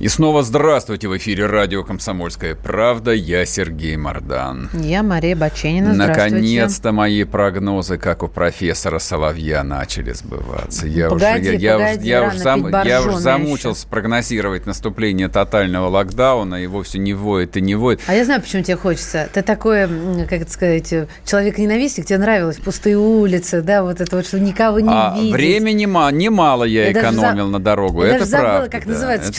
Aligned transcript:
И 0.00 0.08
снова 0.08 0.42
здравствуйте 0.42 1.08
в 1.08 1.16
эфире 1.18 1.44
радио 1.44 1.84
«Комсомольская 1.84 2.54
правда». 2.54 3.10
Я 3.12 3.44
Сергей 3.44 3.98
Мордан. 3.98 4.70
Я 4.72 5.02
Мария 5.02 5.36
Баченина. 5.36 5.92
Наконец-то 5.92 6.90
мои 6.92 7.24
прогнозы, 7.24 7.98
как 7.98 8.22
у 8.22 8.28
профессора 8.28 8.98
Соловья, 8.98 9.62
начали 9.62 10.12
сбываться. 10.14 10.86
Я 10.86 11.10
Погоди, 11.10 11.50
уже, 11.50 11.56
я, 11.56 11.78
погоди, 11.78 12.08
я, 12.08 12.20
рано 12.22 12.32
уже, 12.32 12.42
зам- 12.42 12.64
пить 12.64 12.86
я 12.88 13.02
уже 13.02 13.18
замучился 13.18 13.86
прогнозировать 13.88 14.64
наступление 14.64 15.28
тотального 15.28 15.88
локдауна, 15.88 16.62
и 16.64 16.66
вовсе 16.66 16.98
не 16.98 17.12
воет 17.12 17.58
и 17.58 17.60
не 17.60 17.74
воет. 17.74 18.00
А 18.06 18.14
я 18.14 18.24
знаю, 18.24 18.40
почему 18.40 18.62
тебе 18.62 18.76
хочется. 18.78 19.28
Ты 19.34 19.42
такой, 19.42 19.86
как 20.30 20.40
это 20.40 20.50
сказать, 20.50 20.94
человек-ненавистник, 21.26 22.06
тебе 22.06 22.20
нравилось 22.20 22.56
пустые 22.56 22.96
улицы, 22.96 23.60
да, 23.60 23.82
вот 23.82 24.00
это 24.00 24.16
вот, 24.16 24.26
что 24.26 24.40
никого 24.40 24.80
не 24.80 24.88
А 24.90 25.14
видеть. 25.14 25.30
времени 25.34 25.84
ма- 25.84 26.10
немало 26.10 26.64
я, 26.64 26.86
Я 26.86 26.92
экономил 26.92 27.44
за- 27.48 27.52
на 27.52 27.58
дорогу. 27.60 28.02
Я 28.02 28.12
это 28.12 28.18
даже 28.20 28.30
забыла, 28.30 28.48
правда. 28.50 28.70
как 28.70 28.86
да, 28.86 28.92
называется 28.94 29.28
это 29.28 29.36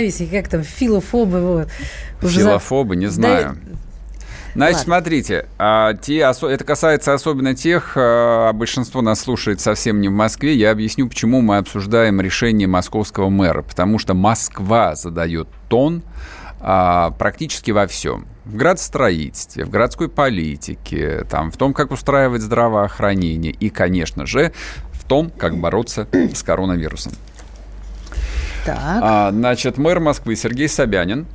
человек-ненавистник, 0.00 0.30
как 0.30 0.48
там, 0.48 0.62
филофобы, 0.62 1.40
вот. 1.40 1.68
Уже 2.22 2.40
за- 2.40 2.50
Филофобы, 2.50 2.96
не 2.96 3.06
знаю. 3.06 3.56
Значит, 4.52 4.78
Ладно. 4.78 4.84
смотрите, 4.84 5.46
а, 5.58 5.94
те, 5.94 6.16
это 6.18 6.64
касается 6.64 7.14
особенно 7.14 7.54
тех, 7.54 7.92
а, 7.94 8.52
большинство 8.52 9.00
нас 9.00 9.20
слушает 9.20 9.60
совсем 9.60 10.00
не 10.00 10.08
в 10.08 10.12
Москве. 10.12 10.56
Я 10.56 10.72
объясню, 10.72 11.08
почему 11.08 11.40
мы 11.40 11.58
обсуждаем 11.58 12.20
решение 12.20 12.66
московского 12.66 13.28
мэра. 13.28 13.62
Потому 13.62 14.00
что 14.00 14.14
Москва 14.14 14.96
задает 14.96 15.46
тон 15.68 16.02
а, 16.60 17.10
практически 17.12 17.70
во 17.70 17.86
всем. 17.86 18.26
В 18.44 18.56
градостроительстве, 18.56 19.64
в 19.64 19.70
городской 19.70 20.08
политике, 20.08 21.24
там, 21.30 21.52
в 21.52 21.56
том, 21.56 21.72
как 21.72 21.92
устраивать 21.92 22.42
здравоохранение 22.42 23.52
и, 23.52 23.70
конечно 23.70 24.26
же, 24.26 24.52
в 24.92 25.04
том, 25.04 25.30
как 25.30 25.56
бороться 25.58 26.08
с 26.12 26.42
коронавирусом. 26.42 27.12
Так. 28.64 28.78
А, 28.78 29.30
значит, 29.30 29.78
мэр 29.78 30.00
Москвы 30.00 30.36
Сергей 30.36 30.68
Собянин. 30.68 31.26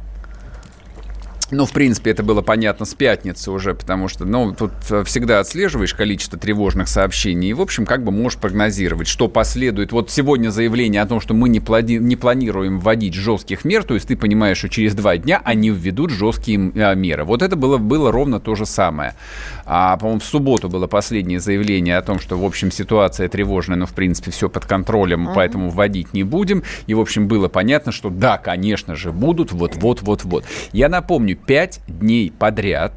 Ну, 1.52 1.66
в 1.66 1.72
принципе, 1.72 2.10
это 2.12 2.24
было 2.24 2.42
понятно 2.42 2.86
с 2.86 2.96
пятницы 2.96 3.52
уже, 3.52 3.76
потому 3.76 4.08
что, 4.08 4.26
ну, 4.26 4.54
тут 4.54 4.72
э, 4.90 5.04
всегда 5.04 5.40
отслеживаешь 5.40 5.94
количество 5.94 6.40
тревожных 6.40 6.88
сообщений 6.88 7.50
и, 7.50 7.54
в 7.54 7.62
общем, 7.62 7.86
как 7.86 8.04
бы 8.04 8.12
можешь 8.12 8.40
прогнозировать, 8.40 9.08
что 9.08 9.28
последует. 9.28 9.92
Вот 9.92 10.10
сегодня 10.10 10.50
заявление 10.50 11.04
о 11.04 11.06
том, 11.06 11.22
что 11.22 11.36
мы 11.36 11.50
не, 11.50 11.60
плани- 11.60 12.00
не 12.00 12.16
планируем 12.16 12.80
вводить 12.80 13.14
жестких 13.14 13.64
мер, 13.64 13.84
то 13.84 13.94
есть 13.94 14.08
ты 14.08 14.18
понимаешь, 14.18 14.58
что 14.58 14.70
через 14.70 14.96
два 14.96 15.18
дня 15.18 15.40
они 15.46 15.70
введут 15.70 16.10
жесткие 16.10 16.72
э, 16.74 16.96
меры. 16.96 17.26
Вот 17.26 17.44
это 17.44 17.56
было, 17.56 17.78
было 17.78 18.12
ровно 18.12 18.40
то 18.40 18.56
же 18.56 18.66
самое. 18.66 19.14
А, 19.66 19.98
по-моему, 19.98 20.22
в 20.22 20.26
субботу 20.26 20.68
было 20.68 20.88
последнее 20.88 21.40
заявление 21.40 21.98
о 21.98 22.02
том, 22.02 22.20
что, 22.20 22.38
в 22.40 22.44
общем, 22.44 22.72
ситуация 22.72 23.30
тревожная, 23.30 23.78
но, 23.78 23.86
в 23.86 23.94
принципе, 23.94 24.32
все 24.32 24.50
под 24.50 24.66
контролем, 24.66 25.30
поэтому 25.36 25.70
вводить 25.70 26.14
не 26.14 26.24
будем. 26.24 26.64
И, 26.88 26.96
в 26.96 27.00
общем, 27.00 27.28
было 27.28 27.50
понятно, 27.50 27.92
что 27.92 28.10
да, 28.10 28.40
конечно 28.40 28.96
же, 28.96 29.12
будут 29.12 29.52
вот-вот-вот-вот. 29.52 30.44
Я 30.72 30.90
напомню, 30.90 31.35
пять 31.36 31.80
дней 31.88 32.32
подряд 32.38 32.94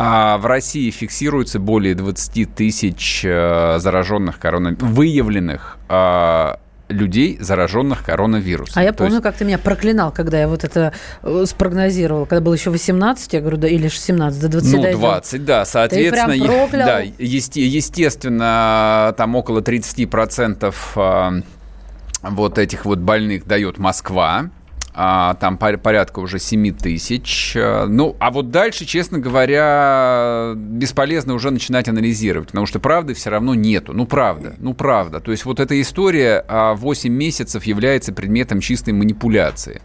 а 0.00 0.38
в 0.38 0.46
России 0.46 0.90
фиксируется 0.92 1.58
более 1.58 1.96
20 1.96 2.54
тысяч 2.54 3.22
э, 3.24 3.78
зараженных 3.80 4.38
коронавирусом, 4.38 4.94
выявленных 4.94 5.76
э, 5.88 6.52
людей, 6.88 7.36
зараженных 7.40 8.04
коронавирусом. 8.04 8.74
А 8.76 8.84
я 8.84 8.92
То 8.92 8.98
помню, 8.98 9.14
есть- 9.14 9.24
как 9.24 9.34
ты 9.34 9.44
меня 9.44 9.58
проклинал, 9.58 10.12
когда 10.12 10.38
я 10.38 10.46
вот 10.46 10.62
это 10.62 10.92
э, 11.24 11.44
спрогнозировал. 11.48 12.26
Когда 12.26 12.40
было 12.40 12.54
еще 12.54 12.70
18, 12.70 13.32
я 13.32 13.40
говорю, 13.40 13.56
да, 13.56 13.66
или 13.66 13.88
же 13.88 13.98
17, 13.98 14.40
до 14.40 14.48
20 14.48 14.72
Ну, 14.72 14.82
дойдем. 14.82 15.00
20, 15.00 15.44
да, 15.44 15.64
соответственно, 15.64 16.26
прям 16.26 16.30
е- 16.42 16.46
проклял. 16.46 16.86
да, 16.86 17.00
есте- 17.00 17.66
естественно, 17.66 19.12
там 19.16 19.34
около 19.34 19.62
30% 19.62 20.74
а, 20.94 21.32
вот 22.22 22.58
этих 22.58 22.84
вот 22.84 23.00
больных 23.00 23.46
дает 23.48 23.78
Москва. 23.78 24.50
А, 25.00 25.34
там 25.34 25.58
пор- 25.58 25.78
порядка 25.78 26.18
уже 26.18 26.40
7 26.40 26.72
тысяч. 26.72 27.54
А, 27.56 27.86
Ну, 27.86 28.16
а 28.18 28.32
вот 28.32 28.50
дальше, 28.50 28.84
честно 28.84 29.20
говоря, 29.20 30.54
бесполезно 30.56 31.34
уже 31.34 31.52
начинать 31.52 31.88
анализировать, 31.88 32.48
потому 32.48 32.66
что 32.66 32.80
правды 32.80 33.14
все 33.14 33.30
равно 33.30 33.54
нету. 33.54 33.92
Ну, 33.92 34.06
правда, 34.06 34.56
ну, 34.58 34.74
правда. 34.74 35.20
То 35.20 35.30
есть 35.30 35.44
вот 35.44 35.60
эта 35.60 35.80
история 35.80 36.44
а, 36.48 36.74
8 36.74 37.12
месяцев 37.12 37.62
является 37.62 38.12
предметом 38.12 38.58
чистой 38.60 38.92
манипуляции. 38.92 39.82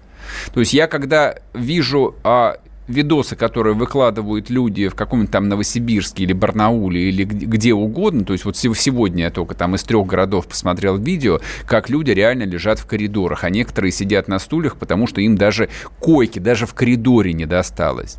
То 0.53 0.61
есть 0.61 0.73
я 0.73 0.87
когда 0.87 1.35
вижу 1.53 2.15
а, 2.23 2.57
видосы, 2.87 3.35
которые 3.35 3.75
выкладывают 3.75 4.49
люди 4.49 4.87
в 4.87 4.95
каком-нибудь 4.95 5.31
там 5.31 5.47
Новосибирске 5.47 6.23
или 6.23 6.33
Барнауле 6.33 7.09
или 7.09 7.23
где 7.23 7.73
угодно, 7.73 8.25
то 8.25 8.33
есть 8.33 8.45
вот 8.45 8.57
сего- 8.57 8.75
сегодня 8.75 9.25
я 9.25 9.31
только 9.31 9.55
там 9.55 9.75
из 9.75 9.83
трех 9.83 10.05
городов 10.05 10.47
посмотрел 10.47 10.97
видео, 10.97 11.39
как 11.65 11.89
люди 11.89 12.11
реально 12.11 12.43
лежат 12.43 12.79
в 12.79 12.85
коридорах, 12.85 13.43
а 13.43 13.49
некоторые 13.49 13.91
сидят 13.91 14.27
на 14.27 14.39
стульях, 14.39 14.75
потому 14.77 15.07
что 15.07 15.21
им 15.21 15.37
даже 15.37 15.69
койки, 15.99 16.39
даже 16.39 16.65
в 16.65 16.73
коридоре 16.73 17.33
не 17.33 17.45
досталось. 17.45 18.17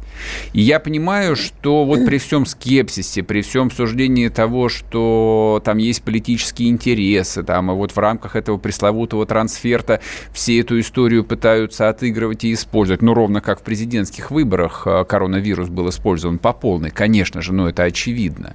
И 0.53 0.63
я 0.63 0.81
понимаю, 0.81 1.37
что 1.37 1.85
вот 1.85 2.05
при 2.07 2.19
всем 2.19 2.47
скепсисе, 2.47 3.23
при 3.23 3.43
всем 3.43 3.71
суждении 3.71 4.29
того, 4.29 4.69
что 4.69 5.61
там 5.65 5.79
есть 5.79 6.03
политические 6.03 6.71
интересы, 6.71 7.43
там, 7.43 7.71
и 7.71 7.75
вот 7.75 7.93
в 7.93 7.99
рамках 7.99 8.37
этого 8.37 8.59
пресловутого 8.59 9.27
трансферта 9.27 10.01
все 10.33 10.61
эту 10.61 10.81
историю 10.81 11.25
пытаются 11.25 11.89
отыгрывать 11.89 12.45
и 12.45 12.53
использовать, 12.53 13.03
ну, 13.03 13.15
ровно 13.15 13.41
как 13.41 13.61
в 13.61 13.63
президентских 13.63 14.31
выборах 14.31 14.54
э, 14.61 15.05
коронавирус 15.05 15.69
был 15.69 15.89
использован 15.89 16.39
по 16.39 16.53
полной, 16.53 16.91
конечно 16.91 17.43
же, 17.43 17.53
но 17.53 17.69
это 17.69 17.85
очевидно. 17.85 18.55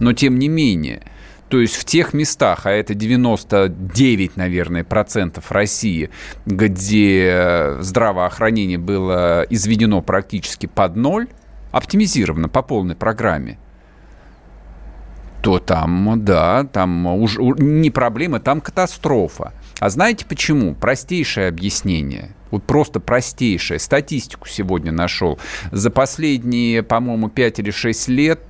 Но 0.00 0.12
тем 0.12 0.38
не 0.38 0.48
менее, 0.48 1.02
то 1.48 1.60
есть 1.60 1.76
в 1.76 1.84
тех 1.84 2.12
местах, 2.12 2.66
а 2.66 2.70
это 2.70 2.94
99, 2.94 4.36
наверное, 4.36 4.84
процентов 4.84 5.50
России, 5.50 6.10
где 6.46 7.76
здравоохранение 7.80 8.78
было 8.78 9.46
изведено 9.48 10.02
практически 10.02 10.66
под 10.66 10.96
ноль, 10.96 11.28
оптимизировано 11.72 12.48
по 12.48 12.62
полной 12.62 12.96
программе, 12.96 13.58
то 15.42 15.58
там, 15.58 16.24
да, 16.24 16.64
там 16.64 17.06
уж 17.06 17.38
у- 17.38 17.54
не 17.54 17.90
проблема, 17.90 18.40
там 18.40 18.60
катастрофа. 18.60 19.52
А 19.80 19.90
знаете 19.90 20.24
почему? 20.26 20.74
Простейшее 20.74 21.48
объяснение. 21.48 22.30
Вот 22.50 22.64
просто 22.64 22.98
простейшее. 23.00 23.78
Статистику 23.78 24.48
сегодня 24.48 24.90
нашел. 24.92 25.38
За 25.70 25.90
последние, 25.90 26.82
по-моему, 26.82 27.28
5 27.28 27.58
или 27.60 27.70
6 27.70 28.08
лет 28.08 28.40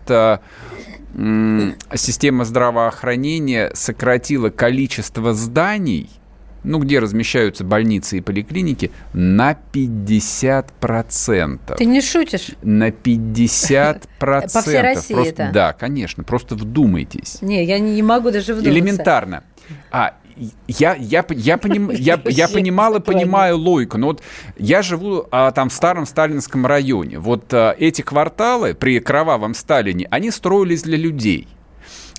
м, 1.15 1.75
система 1.95 2.45
здравоохранения 2.45 3.71
сократила 3.75 4.51
количество 4.51 5.35
зданий, 5.35 6.09
ну, 6.65 6.79
где 6.79 6.99
размещаются 7.01 7.65
больницы 7.65 8.19
и 8.19 8.21
поликлиники, 8.21 8.91
на 9.13 9.57
50%. 9.73 11.77
Ты 11.77 11.85
не 11.85 12.01
шутишь? 12.01 12.51
На 12.63 12.89
50%. 12.91 14.03
По 14.19 14.47
всей 14.63 14.81
России 14.81 15.15
Просто- 15.15 15.43
это? 15.45 15.51
Да, 15.53 15.73
конечно. 15.73 16.25
Просто 16.25 16.55
вдумайтесь. 16.55 17.43
Не, 17.43 17.65
я 17.65 17.79
не 17.79 18.03
могу 18.03 18.31
даже 18.31 18.55
вдуматься. 18.55 18.71
Элементарно. 18.71 19.45
А, 19.91 20.15
я, 20.67 20.95
я, 20.95 21.25
я, 21.29 21.57
поним- 21.57 21.95
я, 21.95 22.21
я 22.27 22.49
понимал 22.49 22.97
и 22.97 23.01
понимаю 23.01 23.59
логику. 23.59 23.99
Но 23.99 24.09
вот 24.09 24.23
я 24.59 24.83
живу 24.83 25.27
а, 25.31 25.51
там 25.51 25.69
в 25.69 25.73
старом 25.73 26.07
сталинском 26.07 26.67
районе. 26.67 27.19
Вот 27.19 27.53
а, 27.53 27.75
эти 27.79 28.03
кварталы 28.03 28.75
при 28.75 29.01
кровавом 29.01 29.55
Сталине, 29.55 30.07
они 30.11 30.31
строились 30.31 30.83
для 30.83 30.97
людей. 30.97 31.49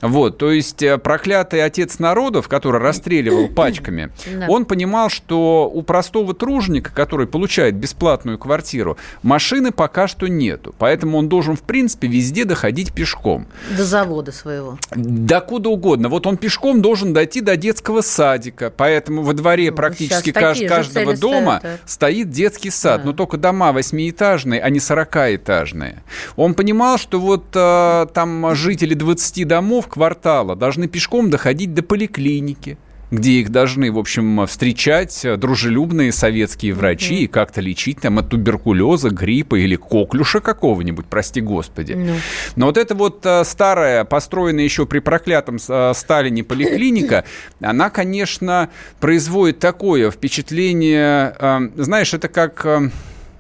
Вот, 0.01 0.37
то 0.37 0.51
есть 0.51 0.81
э, 0.81 0.97
проклятый 0.97 1.63
отец 1.63 1.99
народов, 1.99 2.47
который 2.47 2.81
расстреливал 2.81 3.47
пачками, 3.55 4.11
он 4.47 4.65
понимал, 4.65 5.09
что 5.09 5.69
у 5.71 5.81
простого 5.81 6.33
труженика, 6.33 6.91
который 6.93 7.27
получает 7.27 7.75
бесплатную 7.75 8.37
квартиру, 8.37 8.97
машины 9.23 9.71
пока 9.71 10.07
что 10.07 10.27
нету. 10.27 10.73
Поэтому 10.77 11.17
он 11.17 11.29
должен, 11.29 11.55
в 11.55 11.61
принципе, 11.61 12.07
везде 12.07 12.45
доходить 12.45 12.93
пешком. 12.93 13.47
До 13.75 13.83
завода 13.83 14.31
своего. 14.31 14.77
Да 14.95 15.41
куда 15.41 15.69
угодно. 15.69 16.09
Вот 16.09 16.27
он 16.27 16.37
пешком 16.37 16.81
должен 16.81 17.13
дойти 17.13 17.41
до 17.41 17.55
детского 17.57 18.01
садика. 18.01 18.71
Поэтому 18.75 19.23
во 19.23 19.33
дворе 19.33 19.71
Ну, 19.71 19.77
практически 19.77 20.29
щас 20.29 20.33
каж- 20.33 20.53
такие 20.59 20.69
же 20.69 20.75
каждого 20.75 21.17
дома 21.17 21.57
ставят, 21.59 21.61
да. 21.63 21.87
стоит 21.87 22.29
детский 22.29 22.69
сад. 22.69 23.01
Да. 23.01 23.07
Но 23.07 23.13
только 23.13 23.37
дома 23.37 23.73
восьмиэтажные, 23.73 24.61
а 24.61 24.69
не 24.69 24.79
сорокаэтажные. 24.79 26.03
Он 26.35 26.53
понимал, 26.53 26.97
что 26.97 27.19
вот 27.19 27.45
э, 27.53 28.07
там 28.13 28.55
жители 28.55 28.93
20 28.93 29.47
домов 29.47 29.87
квартала 29.89 30.55
должны 30.55 30.87
пешком 30.87 31.29
доходить 31.29 31.73
до 31.73 31.83
поликлиники. 31.83 32.77
где 33.11 33.33
их 33.33 33.49
должны, 33.49 33.91
в 33.91 33.97
общем, 33.97 34.45
встречать 34.45 35.25
дружелюбные 35.37 36.11
советские 36.11 36.73
врачи 36.73 37.21
mm-hmm. 37.21 37.23
и 37.23 37.27
как-то 37.27 37.61
лечить 37.61 38.01
там 38.01 38.19
от 38.19 38.29
туберкулеза, 38.29 39.09
гриппа 39.09 39.55
или 39.55 39.75
коклюша 39.75 40.41
какого-нибудь, 40.41 41.07
прости 41.07 41.41
господи. 41.41 41.93
Mm-hmm. 41.93 42.19
Но 42.55 42.67
вот 42.67 42.77
эта 42.77 42.93
вот 42.93 43.25
а, 43.25 43.43
старая, 43.43 44.03
построенная 44.03 44.63
еще 44.63 44.85
при 44.85 44.99
проклятом 44.99 45.57
а, 45.69 45.93
Сталине 45.93 46.43
поликлиника, 46.43 47.25
она, 47.61 47.89
конечно, 47.89 48.69
производит 48.99 49.59
такое 49.59 50.11
впечатление, 50.11 51.35
а, 51.39 51.61
знаешь, 51.75 52.13
это 52.13 52.27
как 52.27 52.65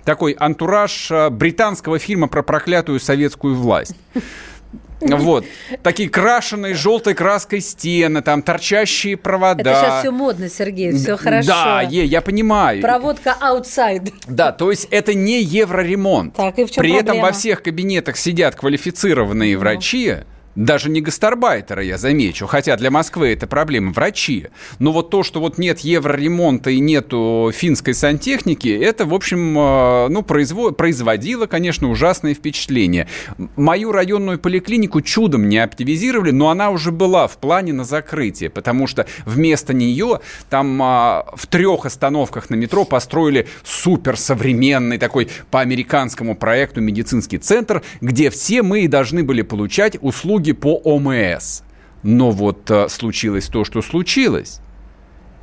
такой 0.03 0.31
антураж 0.39 1.11
британского 1.31 1.99
фильма 1.99 2.27
про 2.27 2.41
проклятую 2.41 2.99
советскую 2.99 3.53
власть. 3.53 3.95
Вот. 5.01 5.45
Такие 5.81 6.09
крашеные 6.09 6.73
желтой 6.73 7.13
краской 7.13 7.61
стены, 7.61 8.21
там 8.21 8.41
торчащие 8.41 9.17
провода. 9.17 9.61
Это 9.61 9.79
сейчас 9.79 9.99
все 10.01 10.11
модно, 10.11 10.49
Сергей, 10.49 10.91
все 10.93 11.15
хорошо. 11.15 11.47
Да, 11.47 11.81
е, 11.81 12.03
я 12.05 12.21
понимаю. 12.21 12.81
Проводка 12.81 13.35
outside. 13.41 14.13
Да, 14.27 14.51
то 14.51 14.71
есть 14.71 14.87
это 14.91 15.13
не 15.13 15.41
евроремонт. 15.41 16.35
Так, 16.35 16.59
и 16.59 16.65
в 16.65 16.71
чем 16.71 16.81
При 16.81 16.91
проблема? 16.91 17.09
этом 17.09 17.21
во 17.21 17.31
всех 17.31 17.63
кабинетах 17.63 18.17
сидят 18.17 18.55
квалифицированные 18.55 19.55
ну. 19.55 19.59
врачи, 19.59 20.15
даже 20.59 20.89
не 20.89 20.99
гастарбайтеры, 20.99 21.85
я 21.85 21.97
замечу, 21.97 22.45
хотя 22.45 22.75
для 22.75 22.91
Москвы 22.91 23.29
это 23.29 23.47
проблема, 23.47 23.93
врачи. 23.93 24.47
Но 24.77 24.91
вот 24.91 25.09
то, 25.09 25.23
что 25.23 25.39
вот 25.39 25.57
нет 25.57 25.79
евроремонта 25.79 26.69
и 26.69 26.81
нету 26.81 27.49
финской 27.53 27.93
сантехники, 27.93 28.67
это, 28.67 29.05
в 29.05 29.13
общем, 29.13 29.57
э, 29.57 30.07
ну, 30.09 30.21
производ... 30.21 30.75
производило, 30.75 31.45
конечно, 31.45 31.89
ужасное 31.89 32.33
впечатление. 32.33 33.07
Мою 33.55 33.93
районную 33.93 34.37
поликлинику 34.37 34.99
чудом 34.99 35.47
не 35.47 35.59
оптимизировали, 35.59 36.31
но 36.31 36.49
она 36.49 36.71
уже 36.71 36.91
была 36.91 37.29
в 37.29 37.37
плане 37.37 37.71
на 37.71 37.85
закрытие, 37.85 38.49
потому 38.49 38.85
что 38.85 39.05
вместо 39.25 39.73
нее 39.73 40.19
там 40.49 40.77
а, 40.83 41.25
в 41.35 41.47
трех 41.47 41.85
остановках 41.85 42.49
на 42.49 42.55
метро 42.55 42.83
построили 42.83 43.47
суперсовременный 43.63 44.97
такой 44.97 45.29
по 45.51 45.61
американскому 45.61 46.35
проекту 46.35 46.81
медицинский 46.81 47.37
центр, 47.37 47.81
где 48.01 48.29
все 48.29 48.61
мы 48.61 48.81
и 48.81 48.89
должны 48.89 49.23
были 49.23 49.41
получать 49.41 49.97
услуги 50.01 50.48
услуги 50.49 50.53
по 50.53 50.75
ОМС. 50.83 51.61
Но 52.03 52.31
вот 52.31 52.69
а, 52.71 52.87
случилось 52.89 53.47
то, 53.47 53.63
что 53.63 53.81
случилось. 53.81 54.61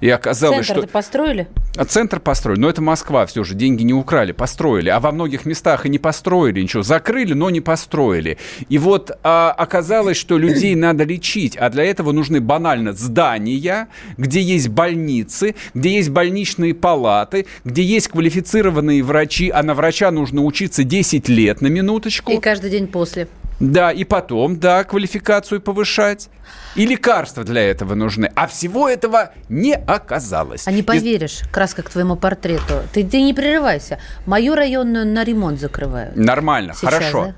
И 0.02 0.10
оказалось, 0.10 0.66
Центр 0.66 0.82
что... 0.82 0.88
построили? 0.88 1.48
А 1.76 1.84
центр 1.84 2.20
построили. 2.20 2.60
Но 2.60 2.68
это 2.68 2.82
Москва 2.82 3.24
все 3.24 3.44
же. 3.44 3.54
Деньги 3.54 3.82
не 3.82 3.94
украли, 3.94 4.32
построили. 4.32 4.90
А 4.90 5.00
во 5.00 5.10
многих 5.10 5.46
местах 5.46 5.86
и 5.86 5.88
не 5.88 5.98
построили 5.98 6.60
ничего. 6.62 6.82
Закрыли, 6.82 7.32
но 7.32 7.48
не 7.48 7.62
построили. 7.62 8.36
И 8.68 8.78
вот 8.78 9.10
а, 9.22 9.52
оказалось, 9.52 10.18
что 10.18 10.36
людей 10.36 10.74
надо 10.86 11.04
лечить. 11.04 11.56
А 11.56 11.70
для 11.70 11.84
этого 11.84 12.12
нужны 12.12 12.40
банально 12.40 12.92
здания, 12.92 13.88
где 14.18 14.40
есть 14.40 14.68
больницы, 14.68 15.54
где 15.74 15.96
есть 15.96 16.10
больничные 16.10 16.74
палаты, 16.74 17.46
где 17.64 17.82
есть 17.82 18.08
квалифицированные 18.08 19.02
врачи. 19.02 19.48
А 19.50 19.62
на 19.62 19.74
врача 19.74 20.10
нужно 20.10 20.44
учиться 20.44 20.84
10 20.84 21.28
лет 21.28 21.62
на 21.62 21.68
минуточку. 21.68 22.32
И 22.32 22.38
каждый 22.38 22.70
день 22.70 22.86
после. 22.86 23.28
Да, 23.60 23.90
и 23.90 24.04
потом, 24.04 24.58
да, 24.58 24.84
квалификацию 24.84 25.60
повышать. 25.60 26.28
И 26.74 26.84
лекарства 26.84 27.42
для 27.42 27.62
этого 27.62 27.94
нужны. 27.94 28.30
А 28.36 28.46
всего 28.46 28.88
этого 28.88 29.32
не 29.48 29.74
оказалось. 29.74 30.68
А 30.68 30.72
не 30.72 30.82
поверишь, 30.82 31.40
и... 31.42 31.48
краска 31.48 31.82
к 31.82 31.90
твоему 31.90 32.16
портрету. 32.16 32.82
Ты, 32.92 33.02
ты 33.02 33.22
не 33.22 33.32
прерывайся. 33.32 33.98
Мою 34.26 34.54
районную 34.54 35.06
на 35.06 35.24
ремонт 35.24 35.58
закрывают. 35.58 36.16
Нормально, 36.16 36.74
Сейчас, 36.74 36.94
хорошо. 36.94 37.24
Да? 37.24 37.34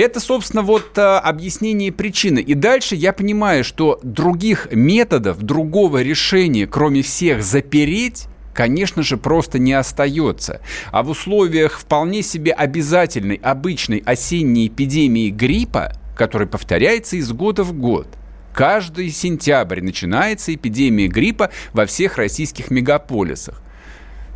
Это, 0.00 0.20
собственно, 0.20 0.62
вот 0.62 0.96
а, 0.98 1.18
объяснение 1.18 1.90
причины. 1.90 2.38
И 2.38 2.54
дальше 2.54 2.94
я 2.94 3.12
понимаю, 3.12 3.64
что 3.64 3.98
других 4.04 4.68
методов, 4.70 5.38
другого 5.38 6.02
решения, 6.02 6.66
кроме 6.68 7.02
всех 7.02 7.42
запереть, 7.42 8.28
конечно 8.56 9.02
же, 9.02 9.16
просто 9.18 9.58
не 9.58 9.74
остается. 9.74 10.60
А 10.90 11.02
в 11.02 11.10
условиях 11.10 11.78
вполне 11.78 12.22
себе 12.22 12.52
обязательной, 12.52 13.36
обычной 13.36 14.02
осенней 14.04 14.68
эпидемии 14.68 15.30
гриппа, 15.30 15.92
которая 16.16 16.48
повторяется 16.48 17.16
из 17.16 17.30
года 17.32 17.62
в 17.62 17.74
год, 17.74 18.08
каждый 18.54 19.10
сентябрь 19.10 19.82
начинается 19.82 20.54
эпидемия 20.54 21.06
гриппа 21.06 21.50
во 21.74 21.84
всех 21.84 22.16
российских 22.16 22.70
мегаполисах. 22.70 23.62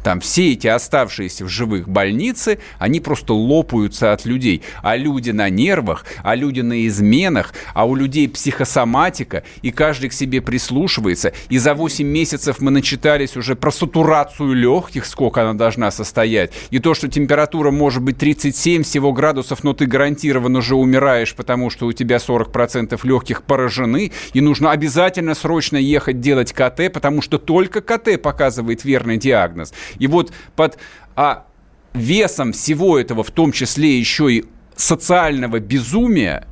Там 0.03 0.21
все 0.21 0.53
эти 0.53 0.67
оставшиеся 0.67 1.45
в 1.45 1.49
живых 1.49 1.89
больницы, 1.89 2.59
они 2.79 3.01
просто 3.01 3.35
лопаются 3.35 4.13
от 4.13 4.25
людей. 4.25 4.63
А 4.83 4.97
люди 4.97 5.31
на 5.31 5.49
нервах, 5.49 6.05
а 6.23 6.35
люди 6.35 6.61
на 6.61 6.87
изменах, 6.87 7.53
а 7.75 7.87
у 7.87 7.95
людей 7.95 8.29
психосоматика, 8.29 9.45
и 9.63 9.71
каждый 9.71 10.11
к 10.11 10.13
себе 10.13 10.41
прислушивается. 10.41 11.33
И 11.49 11.59
за 11.59 11.75
8 11.75 12.07
месяцев 12.07 12.61
мы 12.61 12.71
начитались 12.71 13.37
уже 13.37 13.57
про 13.57 13.71
сатурацию 13.71 14.55
легких, 14.55 15.05
сколько 15.07 15.43
она 15.43 15.55
должна 15.55 15.91
состоять. 15.91 16.53
И 16.71 16.79
то, 16.79 16.95
что 16.95 17.09
температура 17.09 17.71
может 17.71 18.03
быть 18.03 18.19
37 18.19 18.83
всего 18.83 19.13
градусов, 19.13 19.65
но 19.65 19.75
ты 19.75 19.87
гарантированно 19.87 20.61
уже 20.61 20.75
умираешь, 20.75 21.35
потому 21.35 21.71
что 21.71 21.87
у 21.87 21.93
тебя 21.93 22.17
40% 22.17 22.99
легких 23.05 23.43
поражены, 23.43 24.13
и 24.33 24.41
нужно 24.41 24.71
обязательно 24.71 25.35
срочно 25.35 25.77
ехать 25.77 26.21
делать 26.21 26.53
КТ, 26.53 26.93
потому 26.93 27.23
что 27.23 27.39
только 27.39 27.81
КТ 27.81 28.21
показывает 28.21 28.85
верный 28.85 29.17
диагноз. 29.17 29.73
И 29.99 30.07
вот 30.07 30.33
под 30.57 30.79
а, 31.17 31.47
весом 31.93 32.53
всего 32.53 32.99
этого, 32.99 33.23
в 33.23 33.31
том 33.31 33.53
числе 33.53 33.99
еще 33.99 34.33
и 34.33 34.45
социального 34.77 35.61
безумия, 35.61 36.47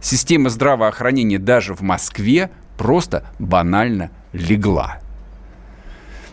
система 0.00 0.48
здравоохранения 0.50 1.38
даже 1.38 1.74
в 1.74 1.80
Москве 1.80 2.50
просто 2.76 3.26
банально 3.38 4.10
легла. 4.32 5.00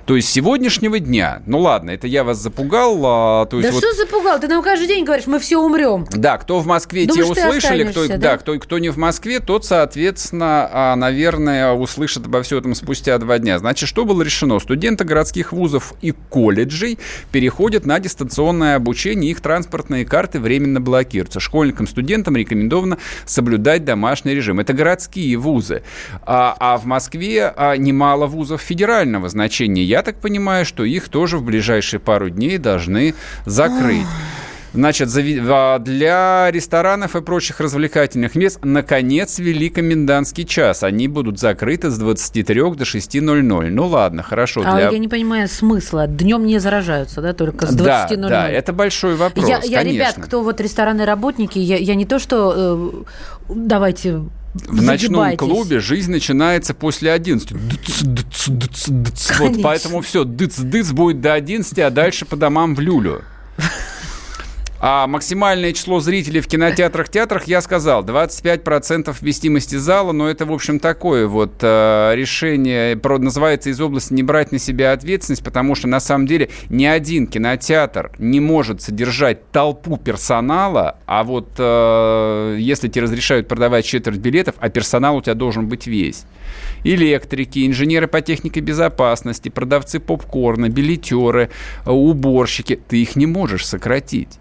То 0.06 0.16
есть 0.16 0.30
сегодняшнего 0.30 1.00
дня, 1.00 1.42
ну 1.48 1.60
ладно, 1.60 1.90
это 1.90 2.06
я 2.06 2.24
вас 2.24 2.38
запугал. 2.38 3.02
А, 3.04 3.46
то 3.48 3.58
есть 3.58 3.70
да 3.70 3.74
вот... 3.74 3.84
что 3.84 3.94
запугал? 3.94 4.40
Ты 4.40 4.48
нам 4.48 4.62
каждый 4.62 4.88
день 4.88 5.04
говоришь, 5.04 5.26
мы 5.26 5.40
все 5.40 5.58
умрем. 5.58 6.06
Да, 6.12 6.38
кто 6.38 6.60
в 6.60 6.68
Москве, 6.68 7.08
Думаешь, 7.08 7.36
те 7.36 7.48
услышали, 7.48 7.84
кто, 7.86 8.08
да? 8.08 8.18
да, 8.18 8.38
кто, 8.38 8.58
кто 8.60 8.78
не 8.78 8.90
в 8.90 8.98
Москве, 8.98 9.40
тот, 9.40 9.66
соответственно, 9.66 10.70
а, 10.72 10.96
наверное, 10.96 11.74
услышит 11.74 12.28
обо 12.28 12.44
всем 12.44 12.60
этом 12.60 12.76
спустя 12.76 13.18
два 13.18 13.40
дня. 13.40 13.58
Значит, 13.58 13.90
что 13.90 14.06
было 14.06 14.22
решено? 14.22 14.60
Студенты 14.60 15.06
городских 15.06 15.52
вузов 15.52 15.94
и 16.02 16.12
колледжей 16.12 17.00
переходят 17.32 17.86
на 17.88 18.00
дистанционное 18.00 18.76
обучение, 18.76 19.32
их 19.32 19.42
транспортные 19.42 20.06
карты 20.06 20.40
временно 20.40 20.80
блокируются. 20.80 21.40
Школьникам, 21.40 21.88
студентам 21.88 22.36
рекомендовано 22.36 23.00
соблюдать 23.26 23.86
домашний 23.86 24.36
режим. 24.36 24.60
Это 24.60 24.74
городские 24.74 25.36
вузы. 25.38 25.82
А, 26.22 26.56
а 26.60 26.78
в 26.78 26.86
Москве 26.86 27.52
а, 27.56 27.76
немало 27.76 28.28
вузов 28.28 28.62
федерального 28.62 29.30
значения 29.30 29.84
я 29.95 29.95
так 30.02 30.20
понимаю, 30.20 30.66
что 30.66 30.84
их 30.84 31.10
тоже 31.10 31.38
в 31.38 31.44
ближайшие 31.44 32.00
пару 32.00 32.30
дней 32.30 32.58
должны 32.58 33.14
закрыть. 33.46 34.08
Значит, 34.76 35.10
а, 35.16 35.80
для 35.80 36.52
ресторанов 36.52 37.16
и 37.16 37.22
прочих 37.22 37.60
развлекательных 37.62 38.36
мест 38.36 38.60
наконец 38.62 39.40
ввели 39.40 39.70
комендантский 39.70 40.46
час. 40.46 40.84
Они 40.84 41.08
будут 41.08 41.40
закрыты 41.40 41.90
с 41.90 41.98
23 41.98 42.56
до 42.76 42.84
6.00. 42.84 43.70
Ну 43.70 43.88
ладно, 43.88 44.22
хорошо. 44.22 44.64
А 44.66 44.76
для... 44.76 44.90
я 44.90 44.98
не 44.98 45.08
понимаю 45.08 45.48
смысла. 45.48 46.08
Днем 46.08 46.46
не 46.46 46.60
заражаются, 46.60 47.22
да, 47.22 47.34
только 47.34 47.68
с 47.68 47.76
20.00? 47.76 48.16
Да, 48.18 48.30
да, 48.30 48.50
это 48.50 48.74
большой 48.74 49.16
вопрос, 49.16 49.48
я, 49.48 49.62
я, 49.64 49.84
Ребят, 49.84 50.16
кто 50.22 50.42
вот 50.42 50.60
ресторанные 50.60 51.06
работники, 51.06 51.58
я, 51.58 51.78
я 51.78 51.96
не 51.96 52.06
то, 52.06 52.20
что... 52.20 52.54
Э, 52.56 53.54
давайте 53.54 54.24
в 54.56 54.82
ночном 54.82 55.36
клубе 55.36 55.80
жизнь 55.80 56.12
начинается 56.12 56.74
после 56.74 57.12
11. 57.12 57.52
Дыц, 57.52 58.02
дыц, 58.04 58.48
дыц, 58.48 58.86
дыц. 58.88 59.40
Вот 59.40 59.62
поэтому 59.62 60.02
все, 60.02 60.24
дыц-дыц 60.24 60.92
будет 60.92 61.20
до 61.22 61.34
11, 61.34 61.78
а 61.80 61.90
дальше 61.90 62.26
по 62.26 62.38
домам 62.38 62.74
в 62.76 62.80
люлю. 62.80 63.22
А 64.88 65.08
максимальное 65.08 65.74
число 65.74 66.00
зрителей 66.00 66.42
в 66.42 66.48
кинотеатрах, 66.48 67.10
театрах, 67.10 67.46
я 67.46 67.62
сказал, 67.62 68.04
25% 68.04 69.16
вместимости 69.20 69.78
зала, 69.78 70.12
но 70.12 70.30
это, 70.30 70.46
в 70.46 70.54
общем, 70.54 70.80
такое 70.80 71.26
вот 71.26 71.54
э, 71.62 72.12
решение, 72.14 72.96
называется 73.04 73.72
из 73.72 73.82
области 73.82 74.14
не 74.14 74.22
брать 74.22 74.52
на 74.52 74.60
себя 74.60 74.92
ответственность, 74.92 75.44
потому 75.44 75.74
что, 75.74 75.88
на 75.88 76.00
самом 76.00 76.28
деле, 76.28 76.50
ни 76.70 76.86
один 76.86 77.26
кинотеатр 77.26 78.12
не 78.20 78.40
может 78.40 78.84
содержать 78.84 79.50
толпу 79.50 79.98
персонала, 79.98 81.00
а 81.08 81.24
вот 81.24 81.50
э, 81.58 82.58
если 82.60 82.88
тебе 82.88 83.06
разрешают 83.06 83.48
продавать 83.48 83.86
четверть 83.86 84.20
билетов, 84.20 84.54
а 84.60 84.70
персонал 84.70 85.18
у 85.18 85.22
тебя 85.24 85.34
должен 85.34 85.68
быть 85.68 85.88
весь. 85.88 86.26
Электрики, 86.84 87.66
инженеры 87.66 88.06
по 88.06 88.22
технике 88.22 88.60
безопасности, 88.60 89.50
продавцы 89.50 90.00
попкорна, 90.00 90.70
билетеры, 90.70 91.50
э, 91.88 91.90
уборщики, 91.90 92.80
ты 92.88 93.02
их 93.02 93.16
не 93.16 93.26
можешь 93.26 93.66
сократить. 93.66 94.38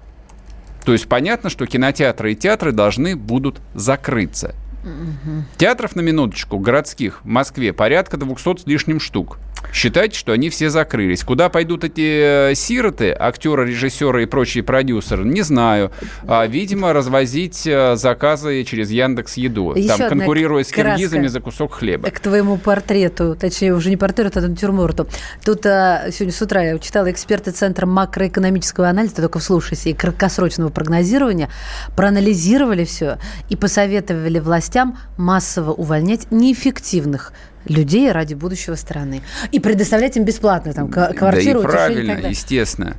То 0.85 0.93
есть 0.93 1.09
понятно, 1.09 1.51
что 1.51 1.67
кинотеатры 1.67 2.33
и 2.33 2.37
театры 2.37 2.73
должны 2.73 3.17
будут 3.17 3.61
закрыться. 3.75 4.55
Угу. 4.85 5.45
Театров 5.57 5.97
на 5.97 6.03
минуточку 6.03 6.59
городских 6.59 7.23
в 7.25 7.27
Москве 7.27 7.73
порядка 7.73 8.19
200 8.19 8.63
с 8.63 8.67
лишним 8.67 9.01
штук. 9.01 9.39
Считайте, 9.73 10.19
что 10.19 10.33
они 10.33 10.51
все 10.51 10.71
закрылись. 10.71 11.25
Куда 11.25 11.49
пойдут 11.49 11.85
эти 11.85 12.51
э, 12.51 12.55
сироты, 12.55 13.15
актеры, 13.19 13.69
режиссеры 13.69 14.23
и 14.23 14.27
прочие 14.27 14.63
продюсеры, 14.63 15.25
не 15.25 15.43
знаю. 15.43 15.91
А, 16.27 16.47
видимо, 16.47 16.93
развозить 16.93 17.67
э, 17.67 17.97
заказы 17.97 18.65
через 18.65 18.91
Яндекс 18.91 19.37
Еду, 19.37 19.75
Еще 19.75 19.89
там 19.89 20.09
конкурируя 20.09 20.65
с 20.65 20.71
киргизами 20.71 21.27
за 21.27 21.41
кусок 21.41 21.75
хлеба. 21.75 22.11
К 22.11 22.21
твоему 22.21 22.57
портрету, 22.57 23.37
точнее, 23.37 23.75
уже 23.75 23.91
не 23.91 23.97
портрету, 23.97 24.39
а 24.39 24.43
натюрморту. 24.43 25.09
Тут 25.45 25.67
а, 25.67 26.11
сегодня 26.11 26.33
с 26.33 26.43
утра 26.43 26.63
я 26.63 26.79
читала 26.79 27.11
эксперты 27.11 27.51
Центра 27.51 27.87
макроэкономического 27.87 28.89
анализа, 28.89 29.17
только 29.17 29.39
вслушайся, 29.39 29.89
и 29.89 29.93
краткосрочного 29.93 30.71
прогнозирования, 30.71 31.49
проанализировали 31.97 32.85
все 32.85 33.19
и 33.49 33.57
посоветовали 33.57 34.39
властям 34.39 34.99
массово 35.17 35.73
увольнять 35.73 36.31
неэффективных 36.31 37.33
людей 37.67 38.11
ради 38.13 38.35
будущего 38.35 38.75
страны. 38.75 39.23
И 39.53 39.61
предоставлять 39.61 40.17
им 40.17 40.25
бесплатно 40.25 40.73
там 40.73 40.89
квартиру. 40.89 41.63
Да 41.63 41.69
и 41.69 41.73
правильно, 41.73 42.29
естественно. 42.29 42.97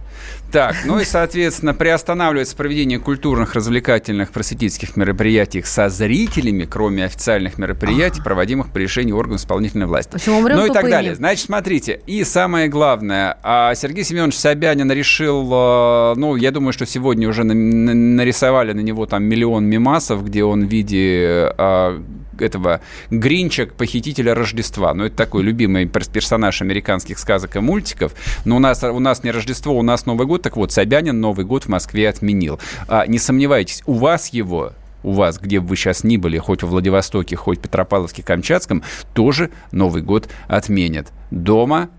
Так, 0.51 0.75
ну 0.85 0.99
и, 0.99 1.05
соответственно, 1.05 1.73
приостанавливается 1.73 2.55
проведение 2.55 2.97
культурных, 2.99 3.55
развлекательных, 3.55 4.31
просветительских 4.31 4.95
мероприятий 4.95 5.61
со 5.63 5.89
зрителями, 5.89 6.63
кроме 6.63 7.03
официальных 7.05 7.57
мероприятий, 7.57 8.21
проводимых 8.21 8.71
по 8.71 8.77
решению 8.77 9.17
органов 9.17 9.41
исполнительной 9.41 9.85
власти. 9.85 10.11
В 10.11 10.15
общем, 10.15 10.33
умрем, 10.37 10.57
ну 10.57 10.65
и 10.65 10.69
так 10.69 10.89
далее. 10.89 11.15
Значит, 11.15 11.45
смотрите, 11.45 11.99
и 12.07 12.23
самое 12.23 12.69
главное, 12.69 13.37
а 13.43 13.75
Сергей 13.75 14.05
Семенович 14.05 14.37
Собянин 14.37 14.89
решил, 14.91 15.49
э, 15.51 16.13
ну, 16.15 16.35
я 16.35 16.51
думаю, 16.51 16.71
что 16.71 16.85
сегодня 16.85 17.27
уже 17.27 17.43
нарисовали 17.43 18.71
на 18.71 18.81
него 18.81 19.05
там 19.07 19.23
миллион 19.23 19.65
мимасов, 19.65 20.23
где 20.23 20.43
он 20.43 20.67
в 20.67 20.69
виде 20.69 21.53
а, 21.57 22.01
этого 22.39 22.81
Гринча, 23.09 23.65
похитителя 23.65 24.33
Рождества. 24.33 24.93
Ну, 24.93 25.05
это 25.05 25.15
такой 25.15 25.43
любимый 25.43 25.85
персонаж 25.87 26.61
американских 26.61 27.19
сказок 27.19 27.55
и 27.55 27.59
мультиков. 27.59 28.13
Но 28.45 28.57
у 28.57 28.59
нас, 28.59 28.83
у 28.83 28.99
нас 28.99 29.23
не 29.23 29.31
Рождество, 29.31 29.77
у 29.77 29.81
нас 29.81 30.05
Новый 30.05 30.27
год. 30.27 30.41
Так 30.41 30.57
вот, 30.57 30.71
Собянин 30.71 31.19
Новый 31.19 31.45
год 31.45 31.63
в 31.63 31.69
Москве 31.69 32.09
отменил. 32.09 32.59
А, 32.87 33.05
не 33.07 33.19
сомневайтесь, 33.19 33.83
у 33.85 33.93
вас 33.93 34.29
его 34.29 34.73
у 35.03 35.11
вас, 35.11 35.37
где 35.39 35.59
бы 35.59 35.67
вы 35.67 35.75
сейчас 35.75 36.03
ни 36.03 36.17
были, 36.17 36.39
хоть 36.39 36.63
в 36.63 36.67
Владивостоке, 36.67 37.35
хоть 37.35 37.59
в 37.59 37.61
Петропавловске, 37.61 38.23
Камчатском, 38.23 38.81
тоже 39.13 39.51
Новый 39.71 40.01
год 40.01 40.27
отменят. 40.47 41.13
Дома 41.29 41.89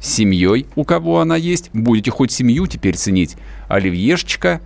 семьей, 0.00 0.66
у 0.76 0.84
кого 0.84 1.20
она 1.20 1.36
есть, 1.36 1.70
будете 1.72 2.10
хоть 2.10 2.32
семью 2.32 2.66
теперь 2.66 2.96
ценить. 2.96 3.36
Оливьешечка, 3.68 4.60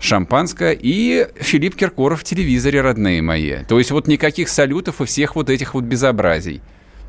шампанское 0.00 0.76
и 0.78 1.28
Филипп 1.36 1.76
Киркоров 1.76 2.20
в 2.20 2.24
телевизоре, 2.24 2.80
родные 2.80 3.22
мои. 3.22 3.64
То 3.68 3.78
есть 3.78 3.90
вот 3.90 4.06
никаких 4.06 4.48
салютов 4.48 5.00
и 5.00 5.04
всех 5.04 5.36
вот 5.36 5.50
этих 5.50 5.74
вот 5.74 5.84
безобразий. 5.84 6.62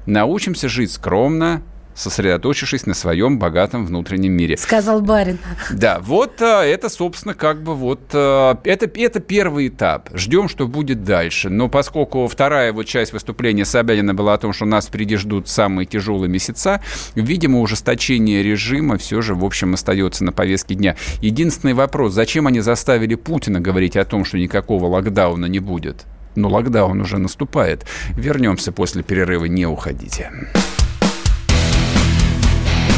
Научимся 0.06 0.70
жить 0.70 0.92
скромно, 0.92 1.63
сосредоточившись 1.95 2.85
на 2.85 2.93
своем 2.93 3.39
богатом 3.39 3.85
внутреннем 3.85 4.33
мире. 4.33 4.57
Сказал 4.57 5.01
барин. 5.01 5.39
Да, 5.71 5.99
вот 6.01 6.41
а, 6.41 6.63
это, 6.63 6.89
собственно, 6.89 7.33
как 7.33 7.63
бы 7.63 7.73
вот 7.73 8.01
а, 8.13 8.59
это, 8.63 8.89
это 8.93 9.19
первый 9.19 9.69
этап. 9.69 10.09
Ждем, 10.13 10.49
что 10.49 10.67
будет 10.67 11.03
дальше. 11.03 11.49
Но 11.49 11.69
поскольку 11.69 12.27
вторая 12.27 12.73
вот 12.73 12.85
часть 12.85 13.13
выступления 13.13 13.65
Собянина 13.65 14.13
была 14.13 14.33
о 14.33 14.37
том, 14.37 14.53
что 14.53 14.65
нас 14.65 14.87
впереди 14.87 15.15
ждут 15.15 15.47
самые 15.47 15.85
тяжелые 15.85 16.29
месяца, 16.29 16.81
видимо, 17.15 17.61
ужесточение 17.61 18.43
режима 18.43 18.97
все 18.97 19.21
же, 19.21 19.33
в 19.33 19.45
общем, 19.45 19.73
остается 19.73 20.23
на 20.23 20.31
повестке 20.31 20.75
дня. 20.75 20.95
Единственный 21.21 21.73
вопрос, 21.73 22.13
зачем 22.13 22.47
они 22.47 22.59
заставили 22.59 23.15
Путина 23.15 23.61
говорить 23.61 23.95
о 23.95 24.05
том, 24.05 24.25
что 24.25 24.37
никакого 24.37 24.87
локдауна 24.87 25.45
не 25.45 25.59
будет? 25.59 26.05
Но 26.35 26.49
локдаун 26.49 26.99
уже 26.99 27.17
наступает. 27.17 27.85
Вернемся 28.15 28.71
после 28.71 29.03
перерыва, 29.03 29.45
не 29.45 29.65
уходите. 29.65 30.31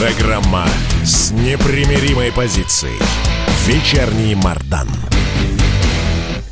Программа 0.00 0.64
с 1.04 1.30
непримиримой 1.30 2.32
позицией. 2.32 2.98
Вечерний 3.66 4.34
Мардан. 4.34 4.88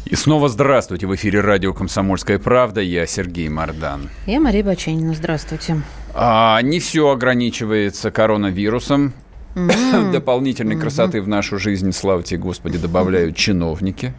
И 0.04 0.14
снова 0.16 0.50
здравствуйте. 0.50 1.06
В 1.06 1.14
эфире 1.14 1.40
радио 1.40 1.72
«Комсомольская 1.72 2.38
правда». 2.38 2.82
Я 2.82 3.06
Сергей 3.06 3.48
Мардан. 3.48 4.10
Я 4.26 4.38
Мария 4.38 4.62
Баченина. 4.62 5.14
Здравствуйте. 5.14 5.80
А, 6.12 6.60
не 6.60 6.78
все 6.78 7.08
ограничивается 7.08 8.10
коронавирусом. 8.10 9.14
Mm-hmm. 9.54 10.10
Дополнительной 10.12 10.76
mm-hmm. 10.76 10.80
красоты 10.80 11.22
в 11.22 11.28
нашу 11.28 11.58
жизнь, 11.58 11.92
слава 11.92 12.22
тебе, 12.22 12.40
Господи, 12.40 12.76
добавляют 12.76 13.34
чиновники. 13.34 14.12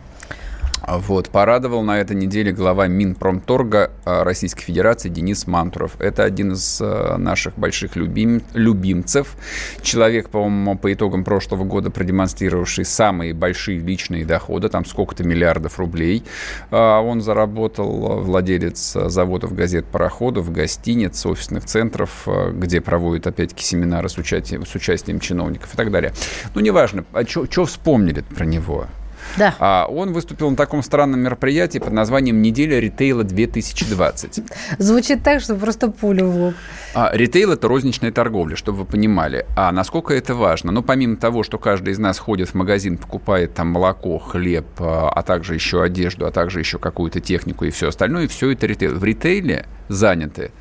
Вот, 0.91 1.29
порадовал 1.29 1.84
на 1.84 2.00
этой 2.00 2.15
неделе 2.15 2.51
глава 2.51 2.88
Минпромторга 2.88 3.91
а, 4.05 4.24
Российской 4.24 4.63
Федерации 4.63 5.10
Денис 5.10 5.46
Мантуров. 5.46 6.00
Это 6.00 6.24
один 6.24 6.53
из 6.53 6.79
а, 6.81 7.17
наших 7.17 7.60
больших 7.60 7.96
любим, 7.96 8.41
любимцев. 8.55 9.36
Человек, 9.84 10.29
по-моему, 10.29 10.77
по 10.79 10.91
итогам 10.91 11.24
прошлого 11.24 11.63
года 11.63 11.91
продемонстрировавший 11.91 12.86
самые 12.86 13.36
большие 13.36 13.77
личные 13.79 14.25
доходы, 14.25 14.69
там 14.69 14.84
сколько-то 14.84 15.24
миллиардов 15.24 15.77
рублей. 15.77 16.24
А, 16.72 17.01
он 17.01 17.22
заработал, 17.22 18.22
владелец 18.22 18.93
заводов, 18.93 19.53
газет, 19.53 19.86
пароходов, 19.86 20.51
гостиниц, 20.51 21.24
офисных 21.25 21.65
центров, 21.65 22.27
где 22.53 22.81
проводят, 22.81 23.27
опять-таки, 23.27 23.63
семинары 23.63 24.10
с 24.10 24.17
участием, 24.17 24.65
с 24.65 24.74
участием 24.74 25.19
чиновников 25.19 25.72
и 25.72 25.77
так 25.77 25.91
далее. 25.91 26.13
Ну, 26.55 26.62
неважно, 26.62 27.05
а 27.13 27.25
что 27.25 27.65
вспомнили 27.65 28.22
про 28.22 28.46
него? 28.46 28.88
Да. 29.38 29.56
А, 29.60 29.86
он 29.90 30.14
выступил 30.14 30.50
на 30.50 30.56
таком 30.56 30.84
странном 30.84 31.22
мероприятии 31.22 31.80
под 31.80 31.94
названием 31.94 32.42
«Неделя 32.42 32.80
ритейла 32.80 33.24
2020». 33.24 34.44
Звучит 34.78 35.24
так, 35.24 35.42
что 35.42 35.56
просто 35.56 35.90
пулю 35.90 36.28
в 36.28 36.36
лоб. 36.38 36.54
А, 36.94 37.12
ритейл– 37.14 37.52
это 37.54 37.68
розничная 37.68 38.12
торговля, 38.12 38.56
чтобы 38.56 38.80
вы 38.80 38.86
понимали. 38.86 39.46
А 39.56 39.72
насколько 39.72 40.14
это 40.14 40.34
важно? 40.34 40.72
Ну, 40.72 40.82
помимо 40.82 41.18
того, 41.18 41.44
что 41.44 41.58
каждый 41.58 41.94
из 41.94 42.00
нас 42.00 42.18
ходит 42.18 42.50
в 42.50 42.54
магазин, 42.56 42.98
покупает 42.98 43.54
там 43.54 43.68
молоко, 43.68 44.18
хлеб, 44.18 44.66
а, 44.80 45.10
а 45.10 45.22
также 45.24 45.54
еще 45.54 45.84
одежду, 45.84 46.26
а 46.26 46.32
также 46.32 46.60
еще 46.60 46.80
какую-то 46.80 47.20
технику 47.20 47.66
и 47.66 47.70
все 47.70 47.90
остальное, 47.90 48.24
и 48.24 48.28
все 48.28 48.52
это 48.52 48.66
ритейл. 48.66 48.96
В 48.96 49.04
ритейле 49.04 49.66
заняты 49.88 50.52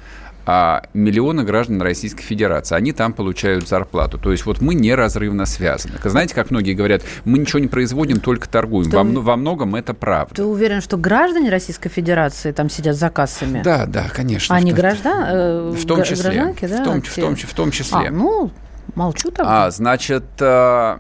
а 0.51 0.85
миллионы 0.95 1.45
граждан 1.45 1.83
Российской 1.83 2.23
Федерации. 2.23 2.75
Они 2.75 2.93
там 2.93 3.13
получают 3.13 3.69
зарплату. 3.69 4.17
То 4.17 4.33
есть 4.33 4.47
вот 4.47 4.63
мы 4.63 4.73
неразрывно 4.73 5.45
связаны. 5.45 5.97
Знаете, 6.03 6.35
как 6.35 6.51
многие 6.51 6.73
говорят, 6.73 7.03
мы 7.27 7.39
ничего 7.39 7.59
не 7.59 7.67
производим, 7.67 8.19
только 8.19 8.49
торгуем. 8.49 8.89
Во, 8.89 9.21
во 9.21 9.37
многом 9.37 9.75
это 9.75 9.93
правда. 9.93 10.37
Ты 10.37 10.45
уверен, 10.45 10.81
что 10.81 10.97
граждане 10.97 11.51
Российской 11.51 11.91
Федерации 11.91 12.53
там 12.53 12.71
сидят 12.71 12.97
за 12.97 13.11
кассами? 13.11 13.61
Да, 13.63 13.85
да, 13.85 14.07
конечно. 14.09 14.57
А 14.57 14.61
не 14.63 14.73
граждан? 14.73 15.23
Э, 15.29 15.71
в 15.77 15.85
том 15.85 16.03
числе. 16.03 16.31
Гражданки, 16.31 16.65
да? 16.65 16.81
В 16.81 16.85
том, 16.85 17.03
в 17.03 17.15
том, 17.15 17.37
в 17.37 17.53
том 17.53 17.71
числе. 17.71 18.09
А, 18.09 18.11
ну, 18.11 18.51
молчу 18.95 19.31
тогда. 19.31 19.67
А, 19.67 19.71
значит, 19.71 20.25
э, 20.41 20.99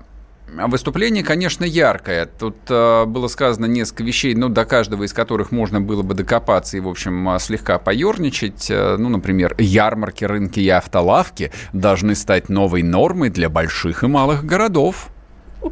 Выступление, 0.54 1.22
конечно, 1.22 1.64
яркое. 1.64 2.26
Тут 2.26 2.56
э, 2.68 3.04
было 3.04 3.28
сказано 3.28 3.66
несколько 3.66 4.02
вещей, 4.02 4.34
ну, 4.34 4.48
до 4.48 4.64
каждого 4.64 5.04
из 5.04 5.12
которых 5.12 5.52
можно 5.52 5.80
было 5.80 6.02
бы 6.02 6.14
докопаться 6.14 6.76
и, 6.76 6.80
в 6.80 6.88
общем, 6.88 7.28
э, 7.28 7.38
слегка 7.38 7.78
поерничать. 7.78 8.70
Э, 8.70 8.96
ну, 8.98 9.08
например, 9.08 9.54
ярмарки, 9.58 10.24
рынки 10.24 10.60
и 10.60 10.68
автолавки 10.68 11.52
должны 11.72 12.14
стать 12.14 12.48
новой 12.48 12.82
нормой 12.82 13.30
для 13.30 13.48
больших 13.48 14.04
и 14.04 14.06
малых 14.06 14.44
городов 14.44 15.10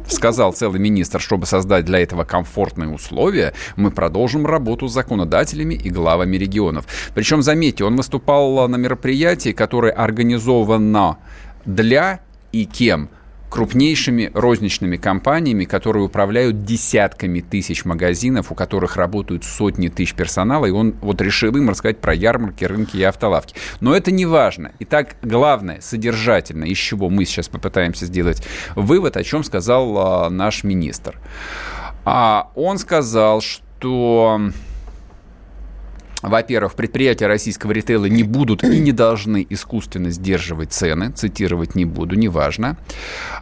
сказал 0.09 0.53
целый 0.53 0.79
министр, 0.79 1.21
чтобы 1.21 1.45
создать 1.45 1.85
для 1.85 1.99
этого 1.99 2.25
комфортные 2.25 2.89
условия, 2.89 3.53
мы 3.77 3.89
продолжим 3.89 4.45
работу 4.45 4.87
с 4.87 4.93
законодателями 4.93 5.75
и 5.75 5.89
главами 5.89 6.35
регионов. 6.35 6.85
Причем, 7.15 7.41
заметьте, 7.41 7.85
он 7.85 7.95
выступал 7.95 8.67
на 8.67 8.75
мероприятии, 8.75 9.53
которое 9.53 9.93
организовано 9.93 11.17
для 11.65 12.19
и 12.51 12.65
кем? 12.65 13.09
Крупнейшими 13.49 14.31
розничными 14.33 14.97
компаниями, 14.97 15.65
которые 15.65 16.03
управляют 16.03 16.63
десятками 16.63 17.39
тысяч 17.39 17.85
магазинов, 17.85 18.51
у 18.51 18.55
которых 18.55 18.97
работают 18.97 19.43
сотни 19.43 19.87
тысяч 19.87 20.13
персонала, 20.13 20.65
и 20.65 20.71
он 20.71 20.95
вот 21.01 21.21
решил 21.21 21.55
им 21.55 21.69
рассказать 21.69 21.99
про 21.99 22.13
ярмарки, 22.13 22.65
рынки 22.65 22.97
и 22.97 23.03
автолавки. 23.03 23.55
Но 23.79 23.95
это 23.95 24.11
не 24.11 24.25
важно. 24.25 24.71
Итак, 24.79 25.15
главное, 25.21 25.79
содержательно, 25.81 26.65
из 26.65 26.77
чего 26.77 27.09
мы 27.09 27.25
сейчас 27.25 27.47
попытаемся 27.47 28.05
сделать 28.05 28.43
вывод, 28.75 29.17
о 29.17 29.23
чем 29.23 29.43
сказал 29.43 29.97
а, 29.97 30.29
наш 30.29 30.63
министр. 30.63 31.19
А, 32.03 32.51
он 32.55 32.77
сказал, 32.77 33.41
что 33.41 34.41
во-первых, 36.23 36.73
предприятия 36.73 37.27
российского 37.27 37.71
ритейла 37.71 38.05
не 38.05 38.23
будут 38.23 38.63
и 38.63 38.79
не 38.79 38.91
должны 38.91 39.45
искусственно 39.49 40.09
сдерживать 40.09 40.73
цены, 40.73 41.11
цитировать 41.11 41.75
не 41.75 41.85
буду, 41.85 42.15
неважно. 42.15 42.77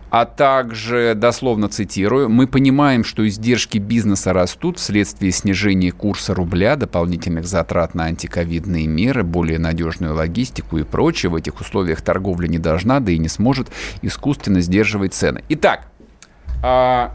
А 0.09 0.25
также, 0.25 1.13
дословно 1.15 1.69
цитирую, 1.69 2.29
мы 2.29 2.47
понимаем, 2.47 3.03
что 3.03 3.27
издержки 3.27 3.77
бизнеса 3.77 4.33
растут 4.33 4.77
вследствие 4.77 5.31
снижения 5.31 5.91
курса 5.91 6.33
рубля, 6.33 6.75
дополнительных 6.75 7.45
затрат 7.45 7.95
на 7.95 8.05
антиковидные 8.05 8.87
меры, 8.87 9.23
более 9.23 9.59
надежную 9.59 10.13
логистику 10.13 10.77
и 10.77 10.83
прочее. 10.83 11.29
В 11.29 11.35
этих 11.35 11.59
условиях 11.61 12.01
торговля 12.01 12.47
не 12.47 12.59
должна, 12.59 12.99
да 12.99 13.11
и 13.11 13.17
не 13.17 13.29
сможет 13.29 13.69
искусственно 14.01 14.61
сдерживать 14.61 15.13
цены. 15.13 15.43
Итак, 15.49 15.87
а, 16.63 17.13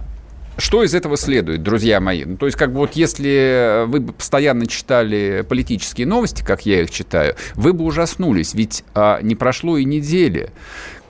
что 0.60 0.82
из 0.82 0.94
этого 0.94 1.16
следует, 1.16 1.62
друзья 1.62 2.00
мои? 2.00 2.24
Ну, 2.24 2.36
то 2.36 2.46
есть, 2.46 2.56
как 2.56 2.72
бы 2.72 2.78
вот 2.78 2.92
если 2.92 3.84
вы 3.86 4.00
бы 4.00 4.12
постоянно 4.12 4.66
читали 4.66 5.44
политические 5.48 6.06
новости, 6.06 6.42
как 6.42 6.66
я 6.66 6.82
их 6.82 6.90
читаю, 6.90 7.34
вы 7.54 7.72
бы 7.72 7.84
ужаснулись, 7.84 8.54
ведь 8.54 8.84
а, 8.94 9.20
не 9.22 9.34
прошло 9.34 9.76
и 9.76 9.84
недели, 9.84 10.50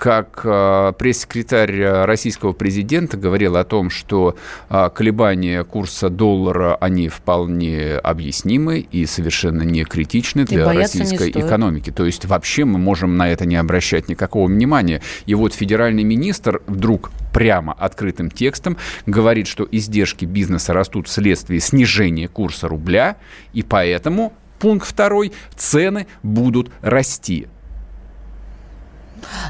как 0.00 0.40
э, 0.44 0.94
пресс-секретарь 0.98 2.06
российского 2.06 2.54
президента 2.54 3.18
говорил 3.18 3.56
о 3.56 3.64
том, 3.64 3.90
что 3.90 4.34
э, 4.70 4.88
колебания 4.94 5.62
курса 5.62 6.08
доллара, 6.08 6.74
они 6.76 7.10
вполне 7.10 7.96
объяснимы 7.96 8.78
и 8.78 9.04
совершенно 9.04 9.60
не 9.60 9.84
критичны 9.84 10.46
для 10.46 10.72
российской 10.72 11.28
экономики. 11.28 11.90
То 11.90 12.06
есть 12.06 12.24
вообще 12.24 12.64
мы 12.64 12.78
можем 12.78 13.18
на 13.18 13.28
это 13.28 13.44
не 13.44 13.56
обращать 13.56 14.08
никакого 14.08 14.46
внимания. 14.46 15.02
И 15.26 15.34
вот 15.34 15.52
федеральный 15.52 16.02
министр 16.02 16.62
вдруг 16.66 17.10
прямо 17.34 17.74
открытым 17.74 18.30
текстом 18.30 18.78
говорит, 19.04 19.48
что 19.48 19.68
издержки 19.70 20.24
бизнеса 20.24 20.72
растут 20.72 21.08
вследствие 21.08 21.60
снижения 21.60 22.26
курса 22.26 22.68
рубля, 22.68 23.18
и 23.52 23.62
поэтому, 23.62 24.32
пункт 24.60 24.88
второй, 24.88 25.32
цены 25.54 26.06
будут 26.22 26.70
расти. 26.80 27.48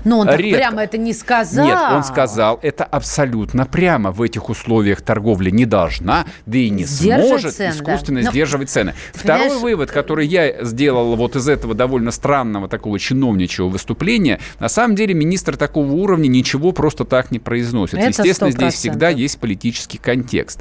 Но 0.05 0.19
он 0.19 0.27
так 0.27 0.39
прямо 0.39 0.83
это 0.83 0.99
не 0.99 1.13
сказал. 1.13 1.67
Нет, 1.67 1.79
он 1.93 2.05
сказал, 2.05 2.59
это 2.63 2.85
абсолютно 2.85 3.67
прямо. 3.67 4.11
В 4.11 4.23
этих 4.23 4.49
условиях 4.49 5.03
торговля 5.03 5.51
не 5.51 5.67
должна, 5.67 6.27
да 6.47 6.59
и 6.59 6.71
не 6.71 6.85
Сдерживать 6.85 7.29
сможет 7.29 7.55
цен, 7.55 7.71
искусственно 7.73 8.23
да. 8.23 8.31
сдерживать 8.31 8.71
цены. 8.71 8.95
Второй 9.15 9.45
понимаешь... 9.45 9.63
вывод, 9.63 9.91
который 9.91 10.27
я 10.27 10.65
сделал 10.65 11.17
вот 11.17 11.37
из 11.37 11.49
этого 11.49 11.75
довольно 11.75 12.11
странного 12.11 12.69
такого 12.69 12.99
чиновничьего 12.99 13.69
выступления, 13.69 14.41
на 14.59 14.69
самом 14.69 14.95
деле 14.95 15.15
министр 15.15 15.57
такого 15.57 15.93
уровня 15.93 16.29
ничего 16.29 16.73
просто 16.73 17.05
так 17.05 17.31
не 17.31 17.39
произносит. 17.39 17.99
Это 17.99 18.09
Естественно, 18.09 18.49
100%. 18.49 18.53
здесь 18.53 18.75
всегда 18.75 19.09
есть 19.09 19.39
политический 19.39 19.99
контекст. 19.99 20.61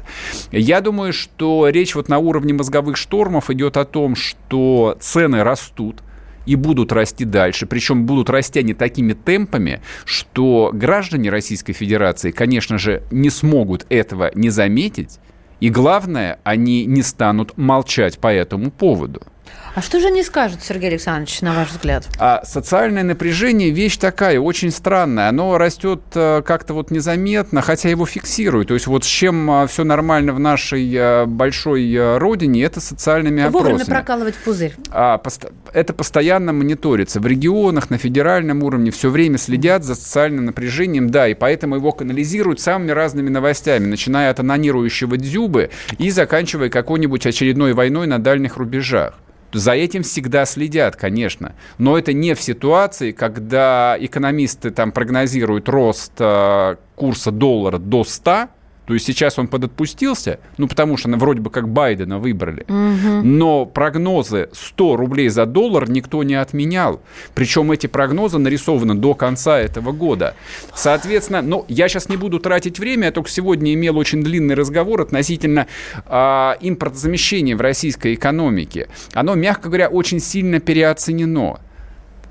Я 0.50 0.80
думаю, 0.80 1.12
что 1.12 1.68
речь 1.68 1.94
вот 1.94 2.08
на 2.08 2.18
уровне 2.18 2.52
мозговых 2.52 2.96
штормов 2.96 3.50
идет 3.50 3.76
о 3.76 3.84
том, 3.84 4.16
что 4.16 4.96
цены 5.00 5.42
растут, 5.42 6.02
и 6.46 6.56
будут 6.56 6.92
расти 6.92 7.24
дальше. 7.24 7.66
Причем 7.66 8.06
будут 8.06 8.30
расти 8.30 8.60
они 8.60 8.74
такими 8.74 9.12
темпами, 9.12 9.80
что 10.04 10.70
граждане 10.72 11.30
Российской 11.30 11.72
Федерации, 11.72 12.30
конечно 12.30 12.78
же, 12.78 13.02
не 13.10 13.30
смогут 13.30 13.86
этого 13.88 14.30
не 14.34 14.50
заметить. 14.50 15.18
И 15.60 15.68
главное, 15.68 16.40
они 16.42 16.86
не 16.86 17.02
станут 17.02 17.56
молчать 17.58 18.18
по 18.18 18.32
этому 18.32 18.70
поводу. 18.70 19.22
А 19.72 19.82
что 19.82 20.00
же 20.00 20.08
они 20.08 20.24
скажут, 20.24 20.62
Сергей 20.62 20.90
Александрович, 20.90 21.40
на 21.42 21.54
ваш 21.54 21.70
взгляд? 21.70 22.06
А 22.18 22.42
социальное 22.44 23.04
напряжение 23.04 23.70
вещь 23.70 23.98
такая, 23.98 24.40
очень 24.40 24.72
странная. 24.72 25.28
Оно 25.28 25.58
растет 25.58 26.00
э, 26.14 26.42
как-то 26.44 26.74
вот 26.74 26.90
незаметно, 26.90 27.62
хотя 27.62 27.88
его 27.88 28.04
фиксируют. 28.04 28.68
То 28.68 28.74
есть 28.74 28.88
вот 28.88 29.04
с 29.04 29.06
чем 29.06 29.48
э, 29.48 29.66
все 29.68 29.84
нормально 29.84 30.32
в 30.32 30.40
нашей 30.40 30.92
э, 30.92 31.24
большой 31.26 32.18
родине, 32.18 32.64
это 32.64 32.80
социальными 32.80 33.44
опросами. 33.44 33.72
Вовремя 33.72 33.84
прокалывать 33.86 34.34
пузырь. 34.34 34.74
А, 34.90 35.22
это 35.72 35.92
постоянно 35.92 36.52
мониторится. 36.52 37.20
В 37.20 37.26
регионах, 37.26 37.90
на 37.90 37.98
федеральном 37.98 38.64
уровне 38.64 38.90
все 38.90 39.08
время 39.08 39.38
следят 39.38 39.84
за 39.84 39.94
социальным 39.94 40.46
напряжением, 40.46 41.10
да, 41.10 41.28
и 41.28 41.34
поэтому 41.34 41.76
его 41.76 41.92
канализируют 41.92 42.60
самыми 42.60 42.90
разными 42.90 43.28
новостями, 43.28 43.86
начиная 43.86 44.30
от 44.30 44.40
анонирующего 44.40 45.16
дзюбы 45.16 45.70
и 45.98 46.10
заканчивая 46.10 46.70
какой-нибудь 46.70 47.24
очередной 47.24 47.72
войной 47.72 48.08
на 48.08 48.18
дальних 48.18 48.56
рубежах. 48.56 49.14
За 49.52 49.72
этим 49.72 50.02
всегда 50.02 50.44
следят, 50.44 50.96
конечно. 50.96 51.54
Но 51.78 51.98
это 51.98 52.12
не 52.12 52.34
в 52.34 52.40
ситуации, 52.40 53.12
когда 53.12 53.96
экономисты 53.98 54.70
там 54.70 54.92
прогнозируют 54.92 55.68
рост 55.68 56.12
э, 56.18 56.76
курса 56.94 57.30
доллара 57.30 57.78
до 57.78 58.04
100, 58.04 58.48
то 58.90 58.94
есть 58.94 59.06
сейчас 59.06 59.38
он 59.38 59.46
подотпустился, 59.46 60.40
ну, 60.58 60.66
потому 60.66 60.96
что 60.96 61.08
вроде 61.10 61.40
бы 61.40 61.48
как 61.48 61.68
Байдена 61.68 62.18
выбрали. 62.18 62.62
Угу. 62.62 63.24
Но 63.24 63.64
прогнозы 63.64 64.48
100 64.52 64.96
рублей 64.96 65.28
за 65.28 65.46
доллар 65.46 65.88
никто 65.88 66.24
не 66.24 66.34
отменял. 66.34 67.00
Причем 67.36 67.70
эти 67.70 67.86
прогнозы 67.86 68.38
нарисованы 68.38 68.96
до 68.96 69.14
конца 69.14 69.60
этого 69.60 69.92
года. 69.92 70.34
Соответственно, 70.74 71.40
ну, 71.40 71.64
я 71.68 71.88
сейчас 71.88 72.08
не 72.08 72.16
буду 72.16 72.40
тратить 72.40 72.80
время, 72.80 73.04
я 73.04 73.12
только 73.12 73.30
сегодня 73.30 73.74
имел 73.74 73.96
очень 73.96 74.24
длинный 74.24 74.56
разговор 74.56 75.02
относительно 75.02 75.68
э, 76.06 76.52
импортозамещения 76.60 77.56
в 77.56 77.60
российской 77.60 78.14
экономике. 78.14 78.88
Оно, 79.12 79.36
мягко 79.36 79.68
говоря, 79.68 79.88
очень 79.88 80.18
сильно 80.18 80.58
переоценено. 80.58 81.60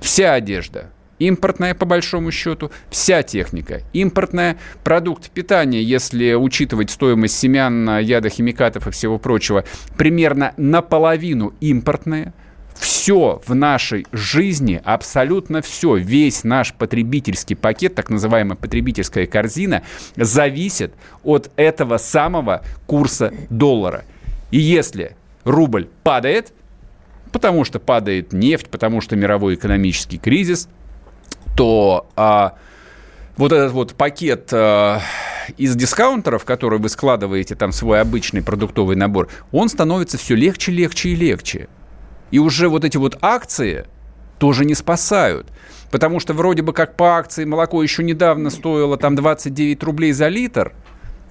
Вся 0.02 0.34
одежда, 0.34 0.90
импортная 1.20 1.76
по 1.76 1.86
большому 1.86 2.32
счету, 2.32 2.72
вся 2.90 3.24
техника 3.24 3.82
импортная, 3.94 4.58
продукт 4.84 5.30
питания, 5.30 5.82
если 5.82 6.34
учитывать 6.34 6.90
стоимость 6.90 7.38
семян, 7.38 8.00
ядохимикатов 8.00 8.88
и 8.88 8.92
всего 8.92 9.20
прочего, 9.20 9.64
примерно 9.98 10.54
наполовину 10.58 11.54
импортная, 11.60 12.34
все 12.80 13.42
в 13.46 13.54
нашей 13.54 14.08
жизни, 14.12 14.82
абсолютно 14.84 15.62
все, 15.62 15.96
весь 15.96 16.44
наш 16.44 16.74
потребительский 16.74 17.56
пакет, 17.56 17.96
так 17.96 18.10
называемая 18.10 18.56
потребительская 18.56 19.28
корзина, 19.28 19.84
зависит 20.16 20.94
от 21.24 21.52
этого 21.58 21.98
самого 21.98 22.64
курса 22.88 23.34
доллара. 23.50 24.06
И 24.52 24.60
если 24.60 25.16
рубль 25.44 25.90
падает, 26.04 26.54
потому 27.32 27.66
что 27.66 27.80
падает 27.80 28.34
нефть, 28.34 28.68
потому 28.70 29.02
что 29.02 29.16
мировой 29.16 29.56
экономический 29.56 30.18
кризис, 30.18 30.70
то 31.56 32.08
а, 32.16 32.56
вот 33.38 33.52
этот 33.52 33.72
вот 33.72 33.96
пакет 33.96 34.50
а, 34.54 35.02
из 35.58 35.76
дискаунтеров, 35.76 36.46
который 36.46 36.80
вы 36.80 36.90
складываете 36.90 37.56
там 37.56 37.72
свой 37.72 38.02
обычный 38.02 38.42
продуктовый 38.42 38.96
набор, 38.96 39.30
он 39.52 39.70
становится 39.70 40.18
все 40.18 40.36
легче, 40.36 40.72
легче 40.72 41.10
и 41.10 41.16
легче. 41.16 41.68
И 42.32 42.40
уже 42.40 42.70
вот 42.70 42.86
эти 42.86 42.98
вот 42.98 43.18
акции 43.22 43.86
тоже 44.38 44.66
не 44.66 44.76
спасают. 44.76 45.48
Потому 45.92 46.20
что 46.20 46.34
вроде 46.34 46.62
бы 46.62 46.72
как 46.72 46.96
по 46.96 47.18
акции 47.18 47.46
молоко 47.46 47.82
еще 47.82 48.04
недавно 48.04 48.52
стоило 48.52 48.98
там 48.98 49.16
29 49.16 49.84
рублей 49.84 50.12
за 50.12 50.28
литр– 50.28 50.74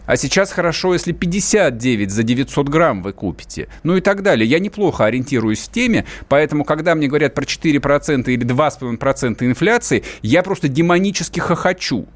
а 0.08 0.16
сейчас 0.16 0.52
хорошо, 0.52 0.94
если 0.94 1.12
59 1.12 2.10
за 2.10 2.22
900 2.22 2.68
грамм 2.70 3.02
вы 3.02 3.12
купите. 3.12 3.68
Ну 3.82 3.94
и 3.94 4.00
так 4.00 4.22
далее. 4.22 4.48
Я 4.48 4.58
неплохо 4.58 5.04
ориентируюсь 5.04 5.60
в 5.60 5.70
теме, 5.70 6.06
поэтому, 6.30 6.64
когда 6.64 6.94
мне 6.94 7.08
говорят 7.08 7.34
про 7.34 7.44
4% 7.44 8.30
или 8.30 8.46
2,5% 8.46 9.44
инфляции, 9.44 10.02
я 10.22 10.42
просто 10.42 10.68
демонически 10.68 11.40
хохочу. 11.40 12.06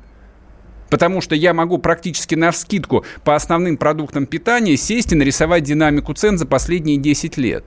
Потому 0.89 1.21
что 1.21 1.35
я 1.35 1.53
могу 1.53 1.77
практически 1.77 2.35
на 2.35 2.51
вскидку 2.51 3.05
по 3.25 3.35
основным 3.35 3.77
продуктам 3.77 4.25
питания 4.25 4.79
сесть 4.79 5.13
и 5.13 5.15
нарисовать 5.15 5.65
динамику 5.65 6.15
цен 6.15 6.39
за 6.39 6.47
последние 6.47 6.97
10 6.97 7.37
лет. 7.37 7.63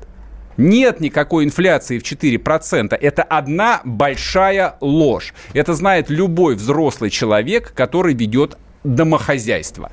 Нет 0.58 1.02
никакой 1.02 1.46
инфляции 1.46 2.00
в 2.00 2.04
4%. 2.04 2.96
Это 2.96 3.22
одна 3.22 3.82
большая 3.84 4.78
ложь. 4.82 5.36
Это 5.54 5.76
знает 5.76 6.10
любой 6.10 6.56
взрослый 6.56 7.12
человек, 7.12 7.74
который 7.76 8.16
ведет 8.16 8.58
домохозяйство. 8.84 9.92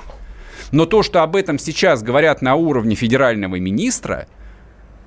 Но 0.73 0.87
то, 0.87 1.03
что 1.03 1.23
об 1.23 1.37
этом 1.37 1.59
сейчас 1.59 2.03
говорят 2.03 2.43
на 2.43 2.55
уровне 2.57 2.95
федерального 2.95 3.57
министра, 3.57 4.27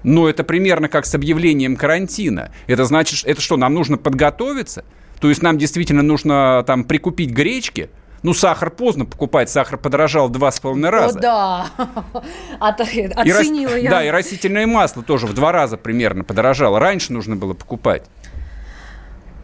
ну, 0.03 0.27
это 0.27 0.43
примерно 0.43 0.87
как 0.87 1.07
с 1.07 1.15
объявлением 1.15 1.75
карантина. 1.75 2.51
Это 2.67 2.85
значит, 2.85 3.25
это 3.25 3.41
что, 3.41 3.57
нам 3.57 3.73
нужно 3.73 3.97
подготовиться? 3.97 4.85
То 5.19 5.29
есть 5.29 5.41
нам 5.41 5.57
действительно 5.57 6.03
нужно 6.03 6.63
там 6.67 6.83
прикупить 6.83 7.31
гречки? 7.31 7.89
Ну, 8.21 8.33
сахар 8.33 8.69
поздно 8.69 9.05
покупать, 9.05 9.49
сахар 9.49 9.77
подорожал 9.77 10.27
в 10.27 10.31
два 10.31 10.51
с 10.51 10.59
половиной 10.59 10.89
раза. 10.89 11.19
О, 11.19 11.21
да, 11.21 11.67
оценила 12.59 13.75
и, 13.75 13.83
я. 13.83 13.89
Да, 13.89 14.03
и 14.05 14.09
растительное 14.09 14.67
масло 14.67 15.03
тоже 15.03 15.25
в 15.25 15.33
два 15.33 15.51
раза 15.51 15.77
примерно 15.77 16.23
подорожало. 16.23 16.79
Раньше 16.79 17.13
нужно 17.13 17.35
было 17.35 17.53
покупать. 17.53 18.03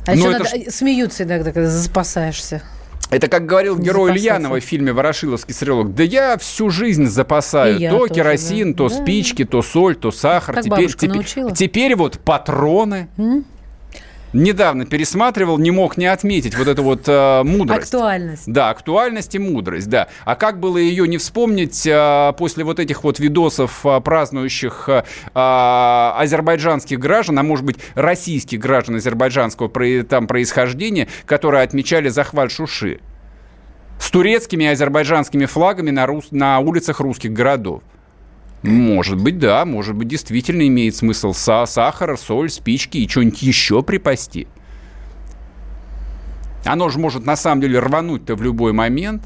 А 0.05 0.15
еще 0.15 0.29
надо... 0.29 0.45
ж... 0.45 0.71
смеются 0.71 1.23
иногда, 1.23 1.51
когда 1.51 1.69
запасаешься. 1.69 2.63
Это 3.11 3.27
как 3.27 3.45
говорил 3.45 3.77
герой 3.77 4.13
Ильянова 4.13 4.59
в 4.59 4.63
фильме 4.63 4.93
«Ворошиловский 4.93 5.53
стрелок». 5.53 5.93
Да 5.93 6.03
я 6.03 6.37
всю 6.37 6.69
жизнь 6.69 7.07
запасаю. 7.07 7.77
И 7.77 7.89
то 7.89 7.97
тоже, 7.99 8.13
керосин, 8.13 8.71
да. 8.71 8.77
то 8.77 8.89
да. 8.89 8.95
спички, 8.95 9.43
то 9.43 9.61
соль, 9.61 9.97
то 9.97 10.11
сахар. 10.11 10.55
Так 10.55 10.63
теперь, 10.63 10.93
теперь, 10.93 11.53
теперь 11.53 11.95
вот 11.97 12.19
патроны. 12.19 13.09
М? 13.17 13.45
Недавно 14.33 14.85
пересматривал, 14.85 15.57
не 15.57 15.71
мог 15.71 15.97
не 15.97 16.05
отметить 16.05 16.57
вот 16.57 16.67
эту 16.67 16.83
вот 16.83 17.03
э, 17.07 17.43
мудрость. 17.43 17.93
Актуальность. 17.93 18.43
Да, 18.45 18.69
актуальность 18.69 19.35
и 19.35 19.39
мудрость, 19.39 19.89
да. 19.89 20.07
А 20.25 20.35
как 20.35 20.59
было 20.59 20.77
ее 20.77 21.07
не 21.07 21.17
вспомнить 21.17 21.85
э, 21.85 22.33
после 22.37 22.63
вот 22.63 22.79
этих 22.79 23.03
вот 23.03 23.19
видосов 23.19 23.85
э, 23.85 23.99
празднующих 24.01 24.89
э, 24.89 25.03
э 25.33 26.11
азербайджанских 26.21 26.99
граждан, 26.99 27.39
а 27.39 27.43
может 27.43 27.65
быть 27.65 27.77
российских 27.95 28.59
граждан 28.59 28.95
азербайджанского 28.95 29.69
там 30.03 30.27
происхождения, 30.27 31.07
которые 31.25 31.63
отмечали 31.63 32.09
захват 32.09 32.51
Шуши 32.51 32.99
с 33.99 34.09
турецкими 34.09 34.63
и 34.63 34.67
азербайджанскими 34.67 35.45
флагами 35.45 35.91
на, 35.91 36.07
рус... 36.07 36.27
на 36.31 36.59
улицах 36.59 36.99
русских 36.99 37.31
городов. 37.33 37.83
Может 38.63 39.19
быть, 39.19 39.39
да, 39.39 39.65
может 39.65 39.95
быть, 39.95 40.07
действительно 40.07 40.67
имеет 40.67 40.95
смысл 40.95 41.33
са 41.33 41.65
сахара, 41.65 42.15
соль, 42.15 42.49
спички 42.49 42.97
и 42.97 43.07
что-нибудь 43.07 43.41
еще 43.41 43.81
припасти. 43.81 44.47
Оно 46.63 46.89
же 46.89 46.99
может 46.99 47.25
на 47.25 47.35
самом 47.35 47.61
деле 47.61 47.79
рвануть-то 47.79 48.35
в 48.35 48.43
любой 48.43 48.71
момент. 48.71 49.23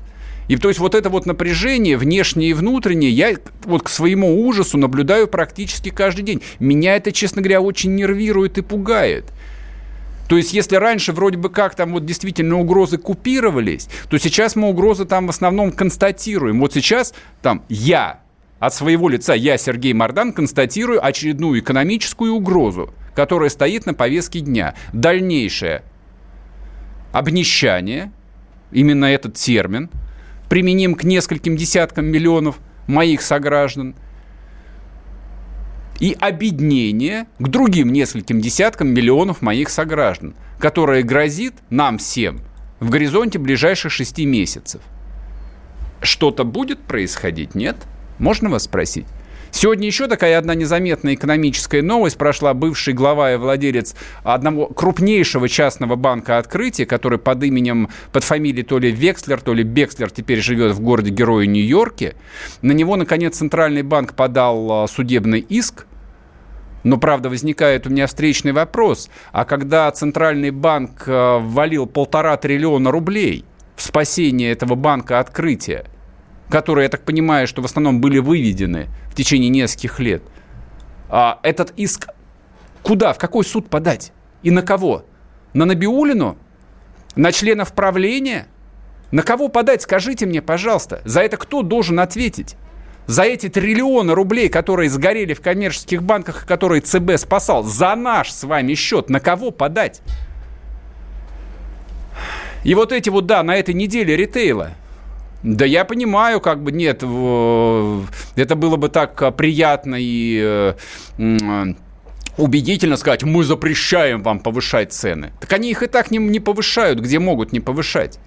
И 0.48 0.58
то 0.58 0.70
есть 0.70 0.80
вот 0.80 0.96
это 0.96 1.10
вот 1.10 1.26
напряжение, 1.26 1.98
внешнее 1.98 2.52
и 2.52 2.54
внутреннее, 2.54 3.12
я 3.12 3.36
вот 3.64 3.84
к 3.84 3.90
своему 3.90 4.48
ужасу 4.48 4.78
наблюдаю 4.78 5.28
практически 5.28 5.90
каждый 5.90 6.22
день. 6.22 6.42
Меня 6.60 6.96
это, 6.96 7.12
честно 7.12 7.42
говоря, 7.42 7.62
очень 7.62 7.96
нервирует 7.96 8.58
и 8.58 8.62
пугает. 8.62 9.34
То 10.30 10.38
есть, 10.38 10.54
если 10.54 10.76
раньше 10.78 11.12
вроде 11.12 11.38
бы 11.38 11.50
как 11.50 11.76
там 11.76 11.94
вот 11.94 12.06
действительно 12.06 12.60
угрозы 12.60 12.98
купировались, 12.98 13.90
то 14.10 14.18
сейчас 14.18 14.56
мы 14.56 14.70
угрозы 14.70 15.06
там 15.06 15.28
в 15.28 15.30
основном 15.30 15.72
констатируем. 15.72 16.60
Вот 16.62 16.74
сейчас 16.74 17.14
там 17.42 17.64
я 17.70 18.22
от 18.66 18.74
своего 18.74 19.10
лица, 19.10 19.34
я, 19.34 19.58
Сергей 19.58 19.94
Мордан, 19.94 20.34
констатирую 20.34 21.06
очередную 21.06 21.60
экономическую 21.60 22.34
угрозу, 22.34 22.94
которая 23.14 23.50
стоит 23.50 23.86
на 23.86 23.94
повестке 23.94 24.40
дня. 24.40 24.76
Дальнейшее 24.94 25.84
обнищание, 27.12 28.12
именно 28.72 29.06
этот 29.06 29.36
термин, 29.36 29.90
применим 30.50 30.96
к 30.96 31.04
нескольким 31.04 31.56
десяткам 31.56 32.06
миллионов 32.06 32.58
моих 32.88 33.22
сограждан– 33.22 33.96
и 36.00 36.16
обеднение 36.20 37.28
к 37.40 37.48
другим 37.48 37.92
нескольким 37.94 38.42
десяткам 38.42 38.90
миллионов 38.90 39.42
моих 39.42 39.70
сограждан, 39.70 40.36
которое 40.60 41.04
грозит 41.04 41.54
нам 41.70 41.98
всем 41.98 42.42
в 42.80 42.90
горизонте 42.90 43.40
ближайших 43.40 43.92
шести 43.92 44.26
месяцев. 44.26 44.82
Что-то 46.02 46.44
будет 46.44 46.80
происходить, 46.80 47.56
нет? 47.56 47.78
Можно 48.20 48.50
вас 48.50 48.64
спросить? 48.64 49.06
Сегодня 49.56 49.88
еще 49.88 50.08
такая 50.08 50.38
одна 50.38 50.54
незаметная 50.54 51.14
экономическая 51.14 51.82
новость 51.82 52.18
прошла. 52.18 52.54
Бывший 52.54 52.94
глава 52.94 53.34
и 53.34 53.38
владелец 53.38 53.96
одного 54.24 54.68
крупнейшего 54.68 55.48
частного 55.48 55.96
банка 55.96 56.40
«Открытие», 56.40 56.86
который 56.86 57.20
под 57.20 57.42
именем, 57.42 57.88
под 58.12 58.26
фамилией 58.26 58.66
то 58.66 58.80
ли 58.80 58.92
Векслер, 58.92 59.40
то 59.40 59.54
ли 59.54 59.64
Бекслер 59.64 60.12
теперь 60.12 60.42
живет 60.42 60.74
в 60.74 60.82
городе-герое 60.82 61.46
Нью-Йорке. 61.46 62.16
На 62.62 62.74
него, 62.74 62.98
наконец, 62.98 63.38
Центральный 63.38 63.82
банк 63.82 64.14
подал 64.14 64.84
а, 64.84 64.88
судебный 64.88 65.40
иск 65.40 65.86
но, 66.84 67.00
правда, 67.00 67.30
возникает 67.30 67.88
у 67.88 67.90
меня 67.90 68.06
встречный 68.06 68.52
вопрос. 68.52 69.10
А 69.32 69.44
когда 69.44 69.90
Центральный 69.90 70.52
банк 70.52 71.06
а, 71.08 71.40
ввалил 71.40 71.88
полтора 71.88 72.38
триллиона 72.38 72.92
рублей 72.92 73.46
в 73.76 73.82
спасение 73.82 74.52
этого 74.52 74.76
банка 74.76 75.20
открытия, 75.20 75.86
которые, 76.50 76.84
я 76.84 76.90
так 76.90 77.02
понимаю, 77.02 77.48
что 77.48 77.62
в 77.62 77.66
основном 77.66 78.02
были 78.02 78.20
выведены 78.20 78.88
в 79.10 79.16
течение 79.16 79.50
нескольких 79.50 80.00
лет. 80.00 80.24
А 81.10 81.40
этот 81.44 81.74
иск 81.78 82.08
куда, 82.84 83.14
в 83.14 83.18
какой 83.18 83.44
суд 83.44 83.70
подать? 83.70 84.12
И 84.44 84.52
на 84.52 84.62
кого? 84.62 85.06
На 85.54 85.66
Набиулину? 85.66 86.38
На 87.16 87.32
членов 87.32 87.74
правления? 87.74 88.48
На 89.12 89.24
кого 89.24 89.48
подать, 89.48 89.82
скажите 89.82 90.26
мне, 90.26 90.42
пожалуйста. 90.42 91.02
За 91.06 91.22
это 91.22 91.38
кто 91.38 91.62
должен 91.62 92.00
ответить? 92.00 92.56
За 93.08 93.24
эти 93.24 93.50
триллионы 93.50 94.14
рублей, 94.14 94.50
которые 94.50 94.90
сгорели 94.90 95.34
в 95.34 95.42
коммерческих 95.42 96.04
банках, 96.04 96.46
которые 96.48 96.82
ЦБ 96.82 97.18
спасал, 97.18 97.64
за 97.64 97.96
наш 97.96 98.32
с 98.32 98.44
вами 98.44 98.74
счет, 98.74 99.10
на 99.10 99.20
кого 99.20 99.52
подать? 99.52 100.02
И 102.64 102.74
вот 102.74 102.92
эти 102.92 103.10
вот, 103.10 103.28
да, 103.28 103.44
на 103.44 103.56
этой 103.56 103.76
неделе 103.76 104.16
ритейла– 104.16 104.72
да 105.46 105.64
я 105.64 105.86
понимаю, 105.86 106.42
как 106.42 106.64
бы 106.64 106.72
нет, 106.72 107.04
это 107.04 108.56
было 108.56 108.78
бы 108.78 108.90
так 108.90 109.22
а, 109.22 109.30
приятно 109.30 109.96
и 110.00 110.42
э, 110.44 110.74
а, 111.20 111.66
убедительно 112.38 112.98
сказать, 112.98 113.24
мы 113.24 113.44
запрещаем 113.44 114.24
вам 114.24 114.40
повышать 114.40 114.92
цены. 114.92 115.34
Так 115.40 115.54
они 115.54 115.70
их 115.70 115.84
и 115.84 115.88
так 115.88 116.10
не, 116.10 116.18
не 116.18 116.40
повышают, 116.40 117.00
где 117.00 117.20
могут 117.20 117.54
не 117.54 117.60
повышать. 117.60 118.20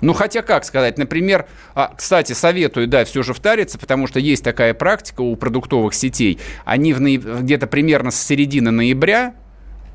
Ну, 0.00 0.12
хотя 0.12 0.42
как 0.42 0.64
сказать, 0.64 0.96
например, 0.96 1.46
а, 1.74 1.92
кстати, 1.96 2.34
советую, 2.34 2.86
да, 2.86 3.04
все 3.04 3.24
же 3.24 3.34
втариться, 3.34 3.76
потому 3.76 4.06
что 4.06 4.20
есть 4.20 4.44
такая 4.44 4.74
практика 4.74 5.22
у 5.22 5.34
продуктовых 5.34 5.92
сетей. 5.92 6.38
Они 6.64 6.92
в 6.92 7.00
где-то 7.00 7.66
примерно 7.66 8.12
с 8.12 8.22
середины 8.22 8.70
ноября, 8.70 9.34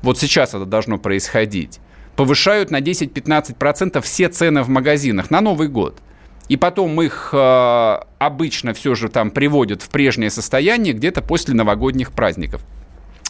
вот 0.02 0.18
сейчас 0.18 0.50
это 0.50 0.66
должно 0.66 0.98
происходить, 0.98 1.80
повышают 2.16 2.70
на 2.70 2.80
10-15% 2.80 4.00
все 4.02 4.28
цены 4.28 4.62
в 4.62 4.68
магазинах 4.68 5.30
на 5.30 5.40
Новый 5.40 5.68
год. 5.68 6.00
И 6.48 6.56
потом 6.56 7.00
их 7.00 7.30
э, 7.32 7.98
обычно 8.18 8.74
все 8.74 8.94
же 8.94 9.08
там 9.08 9.30
приводят 9.30 9.80
в 9.82 9.88
прежнее 9.88 10.30
состояние 10.30 10.92
где-то 10.92 11.22
после 11.22 11.54
новогодних 11.54 12.12
праздников. 12.12 12.62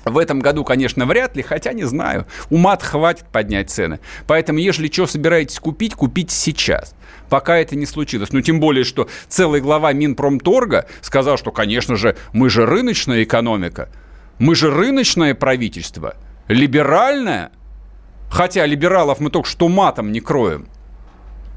В 0.04 0.18
этом 0.18 0.40
году, 0.40 0.64
конечно, 0.64 1.06
вряд 1.06 1.36
ли, 1.36 1.42
хотя 1.42 1.72
не 1.72 1.84
знаю. 1.84 2.26
ума 2.50 2.76
хватит 2.76 3.26
поднять 3.30 3.70
цены. 3.70 4.00
Поэтому, 4.26 4.58
если 4.58 4.90
что 4.90 5.06
собираетесь 5.06 5.60
купить, 5.60 5.94
купите 5.94 6.34
сейчас 6.34 6.94
пока 7.32 7.56
это 7.56 7.76
не 7.76 7.86
случилось. 7.86 8.30
Ну, 8.32 8.42
тем 8.42 8.60
более, 8.60 8.84
что 8.84 9.08
целый 9.26 9.62
глава 9.62 9.94
Минпромторга 9.94 10.86
сказал, 11.00 11.38
что, 11.38 11.50
конечно 11.50 11.96
же, 11.96 12.14
мы 12.34 12.50
же 12.50 12.66
рыночная 12.66 13.22
экономика, 13.22 13.88
мы 14.38 14.54
же 14.54 14.70
рыночное 14.70 15.34
правительство, 15.34 16.14
либеральное, 16.48 17.50
Хотя 18.32 18.64
либералов 18.64 19.20
мы 19.20 19.28
только 19.28 19.46
что 19.46 19.68
матом 19.68 20.10
не 20.10 20.20
кроем. 20.20 20.66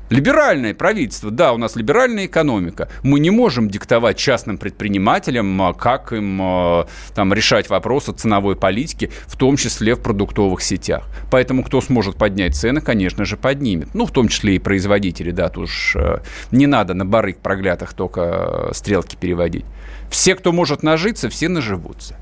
Либеральное 0.09 0.75
правительство, 0.75 1.31
да, 1.31 1.53
у 1.53 1.57
нас 1.57 1.75
либеральная 1.75 2.27
экономика. 2.27 2.89
Мы 3.01 3.19
не 3.19 3.31
можем 3.31 3.69
диктовать 3.69 4.17
частным 4.17 4.57
предпринимателям, 4.57 5.59
а, 5.61 5.73
как 5.73 6.11
им 6.11 6.39
а, 6.41 6.87
там, 7.15 7.33
решать 7.33 7.69
вопросы 7.69 8.11
ценовой 8.11 8.55
политики, 8.55 9.09
в 9.25 9.35
том 9.37 9.55
числе 9.55 9.95
в 9.95 10.01
продуктовых 10.01 10.61
сетях. 10.61 11.07
Поэтому 11.31 11.63
кто 11.63 11.81
сможет 11.81 12.17
поднять 12.17 12.55
цены, 12.55 12.81
конечно 12.81 13.25
же, 13.25 13.37
поднимет. 13.37 13.95
Ну, 13.95 14.05
в 14.05 14.11
том 14.11 14.27
числе 14.27 14.57
и 14.57 14.59
производители, 14.59 15.31
да, 15.31 15.47
тут 15.49 15.63
уж 15.63 15.95
а, 15.95 16.21
не 16.51 16.67
надо 16.67 16.93
на 16.93 17.05
барыг 17.05 17.39
проклятых 17.39 17.93
только 17.93 18.69
стрелки 18.73 19.15
переводить. 19.15 19.65
Все, 20.11 20.35
кто 20.35 20.51
может 20.51 20.83
нажиться, 20.83 21.29
все 21.29 21.47
наживутся. 21.47 22.17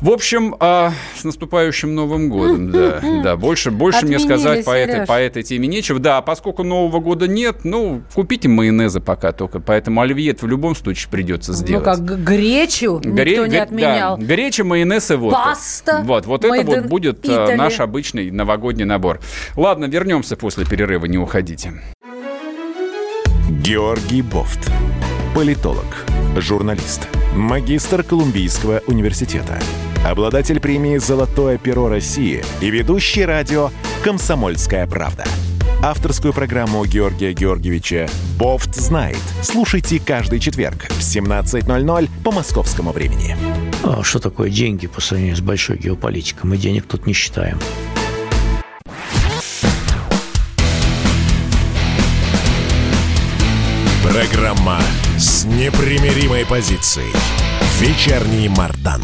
В 0.00 0.10
общем, 0.10 0.56
а, 0.60 0.92
с 1.14 1.24
наступающим 1.24 1.94
Новым 1.94 2.30
годом, 2.30 2.70
да. 2.70 3.00
да. 3.22 3.36
Больше, 3.36 3.70
больше 3.70 4.06
мне 4.06 4.18
сказать 4.18 4.64
по 4.64 4.70
этой, 4.70 5.06
по 5.06 5.20
этой 5.20 5.42
теме 5.42 5.68
нечего. 5.68 5.98
Да, 5.98 6.22
поскольку 6.22 6.62
Нового 6.62 7.00
года 7.00 7.28
нет, 7.28 7.64
ну, 7.64 8.00
купите 8.14 8.48
майонеза 8.48 9.00
пока 9.00 9.32
только. 9.32 9.60
Поэтому 9.60 10.00
оливье 10.00 10.34
в 10.34 10.46
любом 10.46 10.74
случае 10.74 11.10
придется 11.10 11.52
сделать. 11.52 11.84
Ну, 11.84 11.92
как 11.92 12.24
гречу 12.24 13.00
Гре- 13.04 13.30
никто 13.30 13.46
не 13.46 13.56
отменял. 13.58 14.16
Да, 14.16 14.24
греча, 14.24 14.64
майонез 14.64 15.10
и 15.10 15.14
водка. 15.16 15.40
Паста. 15.44 16.00
Вот, 16.04 16.24
вот 16.24 16.44
это 16.46 16.64
вот 16.64 16.86
будет 16.86 17.26
Italy. 17.26 17.56
наш 17.56 17.80
обычный 17.80 18.30
новогодний 18.30 18.86
набор. 18.86 19.20
Ладно, 19.54 19.84
вернемся 19.84 20.36
после 20.36 20.64
перерыва, 20.64 21.04
не 21.06 21.18
уходите. 21.18 21.74
Георгий 23.50 24.22
Бофт. 24.22 24.70
Политолог, 25.34 26.06
журналист, 26.36 27.06
магистр 27.34 28.02
Колумбийского 28.02 28.82
университета 28.86 29.60
обладатель 30.04 30.60
премии 30.60 30.96
«Золотое 30.98 31.58
перо 31.58 31.88
России» 31.88 32.44
и 32.60 32.70
ведущий 32.70 33.24
радио 33.24 33.70
«Комсомольская 34.02 34.86
правда». 34.86 35.24
Авторскую 35.82 36.34
программу 36.34 36.84
Георгия 36.84 37.32
Георгиевича 37.32 38.08
«Бофт 38.38 38.74
знает». 38.74 39.20
Слушайте 39.42 39.98
каждый 39.98 40.38
четверг 40.38 40.88
в 40.90 41.00
17.00 41.00 42.08
по 42.22 42.32
московскому 42.32 42.92
времени. 42.92 43.36
А 43.82 44.02
что 44.02 44.18
такое 44.18 44.50
деньги 44.50 44.86
по 44.86 45.00
сравнению 45.00 45.36
с 45.36 45.40
большой 45.40 45.78
геополитикой? 45.78 46.50
Мы 46.50 46.58
денег 46.58 46.86
тут 46.86 47.06
не 47.06 47.14
считаем. 47.14 47.58
Программа 54.02 54.80
с 55.16 55.44
непримиримой 55.44 56.44
позицией. 56.44 57.12
Вечерний 57.80 58.48
Мардан. 58.48 59.00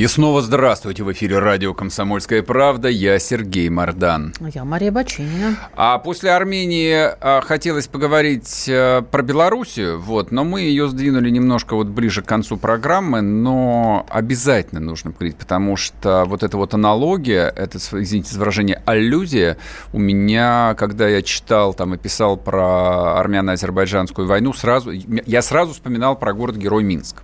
И 0.00 0.06
снова 0.06 0.40
здравствуйте. 0.40 1.02
В 1.02 1.12
эфире 1.12 1.40
радио 1.40 1.74
«Комсомольская 1.74 2.42
правда». 2.42 2.88
Я 2.88 3.18
Сергей 3.18 3.68
Мордан. 3.68 4.32
Я 4.54 4.64
Мария 4.64 4.90
Бачинина. 4.90 5.58
А 5.76 5.98
после 5.98 6.30
Армении 6.30 7.10
а, 7.20 7.42
хотелось 7.42 7.86
поговорить 7.86 8.64
а, 8.66 9.02
про 9.02 9.20
Белоруссию, 9.20 10.00
вот, 10.00 10.32
но 10.32 10.42
мы 10.42 10.62
ее 10.62 10.88
сдвинули 10.88 11.28
немножко 11.28 11.76
вот 11.76 11.88
ближе 11.88 12.22
к 12.22 12.24
концу 12.24 12.56
программы, 12.56 13.20
но 13.20 14.06
обязательно 14.08 14.80
нужно 14.80 15.10
поговорить, 15.10 15.36
потому 15.36 15.76
что 15.76 16.24
вот 16.24 16.44
эта 16.44 16.56
вот 16.56 16.72
аналогия, 16.72 17.52
это, 17.54 17.76
извините 17.76 18.32
за 18.32 18.38
выражение, 18.38 18.80
аллюзия 18.86 19.58
у 19.92 19.98
меня, 19.98 20.74
когда 20.78 21.08
я 21.08 21.20
читал 21.20 21.74
там 21.74 21.94
и 21.94 21.98
писал 21.98 22.38
про 22.38 23.18
армяно-азербайджанскую 23.20 24.26
войну, 24.26 24.54
сразу, 24.54 24.92
я 24.92 25.42
сразу 25.42 25.74
вспоминал 25.74 26.18
про 26.18 26.32
город-герой 26.32 26.84
Минск. 26.84 27.16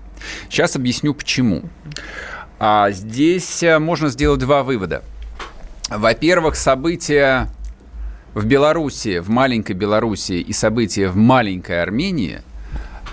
Сейчас 0.50 0.76
объясню, 0.76 1.14
почему. 1.14 1.62
А 2.58 2.90
здесь 2.90 3.62
э, 3.62 3.78
можно 3.78 4.08
сделать 4.08 4.40
два 4.40 4.62
вывода. 4.62 5.02
Во-первых, 5.88 6.56
события 6.56 7.48
в 8.34 8.44
Белоруссии, 8.44 9.18
в 9.18 9.28
маленькой 9.28 9.72
Белоруссии 9.72 10.40
и 10.40 10.52
события 10.52 11.08
в 11.08 11.16
маленькой 11.16 11.82
Армении 11.82 12.42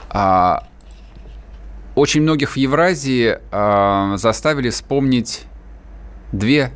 а, 0.09 0.67
очень 1.95 2.21
многих 2.21 2.51
в 2.51 2.57
Евразии 2.57 3.39
а, 3.51 4.17
заставили 4.17 4.69
вспомнить 4.69 5.43
две 6.31 6.71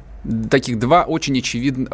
таких 0.49 0.79
два 0.79 1.03
очень 1.03 1.37
очевидных, 1.37 1.89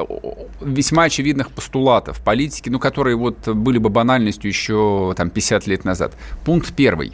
весьма 0.61 1.03
очевидных 1.03 1.51
постулата 1.51 2.13
в 2.13 2.21
политике, 2.21 2.71
ну, 2.71 2.79
которые 2.79 3.15
вот 3.15 3.47
были 3.47 3.77
бы 3.77 3.89
банальностью 3.89 4.49
еще 4.49 5.13
там 5.15 5.29
50 5.29 5.67
лет 5.67 5.85
назад. 5.85 6.15
Пункт 6.45 6.73
первый. 6.75 7.13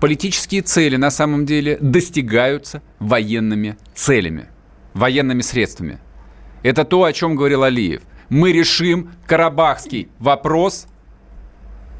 Политические 0.00 0.62
цели 0.62 0.96
на 0.96 1.10
самом 1.10 1.46
деле 1.46 1.78
достигаются 1.80 2.82
военными 2.98 3.76
целями, 3.94 4.46
военными 4.94 5.42
средствами. 5.42 5.98
Это 6.62 6.84
то, 6.84 7.04
о 7.04 7.12
чем 7.12 7.36
говорил 7.36 7.62
Алиев. 7.62 8.02
Мы 8.28 8.52
решим 8.52 9.12
карабахский 9.26 10.08
вопрос 10.18 10.86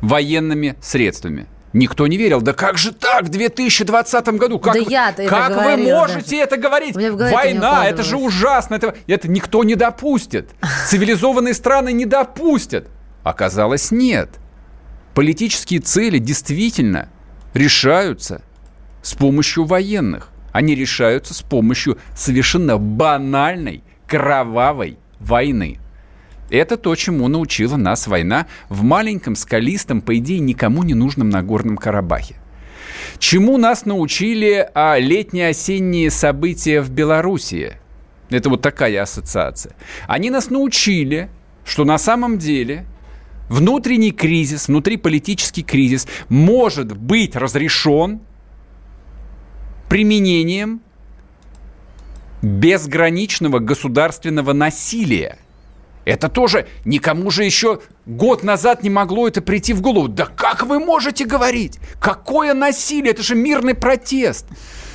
военными 0.01 0.77
средствами. 0.81 1.47
Никто 1.77 2.07
не 2.07 2.17
верил. 2.17 2.41
Да 2.41 2.55
как 2.55 2.79
же 2.79 2.91
так 2.91 3.25
в 3.25 3.29
2020 3.29 4.29
году? 4.29 4.59
Как, 4.59 4.73
да 4.73 4.81
я 4.81 5.13
как 5.13 5.51
это 5.51 5.61
вы 5.61 5.77
можете 5.77 6.31
даже. 6.31 6.43
это 6.43 6.57
говорить? 6.57 6.97
Война, 6.97 7.87
это 7.87 8.03
же 8.03 8.17
ужасно. 8.17 8.77
Это, 8.77 8.95
это 9.07 9.29
никто 9.29 9.63
не 9.63 9.75
допустит. 9.75 10.49
Цивилизованные 10.89 11.53
страны 11.53 11.93
не 11.93 12.07
допустят. 12.07 12.89
Оказалось, 13.23 13.91
нет. 13.91 14.31
Политические 15.15 15.81
цели 15.81 16.17
действительно 16.17 17.11
решаются 17.53 18.41
с 19.03 19.13
помощью 19.13 19.67
военных. 19.67 20.31
Они 20.53 20.75
решаются 20.75 21.35
с 21.35 21.43
помощью 21.43 21.99
совершенно 22.17 22.79
банальной, 22.79 23.85
кровавой 24.07 24.99
войны. 25.21 25.79
Это 26.51 26.77
то, 26.77 26.95
чему 26.95 27.29
научила 27.29 27.77
нас 27.77 28.07
война 28.07 28.47
в 28.69 28.83
маленьком, 28.83 29.35
скалистом, 29.35 30.01
по 30.01 30.17
идее, 30.19 30.39
никому 30.39 30.85
не 30.85 30.95
нужном 30.95 31.29
Нагорном 31.29 31.77
Карабахе. 31.77 32.37
Чему 33.19 33.57
нас 33.57 33.85
научили 33.85 34.69
а, 34.75 34.99
летние 34.99 35.49
осенние 35.49 36.11
события 36.11 36.81
в 36.81 36.91
Белоруссии? 36.91 37.75
Это 38.31 38.49
вот 38.49 38.63
такая 38.63 39.03
ассоциация. 39.03 39.75
Они 40.07 40.31
нас 40.31 40.51
научили, 40.51 41.31
что 41.65 41.85
на 41.85 41.99
самом 41.99 42.39
деле 42.39 42.85
внутренний 43.49 44.13
кризис, 44.13 44.69
внутриполитический 44.69 45.63
кризис 45.63 46.07
может 46.29 46.97
быть 46.97 47.37
разрешен 47.37 48.21
применением 49.89 50.81
безграничного 52.43 53.59
государственного 53.59 54.53
насилия– 54.53 55.39
это 56.07 56.29
тоже 56.29 56.67
никому 56.85 57.31
же 57.31 57.45
еще 57.45 57.81
год 58.07 58.45
назад 58.45 58.83
не 58.83 58.89
могло 58.89 59.29
это 59.29 59.43
прийти 59.43 59.75
в 59.75 59.83
голову. 59.83 60.09
Да 60.09 60.25
как 60.25 60.63
вы 60.65 60.79
можете 60.79 61.27
говорить? 61.27 61.79
Какое 62.01 62.55
насилие? 62.55 63.11
Это 63.11 63.23
же 63.23 63.35
мирный 63.35 63.75
протест. 63.75 64.47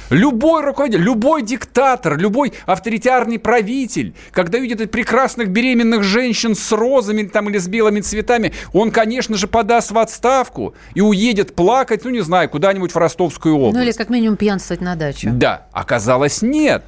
Любой 0.10 0.62
руководитель, 0.64 1.02
любой 1.04 1.42
диктатор, 1.42 2.18
любой 2.18 2.54
авторитарный 2.66 3.40
правитель, 3.40 4.14
когда 4.32 4.58
видит 4.58 4.92
прекрасных 4.92 5.50
беременных 5.50 6.04
женщин 6.04 6.56
с 6.56 6.72
розами 6.72 7.24
там, 7.24 7.50
или 7.50 7.58
с 7.58 7.68
белыми 7.68 8.02
цветами, 8.02 8.54
он, 8.74 8.92
конечно 8.92 9.38
же, 9.38 9.48
подаст 9.48 9.92
в 9.92 9.98
отставку 9.98 10.76
и 10.96 11.02
уедет 11.02 11.56
плакать, 11.56 12.04
ну, 12.04 12.10
не 12.10 12.22
знаю, 12.22 12.50
куда-нибудь 12.50 12.92
в 12.94 12.98
Ростовскую 12.98 13.56
область. 13.56 13.76
Ну, 13.76 13.84
или 13.84 13.92
как 13.94 14.10
минимум 14.10 14.36
пьянствовать 14.36 14.82
на 14.82 14.96
даче. 14.96 15.30
Да, 15.30 15.68
оказалось, 15.72 16.42
нет. 16.42 16.84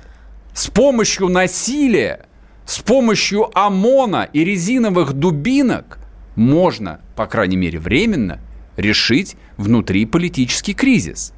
С 0.54 0.68
помощью 0.68 1.30
насилия 1.30 2.26
с 2.66 2.80
помощью 2.80 3.50
ОМОНа 3.58 4.30
и 4.32 4.44
резиновых 4.44 5.14
дубинок 5.14 6.00
можно, 6.36 7.02
по 7.16 7.26
крайней 7.26 7.58
мере 7.58 7.80
временно, 7.80 8.40
решить 8.78 9.36
внутриполитический 9.58 10.74
кризис. 10.74 11.34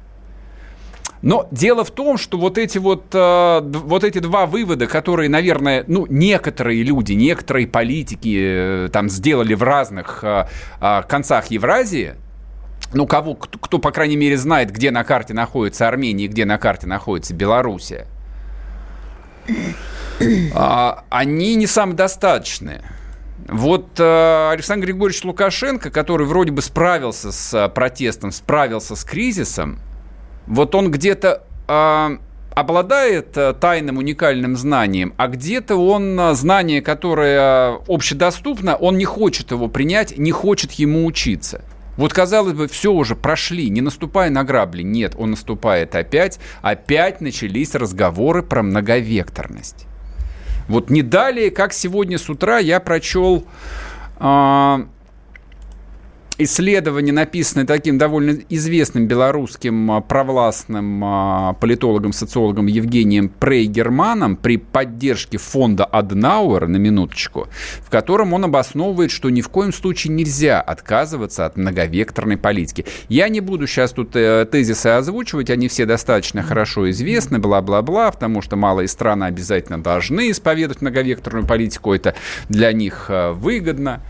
Но 1.22 1.48
дело 1.50 1.82
в 1.82 1.90
том, 1.90 2.18
что 2.18 2.38
вот 2.38 2.58
эти 2.58 2.78
вот, 2.78 3.06
э, 3.12 3.60
вот 3.62 4.04
эти 4.04 4.18
два 4.18 4.46
вывода, 4.46 4.86
которые, 4.86 5.28
наверное, 5.28 5.82
ну, 5.86 6.06
некоторые 6.08 6.82
люди, 6.82 7.14
некоторые 7.14 7.66
политики 7.66 8.36
э, 8.38 8.88
там 8.92 9.08
сделали 9.08 9.54
в 9.54 9.62
разных 9.62 10.22
э, 10.22 10.46
э, 10.80 11.02
концах 11.08 11.46
Евразии, 11.46 12.14
ну, 12.92 13.06
кого, 13.06 13.34
кто, 13.34 13.58
кто, 13.58 13.78
по 13.78 13.90
крайней 13.90 14.16
мере, 14.16 14.36
знает, 14.36 14.70
где 14.70 14.90
на 14.90 15.04
карте 15.04 15.34
находится 15.34 15.88
Армения 15.88 16.26
и 16.26 16.28
где 16.28 16.44
на 16.44 16.58
карте 16.58 16.86
находится 16.86 17.34
Белоруссия, 17.34 18.06
они 21.10 21.54
не 21.54 21.66
самодостаточные. 21.66 22.82
Вот 23.48 24.00
э, 24.00 24.50
Александр 24.52 24.86
Григорьевич 24.86 25.22
Лукашенко, 25.22 25.90
который 25.90 26.26
вроде 26.26 26.50
бы 26.50 26.62
справился 26.62 27.30
с 27.30 27.54
э, 27.54 27.68
протестом, 27.68 28.32
справился 28.32 28.96
с 28.96 29.04
кризисом, 29.04 29.78
вот 30.48 30.74
он 30.74 30.90
где-то 30.90 31.44
э, 31.68 32.18
обладает 32.50 33.38
тайным 33.60 33.98
уникальным 33.98 34.56
знанием, 34.56 35.14
а 35.16 35.28
где-то 35.28 35.76
он 35.76 36.18
э, 36.18 36.34
знание, 36.34 36.82
которое 36.82 37.78
общедоступно, 37.86 38.74
он 38.74 38.98
не 38.98 39.04
хочет 39.04 39.52
его 39.52 39.68
принять, 39.68 40.18
не 40.18 40.32
хочет 40.32 40.72
ему 40.72 41.06
учиться. 41.06 41.62
Вот, 41.96 42.12
казалось 42.12 42.54
бы, 42.54 42.66
все 42.68 42.92
уже 42.92 43.14
прошли, 43.14 43.70
не 43.70 43.80
наступая 43.80 44.28
на 44.30 44.44
грабли. 44.44 44.82
Нет, 44.82 45.14
он 45.16 45.30
наступает 45.30 45.94
опять. 45.94 46.38
Опять 46.62 47.20
начались 47.20 47.74
разговоры 47.74 48.42
про 48.42 48.62
многовекторность. 48.62 49.86
Вот 50.68 50.90
не 50.90 51.02
далее, 51.02 51.50
как 51.50 51.72
сегодня 51.72 52.18
с 52.18 52.28
утра 52.28 52.58
я 52.58 52.80
прочел 52.80 53.46
э, 54.18 54.86
исследование, 56.38 57.12
написанное 57.12 57.66
таким 57.66 57.98
довольно 57.98 58.38
известным 58.48 59.06
белорусским 59.06 59.90
а, 59.90 60.00
провластным 60.00 61.02
а, 61.04 61.52
политологом, 61.54 62.12
социологом 62.12 62.66
Евгением 62.66 63.28
Прейгерманом 63.28 64.36
при 64.36 64.58
поддержке 64.58 65.38
фонда 65.38 65.84
Аднауэр, 65.84 66.68
на 66.68 66.76
минуточку, 66.76 67.48
в 67.80 67.90
котором 67.90 68.32
он 68.32 68.44
обосновывает, 68.44 69.10
что 69.10 69.30
ни 69.30 69.40
в 69.40 69.48
коем 69.48 69.72
случае 69.72 70.12
нельзя 70.12 70.60
отказываться 70.60 71.46
от 71.46 71.56
многовекторной 71.56 72.36
политики. 72.36 72.84
Я 73.08 73.28
не 73.28 73.40
буду 73.40 73.66
сейчас 73.66 73.92
тут 73.92 74.14
э, 74.14 74.46
тезисы 74.50 74.88
озвучивать, 74.88 75.50
они 75.50 75.68
все 75.68 75.86
достаточно 75.86 76.42
хорошо 76.42 76.90
известны, 76.90 77.38
бла-бла-бла, 77.38 78.10
потому 78.10 78.42
что 78.42 78.56
малые 78.56 78.88
страны 78.88 79.24
обязательно 79.24 79.82
должны 79.82 80.30
исповедовать 80.30 80.82
многовекторную 80.82 81.46
политику, 81.46 81.94
это 81.94 82.14
для 82.48 82.72
них 82.72 83.06
э, 83.08 83.32
выгодно. 83.32 84.02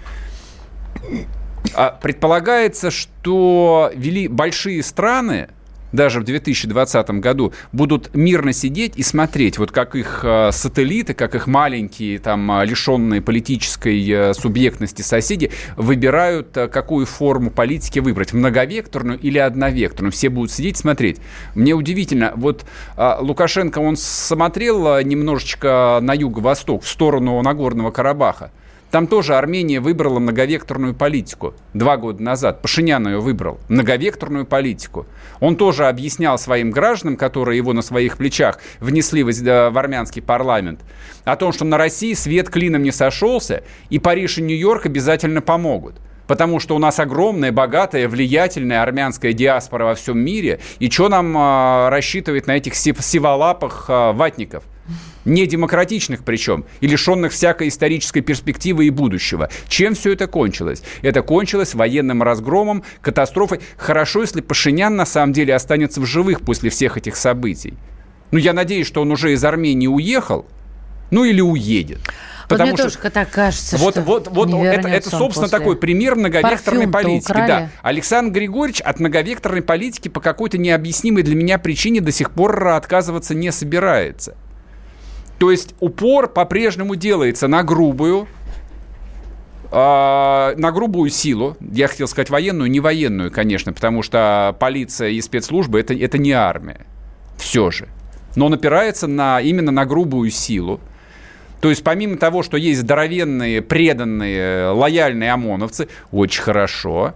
А 1.74 1.90
предполагается, 1.90 2.90
что 2.90 3.90
вели 3.94 4.28
большие 4.28 4.82
страны, 4.82 5.48
даже 5.92 6.20
в 6.20 6.24
2020 6.24 7.10
году 7.20 7.52
будут 7.72 8.14
мирно 8.14 8.52
сидеть 8.52 8.92
и 8.96 9.02
смотреть, 9.02 9.58
вот 9.58 9.72
как 9.72 9.94
их 9.94 10.20
э, 10.22 10.50
сателлиты, 10.52 11.14
как 11.14 11.34
их 11.34 11.46
маленькие, 11.46 12.18
там, 12.18 12.50
э, 12.52 12.66
лишенные 12.66 13.22
политической 13.22 14.08
э, 14.08 14.34
субъектности 14.34 15.02
соседи 15.02 15.50
выбирают, 15.76 16.48
какую 16.72 17.06
форму 17.06 17.50
политики 17.50 17.98
выбрать, 17.98 18.32
многовекторную 18.32 19.18
или 19.18 19.38
одновекторную. 19.38 20.12
Все 20.12 20.28
будут 20.28 20.52
сидеть 20.52 20.76
смотреть. 20.76 21.18
Мне 21.54 21.72
удивительно, 21.72 22.32
вот 22.36 22.64
Лукашенко, 22.96 23.78
он 23.78 23.96
смотрел 23.96 25.00
немножечко 25.00 25.98
на 26.02 26.12
юго-восток, 26.12 26.82
в 26.82 26.88
сторону 26.88 27.40
Нагорного 27.42 27.90
Карабаха. 27.90 28.50
Там 28.90 29.08
тоже 29.08 29.34
Армения 29.34 29.80
выбрала 29.80 30.20
многовекторную 30.20 30.94
политику 30.94 31.54
два 31.74 31.96
года 31.96 32.22
назад. 32.22 32.62
Пашинян 32.62 33.06
ее 33.06 33.20
выбрал. 33.20 33.58
Многовекторную 33.68 34.46
политику. 34.46 35.06
Он 35.40 35.56
тоже 35.56 35.86
объяснял 35.86 36.38
своим 36.38 36.70
гражданам, 36.70 37.16
которые 37.16 37.56
его 37.56 37.72
на 37.72 37.82
своих 37.82 38.16
плечах 38.16 38.60
внесли 38.80 39.22
в, 39.24 39.28
э, 39.28 39.66
армянский 39.66 40.22
парламент, 40.22 40.80
о 41.24 41.36
том, 41.36 41.52
что 41.52 41.64
на 41.64 41.76
России 41.76 42.14
свет 42.14 42.48
клином 42.48 42.82
не 42.82 42.92
сошелся, 42.92 43.64
и 43.90 43.98
Париж 43.98 44.38
и 44.38 44.42
Нью-Йорк 44.42 44.86
обязательно 44.86 45.40
помогут. 45.42 45.96
Потому 46.26 46.60
что 46.60 46.76
у 46.76 46.78
нас 46.78 46.98
огромная, 46.98 47.52
богатая, 47.52 48.08
влиятельная 48.08 48.82
армянская 48.82 49.32
диаспора 49.32 49.84
во 49.84 49.94
всем 49.94 50.18
мире. 50.18 50.60
И 50.78 50.90
что 50.90 51.08
нам 51.08 51.36
э, 51.36 51.88
рассчитывать 51.88 52.46
на 52.46 52.56
этих 52.56 52.74
сиволапых 52.74 53.86
э, 53.88 54.12
ватников? 54.12 54.64
недемократичных 55.24 56.22
причем, 56.22 56.64
и 56.80 56.86
лишенных 56.86 57.32
всякой 57.32 57.68
исторической 57.68 58.20
перспективы 58.20 58.86
и 58.86 58.90
будущего. 58.90 59.50
Чем 59.68 59.94
все 59.94 60.12
это 60.12 60.28
кончилось? 60.28 60.82
Это 61.02 61.22
кончилось 61.22 61.74
военным 61.74 62.22
разгромом, 62.22 62.84
катастрофой. 63.00 63.60
Хорошо, 63.76 64.20
если 64.20 64.40
Пашинян 64.40 64.94
на 64.94 65.04
самом 65.04 65.32
деле 65.32 65.54
останется 65.54 66.00
в 66.00 66.06
живых 66.06 66.42
после 66.42 66.70
всех 66.70 66.96
этих 66.96 67.16
событий. 67.16 67.74
Ну, 68.30 68.38
я 68.38 68.52
надеюсь, 68.52 68.86
что 68.86 69.02
он 69.02 69.10
уже 69.10 69.32
из 69.32 69.44
Армении 69.44 69.88
уехал, 69.88 70.46
ну 71.10 71.24
или 71.24 71.40
уедет. 71.40 71.98
Потому 72.48 72.70
вот 72.70 72.78
мне 72.80 72.88
что 72.88 73.00
тоже 73.00 73.12
так 73.12 73.30
кажется, 73.30 73.76
вот, 73.76 73.94
что 73.94 74.02
вот, 74.02 74.28
вот 74.28 74.48
это, 74.50 74.88
это, 74.88 75.10
собственно, 75.10 75.46
после... 75.46 75.58
такой 75.58 75.76
пример 75.76 76.14
многовекторной 76.14 76.86
политики. 76.88 77.30
Украли. 77.30 77.46
Да. 77.48 77.70
Александр 77.82 78.34
Григорьевич 78.34 78.80
от 78.80 79.00
многовекторной 79.00 79.62
политики 79.62 80.08
по 80.08 80.20
какой-то 80.20 80.56
необъяснимой 80.56 81.22
для 81.22 81.34
меня 81.34 81.58
причине 81.58 82.00
до 82.00 82.12
сих 82.12 82.30
пор 82.30 82.68
отказываться 82.68 83.34
не 83.34 83.50
собирается. 83.50 84.36
То 85.38 85.50
есть 85.50 85.74
упор 85.80 86.28
по-прежнему 86.28 86.94
делается 86.94 87.48
на 87.48 87.62
грубую, 87.62 88.28
э, 89.70 90.54
на 90.56 90.72
грубую 90.72 91.10
силу. 91.10 91.56
Я 91.60 91.88
хотел 91.88 92.08
сказать 92.08 92.30
военную, 92.30 92.70
не 92.70 92.80
военную, 92.80 93.30
конечно, 93.30 93.72
потому 93.72 94.02
что 94.02 94.56
полиция 94.58 95.10
и 95.10 95.20
спецслужбы 95.20 95.80
это, 95.80 95.94
это 95.94 96.16
не 96.16 96.32
армия. 96.32 96.86
Все 97.36 97.70
же. 97.70 97.88
Но 98.34 98.46
он 98.46 98.54
опирается 98.54 99.06
на, 99.06 99.40
именно 99.40 99.72
на 99.72 99.84
грубую 99.84 100.30
силу. 100.30 100.80
То 101.60 101.70
есть 101.70 101.82
помимо 101.82 102.16
того, 102.16 102.42
что 102.42 102.56
есть 102.56 102.80
здоровенные, 102.80 103.62
преданные, 103.62 104.68
лояльные 104.68 105.32
ОМОНовцы, 105.32 105.88
очень 106.12 106.42
хорошо. 106.42 107.14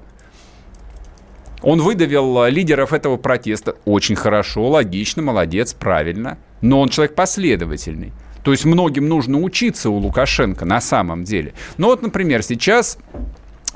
Он 1.62 1.81
выдавил 1.81 2.46
лидеров 2.46 2.92
этого 2.92 3.16
протеста. 3.16 3.76
Очень 3.85 4.16
хорошо, 4.16 4.68
логично, 4.68 5.22
молодец, 5.22 5.74
правильно. 5.74 6.38
Но 6.62 6.81
он 6.81 6.88
человек 6.88 7.14
последовательный. 7.14 8.12
То 8.42 8.53
есть 8.53 8.64
многим 8.64 9.09
нужно 9.09 9.38
учиться 9.38 9.90
у 9.90 9.96
Лукашенко 9.96 10.64
на 10.64 10.81
самом 10.81 11.24
деле. 11.24 11.53
Ну 11.76 11.88
вот, 11.88 12.00
например, 12.00 12.42
сейчас 12.42 12.96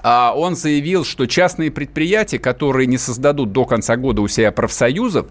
а, 0.02 0.32
он 0.34 0.56
заявил, 0.56 1.04
что 1.04 1.26
частные 1.26 1.70
предприятия, 1.70 2.38
которые 2.38 2.86
не 2.86 2.98
создадут 2.98 3.52
до 3.52 3.64
конца 3.64 3.96
года 3.96 4.22
у 4.22 4.28
себя 4.28 4.52
профсоюзов, 4.52 5.26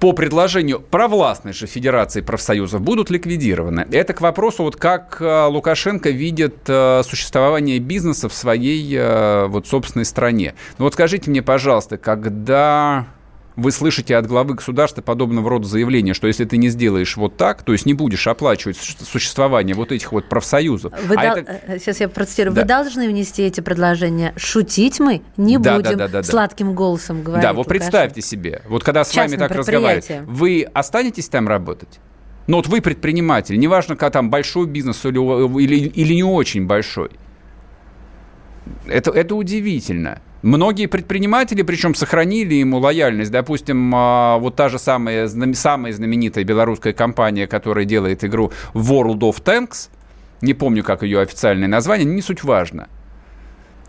по 0.00 0.14
предложению 0.14 0.80
провластной 0.80 1.52
же 1.52 1.66
Федерации 1.66 2.22
профсоюзов 2.22 2.80
будут 2.80 3.10
ликвидированы. 3.10 3.86
Это 3.92 4.14
к 4.14 4.22
вопросу, 4.22 4.62
вот 4.64 4.76
как 4.76 5.18
э, 5.20 5.44
Лукашенко 5.44 6.08
видит 6.08 6.56
э, 6.66 7.02
существование 7.04 7.78
бизнеса 7.78 8.30
в 8.30 8.34
своей 8.34 8.96
э, 8.96 9.46
вот 9.46 9.68
собственной 9.68 10.06
стране. 10.06 10.54
Ну 10.78 10.86
вот 10.86 10.94
скажите 10.94 11.30
мне, 11.30 11.42
пожалуйста, 11.42 11.98
когда 11.98 13.06
вы 13.60 13.72
слышите 13.72 14.16
от 14.16 14.26
главы 14.26 14.54
государства 14.54 15.02
подобного 15.02 15.50
рода 15.50 15.66
заявления, 15.66 16.14
что 16.14 16.26
если 16.26 16.44
ты 16.44 16.56
не 16.56 16.68
сделаешь 16.68 17.16
вот 17.16 17.36
так, 17.36 17.62
то 17.62 17.72
есть 17.72 17.86
не 17.86 17.94
будешь 17.94 18.26
оплачивать 18.26 18.76
существование 18.76 19.74
вот 19.74 19.92
этих 19.92 20.12
вот 20.12 20.28
профсоюзов. 20.28 20.92
Вы 21.06 21.14
а 21.16 21.34
дол... 21.34 21.44
это... 21.44 21.78
Сейчас 21.78 22.00
я 22.00 22.08
процитирую. 22.08 22.54
Да. 22.54 22.62
Вы 22.62 22.68
должны 22.68 23.08
внести 23.08 23.42
эти 23.42 23.60
предложения. 23.60 24.32
Шутить 24.36 24.98
мы 25.00 25.22
не 25.36 25.58
да, 25.58 25.76
будем. 25.76 25.98
Да, 25.98 26.08
да, 26.08 26.08
да, 26.08 26.22
Сладким 26.22 26.74
голосом 26.74 27.22
говорить. 27.22 27.42
Да, 27.42 27.52
вот 27.52 27.68
представьте 27.68 28.22
себе, 28.22 28.62
вот 28.68 28.82
когда 28.82 29.04
с 29.04 29.14
вами 29.14 29.36
так 29.36 29.50
разговаривают, 29.50 30.26
вы 30.26 30.66
останетесь 30.72 31.28
там 31.28 31.46
работать? 31.46 32.00
Ну 32.46 32.56
вот 32.56 32.66
вы 32.66 32.80
предприниматель, 32.80 33.58
неважно, 33.58 33.94
как 33.94 34.12
там 34.12 34.30
большой 34.30 34.66
бизнес 34.66 35.04
или, 35.04 35.18
или, 35.62 35.88
или 35.88 36.14
не 36.14 36.24
очень 36.24 36.66
большой. 36.66 37.10
Это, 38.86 39.10
это 39.10 39.34
удивительно. 39.34 40.20
Многие 40.42 40.86
предприниматели, 40.86 41.62
причем 41.62 41.94
сохранили 41.94 42.54
ему 42.54 42.78
лояльность. 42.78 43.30
Допустим, 43.30 43.92
а, 43.94 44.38
вот 44.38 44.56
та 44.56 44.70
же 44.70 44.78
самая, 44.78 45.28
самая 45.54 45.92
знаменитая 45.92 46.44
белорусская 46.44 46.94
компания, 46.94 47.46
которая 47.46 47.84
делает 47.84 48.24
игру 48.24 48.50
World 48.72 49.18
of 49.18 49.42
Tanks, 49.42 49.90
не 50.40 50.54
помню, 50.54 50.82
как 50.82 51.02
ее 51.02 51.20
официальное 51.20 51.68
название, 51.68 52.06
не 52.06 52.22
суть 52.22 52.42
важно. 52.42 52.88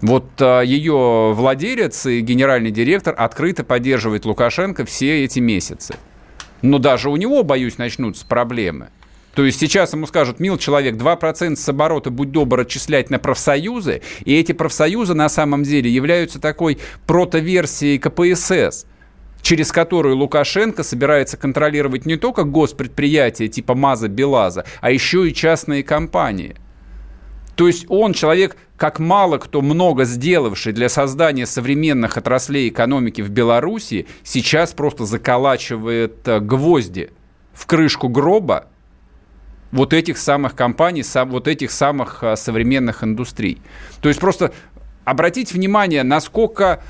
Вот 0.02 0.30
а, 0.42 0.62
ее 0.62 1.32
владелец 1.34 2.06
и 2.06 2.20
генеральный 2.20 2.72
директор 2.72 3.16
открыто 3.18 3.64
поддерживает 3.64 4.26
Лукашенко 4.26 4.84
все 4.84 5.24
эти 5.24 5.40
месяцы. 5.40 5.96
Но 6.62 6.80
даже 6.80 7.10
у 7.10 7.16
него, 7.16 7.44
боюсь, 7.44 7.78
начнутся 7.78 8.26
проблемы– 8.26 8.90
то 9.34 9.46
есть 9.46 9.60
сейчас 9.60 9.94
ему 9.94 10.08
скажут, 10.08 10.40
мил 10.40 10.58
человек, 10.58 10.96
2% 10.96 11.56
с 11.56 11.70
оборота, 11.70 12.10
будь 12.10 12.32
добр, 12.32 12.62
отчислять 12.62 13.10
на 13.10 13.20
профсоюзы, 13.20 14.02
и 14.26 14.38
эти 14.38 14.52
профсоюзы 14.52 15.14
на 15.14 15.30
самом 15.30 15.64
деле 15.64 15.90
являются 15.90 16.40
такой 16.40 16.80
протоверсией 17.06 17.98
КПСС 17.98 18.86
через 19.42 19.72
которую 19.72 20.18
Лукашенко 20.18 20.84
собирается 20.84 21.36
контролировать 21.36 22.06
не 22.06 22.16
только 22.16 22.44
госпредприятия 22.44 23.48
типа 23.48 23.74
МАЗа, 23.74 24.08
Белаза, 24.08 24.66
а 24.82 24.92
еще 24.92 25.28
и 25.28 25.34
частные 25.34 25.84
компании. 25.84 26.56
То 27.56 27.68
есть 27.68 27.86
он 27.90 28.14
человек, 28.14 28.56
как 28.78 29.00
мало 29.00 29.38
кто 29.38 29.62
много 29.62 30.06
сделавший 30.06 30.74
для 30.74 30.90
создания 30.90 31.46
современных 31.46 32.18
отраслей 32.18 32.70
экономики 32.70 33.22
в 33.22 33.30
Беларуси, 33.30 34.08
сейчас 34.24 34.74
просто 34.74 35.06
заколачивает 35.06 36.28
э, 36.28 36.40
гвозди 36.40 37.10
в 37.54 37.66
крышку 37.66 38.10
гроба 38.10 38.68
вот 39.72 39.94
этих 39.94 40.18
самых 40.18 40.56
компаний, 40.56 41.04
вот 41.26 41.48
этих 41.48 41.72
самых 41.72 42.24
а, 42.24 42.36
современных 42.36 43.04
индустрий. 43.04 43.62
То 44.02 44.10
есть 44.10 44.20
просто 44.20 44.52
обратите 45.06 45.54
внимание, 45.54 46.04
насколько 46.04 46.82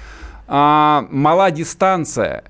а, 0.47 1.07
мала 1.11 1.51
дистанция 1.51 2.43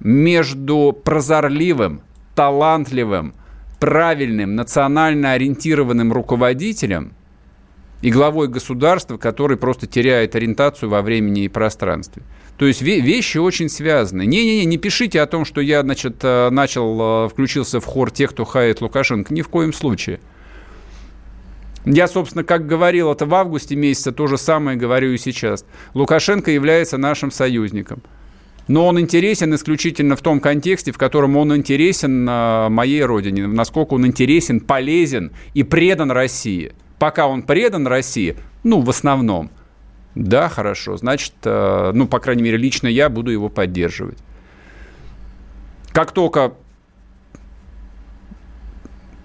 между 0.00 0.92
прозорливым, 1.04 2.02
талантливым, 2.34 3.34
правильным, 3.80 4.54
национально 4.54 5.32
ориентированным 5.32 6.12
руководителем 6.12 7.12
и 8.00 8.10
главой 8.10 8.48
государства, 8.48 9.16
который 9.16 9.56
просто 9.56 9.86
теряет 9.86 10.36
ориентацию 10.36 10.88
во 10.88 11.02
времени 11.02 11.44
и 11.44 11.48
пространстве. 11.48 12.22
То 12.56 12.66
есть 12.66 12.82
вещи 12.82 13.38
очень 13.38 13.68
связаны. 13.68 14.26
Не-не-не, 14.26 14.64
не 14.64 14.78
пишите 14.78 15.20
о 15.20 15.26
том, 15.26 15.44
что 15.44 15.60
я, 15.60 15.82
значит, 15.82 16.16
э, 16.22 16.50
начал, 16.50 17.26
э, 17.26 17.28
включился 17.28 17.80
в 17.80 17.84
хор 17.84 18.10
тех, 18.10 18.30
кто 18.30 18.44
хает 18.44 18.80
Лукашенко. 18.80 19.32
Ни 19.32 19.42
в 19.42 19.48
коем 19.48 19.72
случае. 19.72 20.20
Я, 21.84 22.08
собственно, 22.08 22.44
как 22.44 22.66
говорил 22.66 23.12
это 23.12 23.26
в 23.26 23.34
августе 23.34 23.76
месяце, 23.76 24.10
то 24.12 24.26
же 24.26 24.36
самое 24.36 24.76
говорю 24.76 25.12
и 25.12 25.18
сейчас. 25.18 25.64
Лукашенко 25.94 26.50
является 26.50 26.98
нашим 26.98 27.30
союзником. 27.30 28.02
Но 28.66 28.86
он 28.86 29.00
интересен 29.00 29.54
исключительно 29.54 30.14
в 30.14 30.20
том 30.20 30.40
контексте, 30.40 30.92
в 30.92 30.98
котором 30.98 31.36
он 31.36 31.56
интересен 31.56 32.28
э, 32.28 32.68
моей 32.68 33.04
родине, 33.04 33.46
насколько 33.46 33.94
он 33.94 34.06
интересен, 34.06 34.60
полезен 34.60 35.32
и 35.54 35.62
предан 35.62 36.10
России. 36.10 36.72
Пока 36.98 37.26
он 37.26 37.42
предан 37.42 37.86
России, 37.86 38.36
ну, 38.64 38.80
в 38.80 38.90
основном, 38.90 39.50
да, 40.14 40.48
хорошо. 40.48 40.96
Значит, 40.96 41.34
э, 41.44 41.92
ну, 41.94 42.08
по 42.08 42.18
крайней 42.18 42.42
мере, 42.42 42.56
лично 42.56 42.88
я 42.88 43.08
буду 43.08 43.30
его 43.30 43.48
поддерживать. 43.48 44.18
Как 45.92 46.12
только 46.12 46.54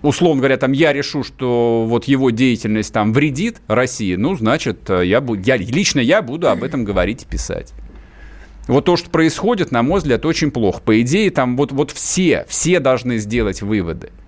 условно 0.04 0.42
говоря, 0.42 0.58
там 0.58 0.74
я 0.74 0.94
решу, 0.94 1.24
что 1.24 1.86
вот 1.88 2.06
его 2.06 2.30
деятельность 2.30 2.94
там 2.94 3.14
вредит 3.14 3.62
России, 3.68 4.16
ну, 4.16 4.36
значит, 4.36 4.90
э, 4.90 5.06
я, 5.06 5.22
буду, 5.22 5.42
я, 5.42 5.58
лично 5.58 6.00
я 6.00 6.22
буду 6.22 6.50
об 6.50 6.64
этом 6.64 6.84
говорить 6.84 7.24
и 7.24 7.26
писать. 7.26 7.74
Вот 8.68 8.86
то, 8.86 8.98
что 8.98 9.10
происходит, 9.10 9.72
на 9.72 9.82
мой 9.82 10.00
взгляд, 10.00 10.26
очень 10.26 10.52
плохо. 10.52 10.82
По 10.82 11.02
идее, 11.02 11.32
там 11.32 11.58
вот, 11.58 11.72
вот 11.72 11.92
все, 11.92 12.46
все 12.48 12.80
должны 12.80 13.18
сделать 13.18 13.62
выводы– 13.62 14.12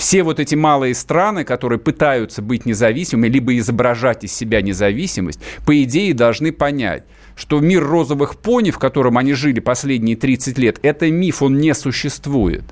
все 0.00 0.22
вот 0.22 0.40
эти 0.40 0.54
малые 0.54 0.94
страны, 0.94 1.44
которые 1.44 1.78
пытаются 1.78 2.40
быть 2.40 2.64
независимыми, 2.64 3.28
либо 3.28 3.56
изображать 3.58 4.24
из 4.24 4.32
себя 4.32 4.62
независимость, 4.62 5.40
по 5.66 5.82
идее 5.82 6.14
должны 6.14 6.52
понять, 6.52 7.04
что 7.36 7.60
мир 7.60 7.86
розовых 7.86 8.38
пони, 8.38 8.70
в 8.70 8.78
котором 8.78 9.18
они 9.18 9.34
жили 9.34 9.60
последние 9.60 10.16
30 10.16 10.56
лет, 10.56 10.78
это 10.82 11.10
миф, 11.10 11.42
он 11.42 11.58
не 11.58 11.74
существует. 11.74 12.64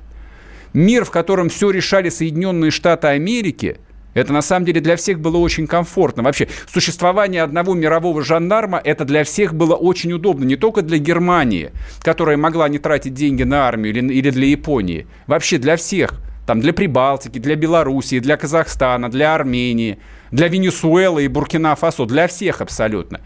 Мир, 0.73 1.05
в 1.05 1.11
котором 1.11 1.49
все 1.49 1.69
решали 1.69 2.09
Соединенные 2.09 2.71
Штаты 2.71 3.09
Америки, 3.09 3.77
это 4.15 4.33
на 4.33 4.41
самом 4.41 4.65
деле 4.65 4.81
для 4.81 4.95
всех 4.95 5.19
было 5.19 5.37
очень 5.37 5.67
комфортно. 5.67 6.23
Вообще, 6.23 6.47
существование 6.67 7.43
одного 7.43 7.75
мирового 7.75 8.23
жандарма, 8.23 8.81
это 8.83 9.05
для 9.05 9.23
всех 9.23 9.53
было 9.53 9.75
очень 9.75 10.11
удобно. 10.13 10.45
Не 10.45 10.55
только 10.55 10.81
для 10.81 10.97
Германии, 10.97 11.69
которая 12.01 12.37
могла 12.37 12.67
не 12.69 12.79
тратить 12.79 13.13
деньги 13.13 13.43
на 13.43 13.67
армию 13.67 13.93
или, 13.93 14.13
или 14.13 14.31
для 14.31 14.47
Японии. 14.47 15.05
Вообще 15.27 15.59
для 15.59 15.77
всех 15.77 16.19
там, 16.49 16.61
для 16.61 16.73
Прибалтики, 16.73 17.37
для 17.37 17.55
Белоруссии, 17.55 18.17
для 18.17 18.35
Казахстана, 18.35 19.11
для 19.11 19.35
Армении, 19.35 19.99
для 20.31 20.47
Венесуэлы 20.47 21.25
и 21.25 21.27
Буркина-Фасо, 21.27 22.07
для 22.07 22.27
всех 22.27 22.61
абсолютно. 22.61 23.21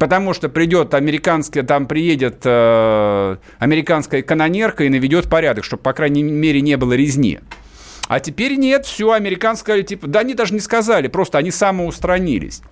Потому 0.00 0.34
что 0.34 0.48
придет 0.48 0.92
американская, 0.94 1.62
там 1.62 1.86
приедет 1.86 2.40
э, 2.44 3.36
американская 3.60 4.22
канонерка 4.22 4.82
и 4.82 4.88
наведет 4.88 5.30
порядок, 5.30 5.62
чтобы, 5.62 5.84
по 5.84 5.92
крайней 5.92 6.24
мере, 6.24 6.60
не 6.60 6.76
было 6.76 6.94
резни. 6.94 7.38
А 8.08 8.18
теперь 8.18 8.56
нет, 8.56 8.84
все, 8.84 9.12
американская, 9.12 9.84
типа, 9.84 10.08
да 10.08 10.18
они 10.18 10.34
даже 10.34 10.52
не 10.52 10.58
сказали, 10.58 11.06
просто 11.06 11.38
они 11.38 11.52
самоустранились. 11.52 12.62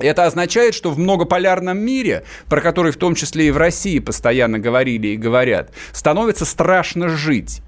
Это 0.00 0.26
означает, 0.26 0.74
что 0.74 0.90
в 0.90 0.98
многополярном 0.98 1.78
мире, 1.78 2.24
про 2.50 2.60
который 2.60 2.92
в 2.92 2.98
том 2.98 3.14
числе 3.14 3.48
и 3.48 3.50
в 3.50 3.56
России 3.56 4.00
постоянно 4.00 4.58
говорили 4.58 5.06
и 5.06 5.16
говорят, 5.16 5.72
становится 5.92 6.44
страшно 6.44 7.08
жить. 7.08 7.62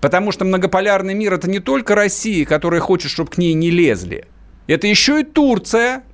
Потому 0.00 0.30
что 0.32 0.44
многополярный 0.44 1.14
мир 1.14 1.34
это 1.34 1.50
не 1.50 1.58
только 1.58 1.94
Россия, 1.94 2.44
которая 2.44 2.80
хочет, 2.80 3.10
чтобы 3.10 3.30
к 3.30 3.38
ней 3.38 3.54
не 3.54 3.70
лезли. 3.70 4.26
Это 4.66 4.86
еще 4.86 5.20
и 5.20 5.24
Турция, 5.24 6.04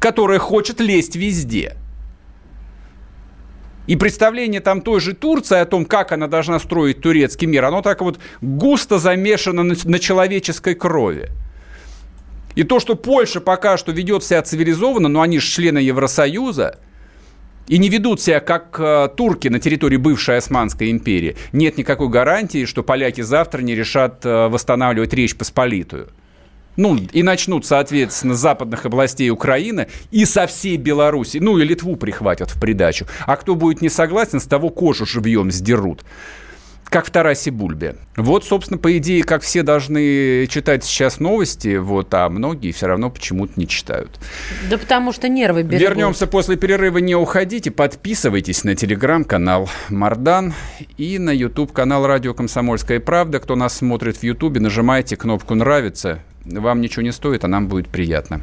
которая 0.00 0.38
хочет 0.38 0.80
лезть 0.80 1.16
везде. 1.16 1.76
И 3.86 3.96
представление 3.96 4.60
там 4.60 4.80
той 4.80 5.00
же 5.00 5.12
Турции 5.12 5.58
о 5.58 5.66
том, 5.66 5.84
как 5.84 6.12
она 6.12 6.28
должна 6.28 6.58
строить 6.60 7.00
турецкий 7.00 7.48
мир, 7.48 7.64
оно 7.64 7.82
так 7.82 8.00
вот 8.00 8.20
густо 8.40 8.98
замешано 8.98 9.64
на, 9.64 9.98
человеческой 9.98 10.74
крови. 10.74 11.30
И 12.54 12.62
то, 12.62 12.80
что 12.80 12.94
Польша 12.94 13.40
пока 13.40 13.76
что 13.76 13.92
ведет 13.92 14.22
себя 14.22 14.42
цивилизованно, 14.42 15.08
но 15.08 15.20
они 15.20 15.40
же 15.40 15.48
члены 15.48 15.78
Евросоюза, 15.78 16.78
и 17.68 17.78
не 17.78 17.88
ведут 17.88 18.20
себя 18.20 18.40
как 18.40 18.76
э, 18.78 19.08
турки 19.16 19.48
на 19.48 19.60
территории 19.60 19.96
бывшей 19.96 20.38
Османской 20.38 20.90
империи, 20.90 21.36
нет 21.52 21.78
никакой 21.78 22.08
гарантии, 22.08 22.64
что 22.64 22.82
поляки 22.82 23.20
завтра 23.20 23.62
не 23.62 23.74
решат 23.74 24.24
э, 24.24 24.48
восстанавливать 24.48 25.12
Речь 25.12 25.36
Посполитую. 25.36 26.08
Ну, 26.76 26.96
и 26.96 27.22
начнут, 27.22 27.66
соответственно, 27.66 28.34
с 28.34 28.38
западных 28.38 28.86
областей 28.86 29.30
Украины 29.30 29.88
и 30.10 30.24
со 30.24 30.46
всей 30.46 30.78
Беларуси. 30.78 31.36
Ну, 31.36 31.58
и 31.58 31.64
Литву 31.64 31.96
прихватят 31.96 32.50
в 32.50 32.58
придачу. 32.58 33.06
А 33.26 33.36
кто 33.36 33.54
будет 33.54 33.82
не 33.82 33.90
согласен, 33.90 34.40
с 34.40 34.46
того 34.46 34.70
кожу 34.70 35.04
живьем 35.04 35.50
сдерут 35.50 36.02
как 36.92 37.06
в 37.06 37.10
Тарасе 37.10 37.50
Бульбе. 37.50 37.96
Вот, 38.16 38.44
собственно, 38.44 38.78
по 38.78 38.96
идее, 38.98 39.24
как 39.24 39.42
все 39.42 39.62
должны 39.62 40.46
читать 40.48 40.84
сейчас 40.84 41.18
новости, 41.18 41.76
вот, 41.76 42.12
а 42.12 42.28
многие 42.28 42.70
все 42.70 42.86
равно 42.86 43.08
почему-то 43.10 43.54
не 43.56 43.66
читают. 43.66 44.20
Да 44.68 44.76
потому 44.76 45.12
что 45.12 45.28
нервы 45.28 45.62
берегут. 45.62 45.88
Вернемся 45.88 46.26
после 46.26 46.56
перерыва, 46.56 46.98
не 46.98 47.16
уходите, 47.16 47.70
подписывайтесь 47.70 48.62
на 48.64 48.76
телеграм-канал 48.76 49.70
Мардан 49.88 50.52
и 50.98 51.18
на 51.18 51.30
YouTube-канал 51.30 52.06
Радио 52.06 52.34
Комсомольская 52.34 53.00
правда. 53.00 53.40
Кто 53.40 53.56
нас 53.56 53.78
смотрит 53.78 54.18
в 54.18 54.22
YouTube, 54.22 54.58
нажимайте 54.58 55.16
кнопку 55.16 55.54
«Нравится». 55.54 56.20
Вам 56.44 56.80
ничего 56.80 57.02
не 57.02 57.12
стоит, 57.12 57.44
а 57.44 57.48
нам 57.48 57.68
будет 57.68 57.88
приятно. 57.88 58.42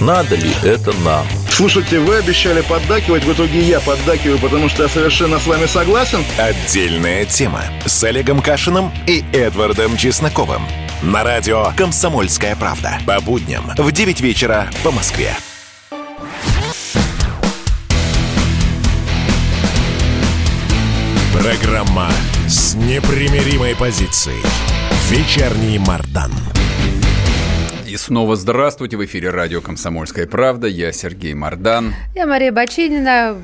Надо 0.00 0.34
ли 0.34 0.50
это 0.64 0.92
нам? 1.04 1.26
Слушайте, 1.48 2.00
вы 2.00 2.16
обещали 2.16 2.60
поддакивать, 2.62 3.24
в 3.24 3.32
итоге 3.32 3.60
я 3.60 3.78
поддакиваю, 3.80 4.38
потому 4.38 4.68
что 4.68 4.84
я 4.84 4.88
совершенно 4.88 5.38
с 5.38 5.46
вами 5.46 5.66
согласен. 5.66 6.24
Отдельная 6.38 7.24
тема 7.24 7.62
с 7.86 8.02
Олегом 8.02 8.40
Кашиным 8.40 8.90
и 9.06 9.22
Эдвардом 9.32 9.96
Чесноковым. 9.96 10.62
На 11.02 11.22
радио 11.24 11.72
«Комсомольская 11.76 12.56
правда». 12.56 12.98
По 13.06 13.20
будням 13.20 13.70
в 13.76 13.92
9 13.92 14.20
вечера 14.20 14.68
по 14.82 14.90
Москве. 14.90 15.34
Программа 21.32 22.10
с 22.46 22.74
непримиримой 22.74 23.74
позицией. 23.76 24.42
Вечерний 25.10 25.78
Мардан. 25.78 26.32
И 27.92 27.96
снова 27.98 28.36
здравствуйте. 28.36 28.96
В 28.96 29.04
эфире 29.04 29.28
радио 29.28 29.60
«Комсомольская 29.60 30.26
правда». 30.26 30.66
Я 30.66 30.92
Сергей 30.92 31.34
Мордан. 31.34 31.92
Я 32.14 32.26
Мария 32.26 32.50
Бачинина. 32.50 33.36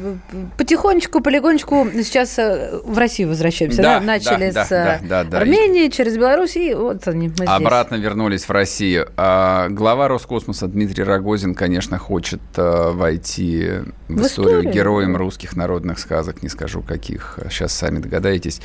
Потихонечку, 0.57 1.21
полигонечку 1.21 1.87
сейчас 1.93 2.39
э, 2.39 2.81
в 2.83 2.97
Россию 2.97 3.29
возвращаемся. 3.29 3.83
Да, 3.83 4.01
да? 4.01 4.07
Начали 4.07 4.51
да, 4.51 4.65
с 4.65 4.69
да, 4.71 5.01
да, 5.03 5.25
да, 5.25 5.39
Армении, 5.41 5.89
через 5.89 6.17
Беларусь, 6.17 6.57
и 6.57 6.73
вот 6.73 7.07
они, 7.07 7.31
мы 7.39 7.45
Обратно 7.45 7.97
вернулись 7.97 8.45
в 8.45 8.51
Россию. 8.51 9.11
А, 9.19 9.69
глава 9.69 10.09
Роскосмоса 10.09 10.67
Дмитрий 10.67 11.05
Рогозин, 11.05 11.55
конечно, 11.55 11.99
хочет 11.99 12.41
а, 12.57 12.93
войти 12.93 13.69
в, 14.09 14.15
в 14.15 14.23
историю, 14.23 14.61
историю 14.61 14.73
героем 14.73 15.15
русских 15.19 15.57
народных 15.57 15.99
сказок. 15.99 16.43
Не 16.43 16.49
скажу, 16.49 16.81
каких. 16.81 17.39
Сейчас 17.51 17.75
сами 17.75 17.99
догадаетесь. 17.99 18.63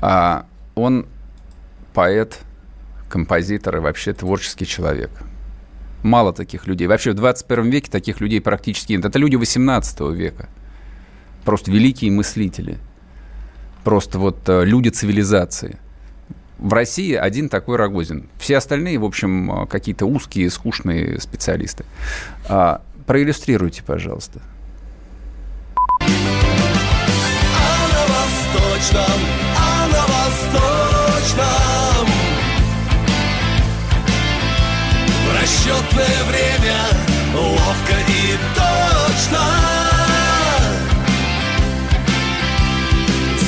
А, 0.00 0.46
он 0.76 1.08
поэт, 1.92 2.38
композитор 3.14 3.76
и 3.76 3.78
вообще 3.78 4.12
творческий 4.12 4.66
человек. 4.66 5.10
Мало 6.02 6.32
таких 6.32 6.66
людей. 6.66 6.88
Вообще 6.88 7.12
в 7.12 7.14
21 7.14 7.70
веке 7.70 7.88
таких 7.88 8.20
людей 8.20 8.40
практически 8.40 8.92
нет. 8.92 9.04
Это 9.04 9.20
люди 9.20 9.36
18 9.36 10.00
века. 10.12 10.48
Просто 11.44 11.70
великие 11.70 12.10
мыслители. 12.10 12.78
Просто 13.84 14.18
вот 14.18 14.48
э, 14.48 14.64
люди 14.64 14.88
цивилизации. 14.88 15.78
В 16.58 16.72
России 16.72 17.14
один 17.14 17.48
такой 17.48 17.76
Рогозин. 17.76 18.28
Все 18.36 18.56
остальные, 18.56 18.98
в 18.98 19.04
общем, 19.04 19.62
э, 19.62 19.66
какие-то 19.68 20.06
узкие, 20.06 20.50
скучные 20.50 21.20
специалисты. 21.20 21.84
А, 22.48 22.82
проиллюстрируйте, 23.06 23.84
пожалуйста. 23.84 24.40
А 26.00 26.08
на 27.92 28.02
восточном, 28.12 29.20
а 29.56 29.86
на 29.86 30.02
восточном 30.02 31.73
расчетное 35.54 36.24
время 36.24 36.76
ловко 37.34 37.94
и 38.08 38.38
точно. 38.54 39.40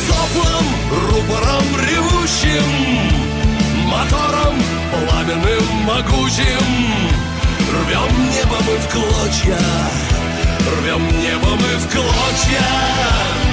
Соплом, 0.07 0.67
рупором 1.09 1.65
ревущим 1.89 2.69
Мотором 3.87 4.57
пламенным 4.91 5.67
могучим. 5.85 6.67
Рвем 7.69 8.31
небо 8.31 8.57
мы 8.67 8.77
в 8.79 8.89
клочья 8.89 9.59
Рвем 10.61 11.09
небо 11.21 11.49
мы 11.51 11.79
в 11.79 11.89
клочья 11.91 13.46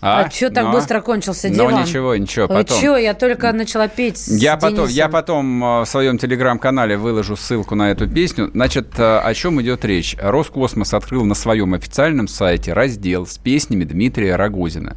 а, 0.00 0.24
а 0.24 0.30
что 0.30 0.50
так 0.50 0.64
но, 0.64 0.72
быстро 0.72 1.00
кончился 1.00 1.48
диван? 1.48 1.74
Ну, 1.74 1.80
ничего, 1.82 2.16
ничего, 2.16 2.48
потом. 2.48 2.78
Что, 2.78 2.96
я 2.98 3.14
только 3.14 3.52
начала 3.52 3.88
петь 3.88 4.26
я 4.28 4.56
потом, 4.56 4.88
Я 4.88 5.08
потом 5.08 5.64
э, 5.64 5.80
в 5.82 5.86
своем 5.86 6.18
телеграм-канале 6.18 6.98
выложу 6.98 7.36
ссылку 7.36 7.74
на 7.74 7.90
эту 7.90 8.08
песню. 8.08 8.50
Значит, 8.52 8.98
э, 8.98 9.18
о 9.18 9.34
чем 9.34 9.60
идет 9.62 9.84
речь? 9.84 10.14
Роскосмос 10.20 10.92
открыл 10.92 11.24
на 11.24 11.34
своем 11.34 11.72
официальном 11.72 12.28
сайте 12.28 12.74
раздел 12.74 13.26
с 13.26 13.38
песнями 13.38 13.84
Дмитрия 13.84 14.36
Рогозина. 14.36 14.96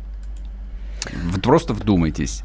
Просто 1.42 1.74
вдумайтесь. 1.74 2.44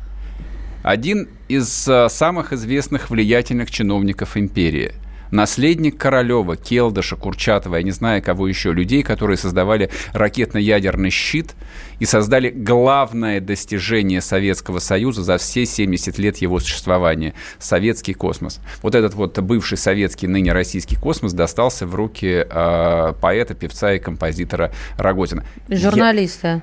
Один 0.85 1.29
из 1.49 1.89
э, 1.89 2.09
самых 2.09 2.53
известных 2.53 3.11
влиятельных 3.11 3.71
чиновников 3.71 4.37
империи– 4.37 4.95
наследник 5.35 5.99
Королева, 5.99 6.57
Келдыша, 6.57 7.17
Курчатова, 7.17 7.77
я 7.77 7.83
не 7.83 7.91
знаю 7.91 8.23
кого 8.23 8.49
еще, 8.49 8.73
людей, 8.73 9.03
которые 9.03 9.37
создавали 9.37 9.91
ракетно-ядерный 10.13 11.11
щит 11.11 11.55
и 11.99 12.07
создали 12.07 12.51
главное 12.51 13.41
достижение 13.41 14.21
Советского 14.21 14.79
Союза 14.79 15.23
за 15.23 15.37
все 15.39 15.67
70 15.67 16.19
лет 16.19 16.39
его 16.39 16.61
существования– 16.61 17.35
советский 17.59 18.15
космос. 18.15 18.61
Вот 18.83 18.95
этот 18.95 19.15
вот 19.15 19.39
бывший 19.41 19.77
советский, 19.77 20.27
ныне 20.27 20.53
российский 20.53 20.97
космос 20.97 21.33
достался 21.33 21.87
в 21.87 21.95
руки 21.95 22.47
э, 22.49 23.13
поэта, 23.21 23.55
певца 23.55 23.93
и 23.93 23.99
композитора 23.99 24.73
Рогозина. 24.97 25.45
Журналиста. 25.69 26.63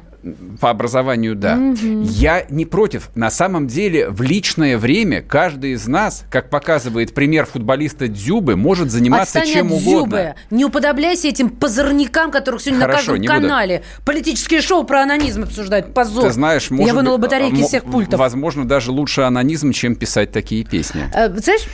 По 0.60 0.70
образованию, 0.70 1.36
да. 1.36 1.58
Угу. 1.58 2.04
Я 2.04 2.46
не 2.50 2.66
против. 2.66 3.10
На 3.16 3.30
самом 3.30 3.68
деле, 3.68 4.10
в 4.10 4.22
личное 4.22 4.78
время 4.78 5.22
каждый 5.22 5.72
из 5.72 5.88
нас, 5.88 6.26
как 6.30 6.50
показывает 6.50 7.14
пример 7.14 7.46
футболиста 7.46 8.08
Дзюбы, 8.08 8.56
может 8.56 8.92
заниматься 8.92 9.40
Отстань 9.40 9.54
чем 9.54 9.68
от 9.68 9.82
угодно. 9.82 10.18
Дзюбы. 10.18 10.36
Не 10.52 10.66
уподобляйся 10.66 11.28
этим 11.28 11.50
позорникам, 11.50 12.32
которых 12.32 12.62
сегодня 12.62 12.82
Хорошо, 12.82 13.14
на 13.14 13.18
каждом 13.18 13.42
канале. 13.42 13.78
Буду. 13.78 14.06
Политические 14.06 14.62
шоу 14.62 14.84
про 14.84 15.02
анонизм 15.02 15.44
обсуждают. 15.44 15.94
Позор. 15.94 16.24
Ты 16.24 16.32
знаешь, 16.32 16.70
может 16.70 16.88
Я 16.88 16.94
вынула 16.94 17.18
батарейки 17.18 17.56
из 17.56 17.68
всех 17.68 17.84
пультов. 17.86 18.20
Возможно, 18.20 18.68
даже 18.68 18.92
лучше 18.92 19.22
анонизм, 19.22 19.72
чем 19.72 19.96
писать 19.96 20.32
такие 20.32 20.64
песни. 20.64 21.04
А, 21.14 21.30
знаешь... 21.30 21.68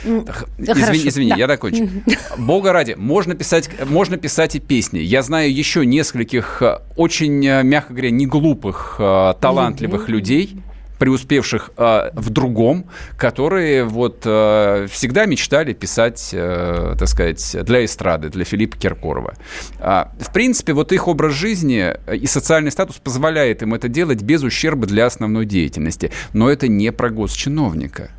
Извини, 0.58 1.08
извини 1.08 1.30
да. 1.30 1.36
я 1.36 1.46
закончу. 1.46 1.88
Бога 2.38 2.72
ради, 2.72 2.94
можно 2.96 3.34
писать, 3.34 3.68
можно 3.86 4.16
писать 4.16 4.54
и 4.56 4.60
песни. 4.60 4.98
Я 5.00 5.22
знаю 5.22 5.54
еще 5.54 5.84
нескольких 5.84 6.62
э, 6.62 6.78
очень, 6.96 7.44
э, 7.46 7.62
мягко 7.62 7.92
говоря, 7.92 8.10
не 8.10 8.26
глупых, 8.40 8.96
э, 8.98 9.34
талантливых 9.40 10.08
людей, 10.08 10.62
преуспевших 10.98 11.70
э, 11.76 12.10
в 12.12 12.30
другом, 12.30 12.86
которые 13.16 13.84
вот 13.84 14.22
э, 14.24 14.86
всегда 14.90 15.26
мечтали 15.26 15.72
писать, 15.72 16.30
э, 16.32 16.94
так 16.98 17.08
сказать, 17.08 17.56
для 17.64 17.84
эстрады, 17.84 18.28
для 18.28 18.44
Филиппа 18.44 18.76
Киркорова. 18.76 19.34
А, 19.78 20.12
в 20.20 20.32
принципе, 20.32 20.72
вот 20.72 20.92
их 20.92 21.08
образ 21.08 21.34
жизни 21.34 21.94
и 22.12 22.26
социальный 22.26 22.70
статус 22.70 22.96
позволяет 22.96 23.62
им 23.62 23.74
это 23.74 23.88
делать 23.88 24.22
без 24.22 24.42
ущерба 24.42 24.86
для 24.86 25.06
основной 25.06 25.46
деятельности. 25.46 26.10
Но 26.32 26.50
это 26.50 26.68
не 26.68 26.92
про 26.92 27.10
госчиновника. 27.10 28.10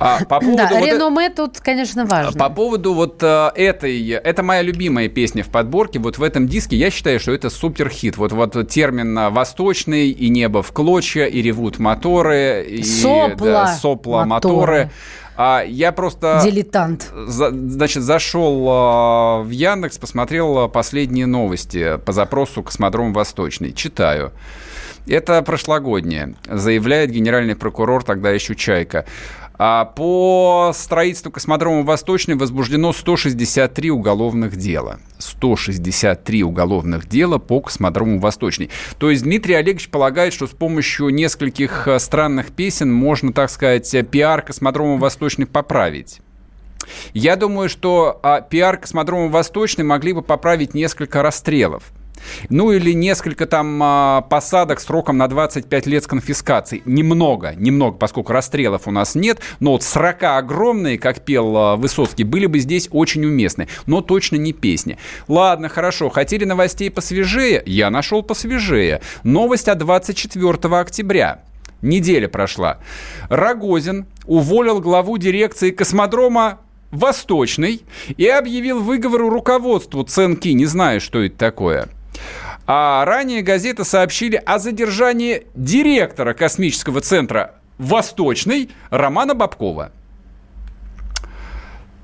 А, 0.00 0.24
по 0.24 0.40
поводу 0.40 0.56
да, 0.56 0.68
вот 0.72 0.86
реноме 0.86 1.26
это... 1.26 1.36
тут, 1.46 1.60
конечно, 1.60 2.06
важно. 2.06 2.38
По 2.38 2.48
поводу 2.48 2.94
вот 2.94 3.22
э, 3.22 3.50
этой, 3.54 4.08
это 4.08 4.42
моя 4.42 4.62
любимая 4.62 5.08
песня 5.08 5.44
в 5.44 5.48
подборке, 5.48 5.98
вот 5.98 6.16
в 6.16 6.22
этом 6.22 6.48
диске 6.48 6.76
я 6.76 6.90
считаю, 6.90 7.20
что 7.20 7.32
это 7.32 7.50
супер 7.50 7.90
хит. 7.90 8.16
Вот, 8.16 8.32
вот 8.32 8.68
термин 8.68 9.30
«восточный» 9.30 10.08
и 10.08 10.30
«небо 10.30 10.62
в 10.62 10.72
клочья», 10.72 11.26
и 11.26 11.42
«ревут 11.42 11.78
моторы», 11.78 12.66
и 12.66 12.82
сопла, 12.82 13.46
да, 13.46 13.66
сопла 13.74 14.24
моторы. 14.24 14.54
моторы. 14.56 14.90
А 15.36 15.62
я 15.66 15.92
просто... 15.92 16.40
Дилетант. 16.42 17.10
За, 17.14 17.50
значит, 17.50 18.02
зашел 18.02 18.66
э, 18.68 19.42
в 19.42 19.50
Яндекс, 19.50 19.98
посмотрел 19.98 20.68
последние 20.70 21.26
новости 21.26 21.98
по 21.98 22.12
запросу 22.12 22.62
«Космодром 22.62 23.12
Восточный». 23.12 23.72
Читаю. 23.72 24.32
Это 25.06 25.42
прошлогоднее, 25.42 26.34
заявляет 26.46 27.10
генеральный 27.10 27.56
прокурор, 27.56 28.04
тогда 28.04 28.30
еще 28.30 28.54
Чайка. 28.54 29.06
А 29.62 29.84
по 29.84 30.72
строительству 30.74 31.30
космодрома 31.30 31.82
Восточный 31.82 32.34
возбуждено 32.34 32.94
163 32.94 33.90
уголовных 33.90 34.56
дела. 34.56 35.00
163 35.18 36.42
уголовных 36.44 37.06
дела 37.06 37.36
по 37.36 37.60
космодрому 37.60 38.20
Восточный. 38.20 38.70
То 38.98 39.10
есть 39.10 39.22
Дмитрий 39.22 39.52
Олегович 39.52 39.90
полагает, 39.90 40.32
что 40.32 40.46
с 40.46 40.52
помощью 40.52 41.10
нескольких 41.10 41.86
э, 41.88 41.98
странных 41.98 42.52
песен 42.52 42.90
можно, 42.90 43.34
так 43.34 43.50
сказать, 43.50 43.94
пиар 44.10 44.40
космодрома 44.40 44.96
Восточный 44.96 45.44
поправить. 45.44 46.22
Я 47.12 47.36
думаю, 47.36 47.68
что 47.68 48.18
а, 48.22 48.40
пиар 48.40 48.78
космодрома 48.78 49.28
Восточный 49.28 49.84
могли 49.84 50.14
бы 50.14 50.22
поправить 50.22 50.72
несколько 50.72 51.22
расстрелов. 51.22 51.92
Ну 52.48 52.72
или 52.72 52.92
несколько 52.92 53.46
там 53.46 53.80
а, 53.82 54.20
посадок 54.22 54.80
сроком 54.80 55.18
на 55.18 55.28
25 55.28 55.86
лет 55.86 56.04
с 56.04 56.06
конфискацией. 56.06 56.82
Немного, 56.84 57.54
немного, 57.56 57.96
поскольку 57.96 58.32
расстрелов 58.32 58.86
у 58.86 58.90
нас 58.90 59.14
нет, 59.14 59.40
но 59.60 59.72
вот 59.72 59.82
40 59.82 60.22
огромные, 60.22 60.98
как 60.98 61.24
пел 61.24 61.56
а, 61.56 61.76
Высоцкий, 61.76 62.24
были 62.24 62.46
бы 62.46 62.58
здесь 62.58 62.88
очень 62.90 63.24
уместны, 63.24 63.68
но 63.86 64.00
точно 64.00 64.36
не 64.36 64.52
песни. 64.52 64.98
Ладно, 65.28 65.68
хорошо, 65.68 66.08
хотели 66.08 66.44
новостей 66.44 66.90
посвежее? 66.90 67.62
Я 67.66 67.90
нашел 67.90 68.22
посвежее. 68.22 69.00
Новость 69.22 69.68
от 69.68 69.78
24 69.78 70.54
октября. 70.76 71.42
Неделя 71.82 72.28
прошла. 72.28 72.78
Рогозин 73.28 74.06
уволил 74.26 74.80
главу 74.80 75.16
дирекции 75.18 75.70
космодрома 75.70 76.60
Восточный 76.90 77.82
и 78.16 78.26
объявил 78.26 78.80
выговор 78.80 79.22
руководству 79.22 80.02
Ценки. 80.02 80.48
Не 80.48 80.66
знаю, 80.66 81.00
что 81.00 81.22
это 81.22 81.36
такое. 81.36 81.88
А 82.72 83.04
ранее 83.04 83.42
газеты 83.42 83.82
сообщили 83.84 84.36
о 84.36 84.60
задержании 84.60 85.48
директора 85.56 86.34
космического 86.34 87.00
центра 87.00 87.56
«Восточный» 87.78 88.70
Романа 88.90 89.34
Бабкова. 89.34 89.90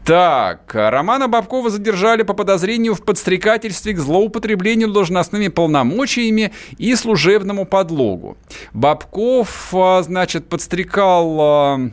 Так, 0.05 0.75
Романа 0.75 1.29
Бабкова 1.29 1.71
задержали 1.71 2.25
по 2.25 2.35
подозрению 2.35 2.97
в 2.97 3.05
подстрекательстве 3.05 3.93
к 3.93 4.01
злоупотреблению 4.01 4.91
должностными 4.91 5.47
полномочиями 5.47 6.51
и 6.79 6.97
служебному 6.97 7.64
подлогу. 7.64 8.37
Бабков, 8.73 9.73
а, 9.73 10.03
значит, 10.03 10.49
подстрекал 10.49 11.41
а, 11.41 11.91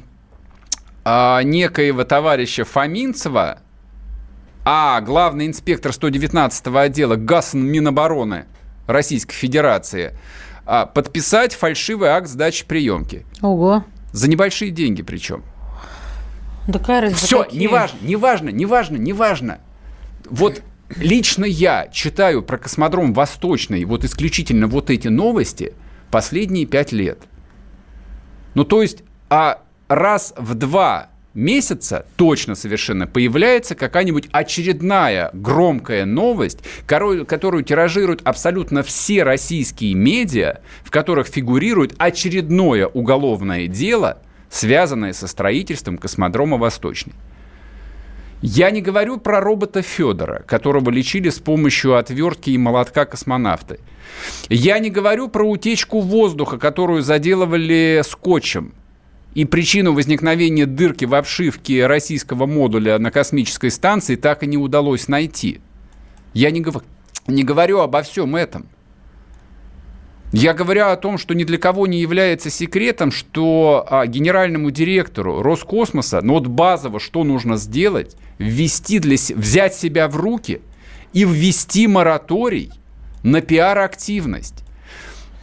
а, 1.06 1.44
некоего 1.44 2.06
товарища 2.06 2.66
Фоминцева, 2.66 3.60
а 4.66 5.00
главный 5.02 5.46
инспектор 5.46 5.92
119-го 5.92 6.76
отдела 6.76 7.16
ГАСН 7.18 7.60
Минобороны 7.60 8.48
Российской 8.88 9.36
Федерации 9.36 10.18
а, 10.66 10.86
подписать 10.86 11.54
фальшивый 11.54 12.10
акт 12.10 12.28
сдачи 12.28 12.66
приемки. 12.66 13.26
Ого. 13.42 13.84
За 14.12 14.30
небольшие 14.30 14.72
деньги 14.72 15.02
причем. 15.02 15.44
Такая 16.72 17.02
разница. 17.02 17.26
Все, 17.26 17.44
какие? 17.44 17.62
неважно, 17.62 17.98
неважно, 18.02 18.50
неважно, 18.50 18.98
неважно. 18.98 19.60
Вот 20.30 20.62
лично 20.96 21.46
я 21.46 21.88
читаю 21.92 22.42
про 22.42 22.58
космодром 22.58 23.14
Восточный, 23.14 23.84
вот 23.86 24.04
исключительно 24.04 24.68
вот 24.68 24.90
эти 24.90 25.08
новости 25.08 25.74
последние 26.12 26.66
пять 26.66 26.92
лет. 26.92 27.20
Ну, 28.54 28.64
то 28.64 28.82
есть, 28.82 29.04
а 29.30 29.64
раз 29.88 30.34
в 30.38 30.54
два 30.56 31.10
месяца 31.34 32.06
точно 32.16 32.56
совершенно 32.56 33.08
появляется 33.08 33.76
какая-нибудь 33.76 34.30
очередная 34.32 35.30
громкая 35.34 36.06
новость, 36.06 36.60
которую 36.86 37.64
тиражируют 37.64 38.22
абсолютно 38.24 38.84
все 38.84 39.24
российские 39.24 39.94
медиа, 39.94 40.60
в 40.84 40.92
которых 40.92 41.28
фигурирует 41.28 41.96
очередное 41.98 42.88
уголовное 42.88 43.68
дело, 43.68 44.20
связанное 44.50 45.14
со 45.14 45.28
строительством 45.28 45.98
космодрома 45.98 46.58
«Восточный». 46.58 47.14
Я 48.46 48.72
не 48.72 48.82
говорю 48.82 49.20
про 49.20 49.40
робота 49.40 49.82
Федора, 49.82 50.44
которого 50.46 50.90
лечили 50.90 51.30
с 51.30 51.40
помощью 51.40 51.96
отвертки 51.96 52.50
и 52.50 52.58
молотка 52.58 53.06
космонавты. 53.06 53.80
Я 54.50 54.80
не 54.80 54.90
говорю 54.90 55.30
про 55.30 55.50
утечку 55.50 56.02
воздуха, 56.02 56.58
которую 56.58 57.04
заделывали 57.04 58.02
скотчем 58.04 58.74
и 59.36 59.46
причину 59.46 59.94
возникновения 59.94 60.66
дырки 60.66 61.06
в 61.06 61.16
обшивке 61.16 61.88
российского 61.88 62.46
модуля 62.46 63.00
на 63.00 63.12
космической 63.12 63.72
станции 63.72 64.16
так 64.16 64.44
и 64.44 64.48
не 64.48 64.58
удалось 64.58 65.08
найти. 65.08 65.62
Я 66.34 66.52
не, 66.52 66.62
гов... 66.62 66.84
не 67.28 67.44
говорю 67.44 67.80
обо 67.80 68.02
всем 68.04 68.36
этом. 68.36 68.68
Я 70.32 70.54
говорю 70.54 70.88
о 70.88 70.96
том, 70.96 71.20
что 71.20 71.36
ни 71.36 71.44
для 71.44 71.60
кого 71.60 71.86
не 71.86 72.02
является 72.02 72.50
секретом, 72.50 73.12
что 73.12 73.86
а, 73.88 74.08
генеральному 74.08 74.72
директору 74.72 75.44
Роскосмоса, 75.44 76.22
ну 76.24 76.34
вот 76.34 76.48
базово, 76.48 77.00
что 77.00 77.24
нужно 77.24 77.58
сделать, 77.58 78.16
ввести 78.40 78.98
для, 78.98 79.16
взять 79.16 79.76
себя 79.76 80.08
в 80.08 80.16
руки 80.16 80.62
и 81.14 81.24
ввести 81.24 81.86
мораторий 81.86 82.72
на 83.22 83.42
пиар-активность. 83.42 84.63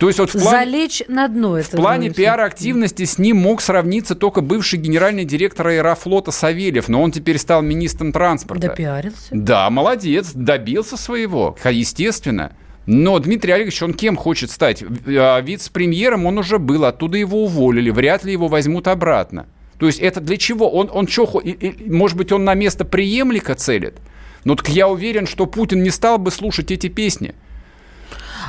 То 0.01 0.07
есть 0.07 0.19
вот 0.19 0.31
в 0.31 0.33
плане, 0.33 0.65
Залечь 0.65 1.03
на 1.09 1.29
дно 1.29 1.59
это. 1.59 1.77
В 1.77 1.81
плане 1.81 2.09
пиар-активности 2.09 3.05
с 3.05 3.19
ним 3.19 3.37
мог 3.37 3.61
сравниться 3.61 4.15
только 4.15 4.41
бывший 4.41 4.79
генеральный 4.79 5.27
директор 5.27 5.67
аэрофлота 5.69 6.31
Савельев, 6.31 6.89
но 6.89 7.03
он 7.03 7.13
теперь 7.13 7.37
стал 7.37 7.61
министром 7.61 8.11
транспорта. 8.11 8.69
Допиарился. 8.69 9.29
Да, 9.31 9.69
молодец, 9.69 10.33
добился 10.33 10.97
своего, 10.97 11.55
естественно. 11.71 12.57
Но 12.87 13.19
Дмитрий 13.19 13.53
Олегович, 13.53 13.83
он 13.83 13.93
кем 13.93 14.17
хочет 14.17 14.51
стать? 14.51 14.83
А, 15.07 15.39
вице-премьером 15.43 16.25
он 16.25 16.39
уже 16.39 16.59
был, 16.59 16.87
оттуда 16.87 17.19
его 17.19 17.45
уволили, 17.45 17.91
вряд 17.91 18.25
ли 18.25 18.33
его 18.33 18.49
возьмут 18.49 18.89
обратно. 18.89 19.49
То 19.79 19.85
есть 19.85 20.01
это 20.01 20.23
для 20.23 20.39
чего? 20.39 20.71
Он, 20.71 20.91
он 20.91 21.09
что, 21.09 21.43
может 21.87 22.17
быть, 22.17 22.33
он 22.33 22.45
на 22.45 22.55
место 22.55 22.87
преемлика 22.87 23.55
целит? 23.55 23.99
Но 24.45 24.55
так 24.55 24.71
я 24.71 24.89
уверен, 24.89 25.27
что 25.27 25.45
Путин 25.45 25.83
не 25.83 25.91
стал 25.91 26.17
бы 26.17 26.31
слушать 26.31 26.71
эти 26.71 26.89
песни. 26.89 27.35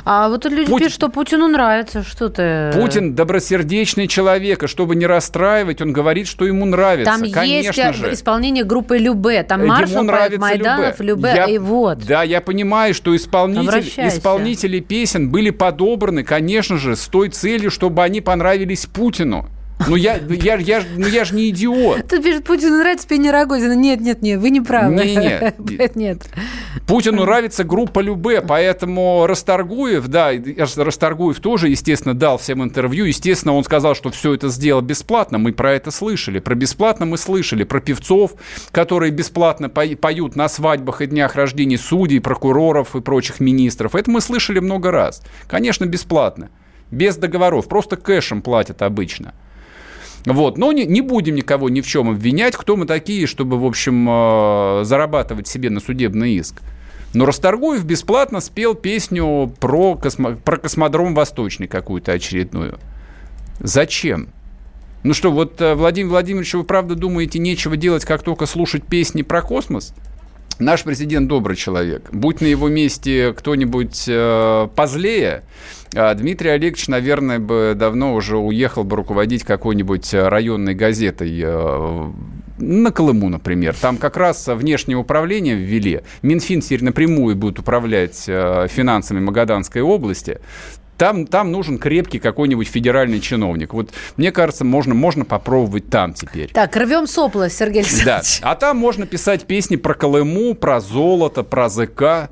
А 0.04 0.28
вот 0.28 0.44
люди 0.46 0.66
Путин... 0.66 0.78
пишут, 0.78 0.94
что 0.94 1.08
Путину 1.08 1.48
нравится, 1.48 2.02
что 2.02 2.28
ты... 2.28 2.70
Путин 2.72 3.14
добросердечный 3.14 4.08
человек, 4.08 4.64
и 4.64 4.66
чтобы 4.66 4.96
не 4.96 5.06
расстраивать, 5.06 5.80
он 5.80 5.92
говорит, 5.92 6.26
что 6.26 6.44
ему 6.44 6.64
нравится. 6.64 7.12
Там 7.12 7.30
Конечно 7.30 7.80
есть 7.80 7.98
же. 7.98 8.12
исполнение 8.12 8.64
группы 8.64 8.98
Любе, 8.98 9.42
там 9.44 9.66
маршал 9.66 10.04
Майданов, 10.04 11.00
Любе, 11.00 11.32
я, 11.34 11.44
и 11.46 11.58
вот. 11.58 11.98
Да, 12.04 12.22
я 12.22 12.40
понимаю, 12.40 12.94
что 12.94 13.14
исполнитель, 13.14 14.06
исполнители 14.08 14.80
песен 14.80 15.30
были 15.30 15.50
подобраны, 15.50 16.24
конечно 16.24 16.78
же, 16.78 16.96
с 16.96 17.06
той 17.06 17.28
целью, 17.28 17.70
чтобы 17.70 18.02
они 18.02 18.20
понравились 18.20 18.86
Путину. 18.86 19.48
Ну 19.88 19.96
я, 19.96 20.16
я, 20.16 20.56
я, 20.56 20.82
ну 20.96 21.06
я 21.06 21.24
же 21.24 21.34
не 21.34 21.50
идиот. 21.50 22.08
Тут 22.08 22.22
пишет, 22.22 22.44
Путину 22.44 22.78
нравится 22.78 23.06
пение 23.06 23.32
Рогозина. 23.32 23.74
Нет, 23.74 24.00
нет, 24.00 24.22
нет, 24.22 24.40
вы 24.40 24.50
не 24.50 24.60
правы. 24.60 24.94
Не, 24.94 25.16
нет. 25.68 25.96
нет. 25.96 26.22
Путину 26.86 27.24
нравится 27.24 27.64
группа 27.64 28.00
Любе, 28.00 28.40
поэтому 28.40 29.26
Расторгуев, 29.26 30.08
да, 30.08 30.32
Расторгуев 30.76 31.40
тоже, 31.40 31.68
естественно, 31.68 32.14
дал 32.14 32.38
всем 32.38 32.62
интервью. 32.62 33.04
Естественно, 33.04 33.54
он 33.54 33.64
сказал, 33.64 33.94
что 33.94 34.10
все 34.10 34.34
это 34.34 34.48
сделал 34.48 34.82
бесплатно. 34.82 35.38
Мы 35.38 35.52
про 35.52 35.72
это 35.72 35.90
слышали. 35.90 36.38
Про 36.38 36.54
бесплатно 36.54 37.06
мы 37.06 37.18
слышали. 37.18 37.64
Про 37.64 37.80
певцов, 37.80 38.32
которые 38.70 39.10
бесплатно 39.10 39.68
поют 39.68 40.36
на 40.36 40.48
свадьбах 40.48 41.00
и 41.00 41.06
днях 41.06 41.34
рождения 41.34 41.78
судей, 41.78 42.20
прокуроров 42.20 42.94
и 42.96 43.00
прочих 43.00 43.40
министров. 43.40 43.94
Это 43.94 44.10
мы 44.10 44.20
слышали 44.20 44.58
много 44.58 44.90
раз. 44.90 45.22
Конечно, 45.46 45.84
бесплатно. 45.84 46.50
Без 46.90 47.16
договоров. 47.16 47.68
Просто 47.68 47.96
кэшем 47.96 48.42
платят 48.42 48.82
обычно. 48.82 49.34
Вот. 50.24 50.58
Но 50.58 50.72
не, 50.72 50.86
не 50.86 51.00
будем 51.00 51.34
никого 51.34 51.68
ни 51.68 51.80
в 51.80 51.86
чем 51.86 52.10
обвинять, 52.10 52.56
кто 52.56 52.76
мы 52.76 52.86
такие, 52.86 53.26
чтобы, 53.26 53.58
в 53.58 53.64
общем, 53.64 54.06
э, 54.08 54.84
зарабатывать 54.84 55.48
себе 55.48 55.70
на 55.70 55.80
судебный 55.80 56.34
иск. 56.34 56.60
Но 57.14 57.26
Расторгуев 57.26 57.84
бесплатно 57.84 58.40
спел 58.40 58.74
песню 58.74 59.52
про, 59.60 59.96
космо, 59.96 60.36
про 60.36 60.56
космодром 60.56 61.14
Восточный 61.14 61.68
какую-то 61.68 62.12
очередную. 62.12 62.78
Зачем? 63.60 64.28
Ну 65.02 65.14
что, 65.14 65.32
вот, 65.32 65.60
э, 65.60 65.74
Владимир 65.74 66.10
Владимирович, 66.10 66.54
вы 66.54 66.64
правда 66.64 66.94
думаете, 66.94 67.38
нечего 67.38 67.76
делать, 67.76 68.04
как 68.04 68.22
только 68.22 68.46
слушать 68.46 68.84
песни 68.84 69.22
про 69.22 69.42
космос? 69.42 69.94
Наш 70.58 70.84
президент 70.84 71.28
добрый 71.28 71.56
человек. 71.56 72.08
Будь 72.12 72.40
на 72.40 72.46
его 72.46 72.68
месте 72.68 73.34
кто-нибудь 73.36 74.04
э, 74.06 74.68
позлее, 74.76 75.42
Дмитрий 75.92 76.50
Олегович, 76.50 76.88
наверное, 76.88 77.38
бы 77.38 77.74
давно 77.76 78.14
уже 78.14 78.36
уехал 78.38 78.84
бы 78.84 78.96
руководить 78.96 79.44
какой-нибудь 79.44 80.14
э, 80.14 80.28
районной 80.28 80.74
газетой 80.74 81.40
э, 81.42 82.10
на 82.58 82.90
Колыму, 82.90 83.28
например. 83.28 83.74
Там 83.80 83.96
как 83.98 84.16
раз 84.16 84.46
внешнее 84.48 84.96
управление 84.96 85.54
ввели. 85.54 86.00
Минфин 86.22 86.60
теперь 86.60 86.84
напрямую 86.84 87.36
будет 87.36 87.58
управлять 87.58 88.24
э, 88.26 88.66
финансами 88.70 89.20
Магаданской 89.20 89.82
области. 89.82 90.40
Там, 90.98 91.26
там 91.26 91.50
нужен 91.50 91.78
крепкий 91.78 92.20
какой-нибудь 92.20 92.68
федеральный 92.68 93.18
чиновник. 93.18 93.74
Вот 93.74 93.90
мне 94.16 94.30
кажется, 94.30 94.64
можно, 94.64 94.94
можно 94.94 95.24
попробовать 95.24 95.90
там 95.90 96.14
теперь. 96.14 96.52
Так, 96.52 96.76
рвем 96.76 97.08
сопла, 97.08 97.50
Сергей 97.50 97.82
Да. 97.82 97.88
Александрович. 97.88 98.38
А 98.42 98.54
там 98.54 98.76
можно 98.76 99.04
писать 99.06 99.44
песни 99.46 99.76
про 99.76 99.94
Колыму, 99.94 100.54
про 100.54 100.80
золото, 100.80 101.42
про 101.42 101.68
ЗК. 101.68 102.30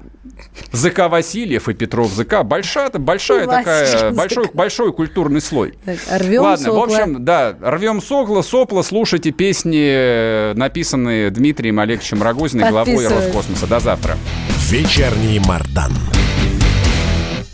ЗК 0.73 1.09
Васильев 1.09 1.69
и 1.69 1.75
Петров 1.75 2.13
ЗК. 2.13 2.43
Большая, 2.43 2.91
большая 2.91 3.47
такая, 3.47 4.13
большой, 4.13 4.51
большой 4.53 4.93
культурный 4.93 5.41
слой. 5.41 5.75
Так, 5.85 5.99
рвем 6.21 6.43
Ладно, 6.43 6.67
сопла. 6.67 6.79
в 6.79 6.83
общем, 6.85 7.25
да, 7.25 7.57
рвем 7.61 8.01
сопла, 8.03 8.43
сопла, 8.43 8.83
слушайте 8.83 9.31
песни, 9.31 10.55
написанные 10.55 11.31
Дмитрием 11.31 11.79
Олеговичем 11.81 12.23
Рогозиным, 12.23 12.71
главой. 12.71 13.07
Роскосмоса. 13.07 13.67
До 13.67 13.81
завтра. 13.81 14.17
Вечерний 14.69 15.41
Мардан. 15.41 15.93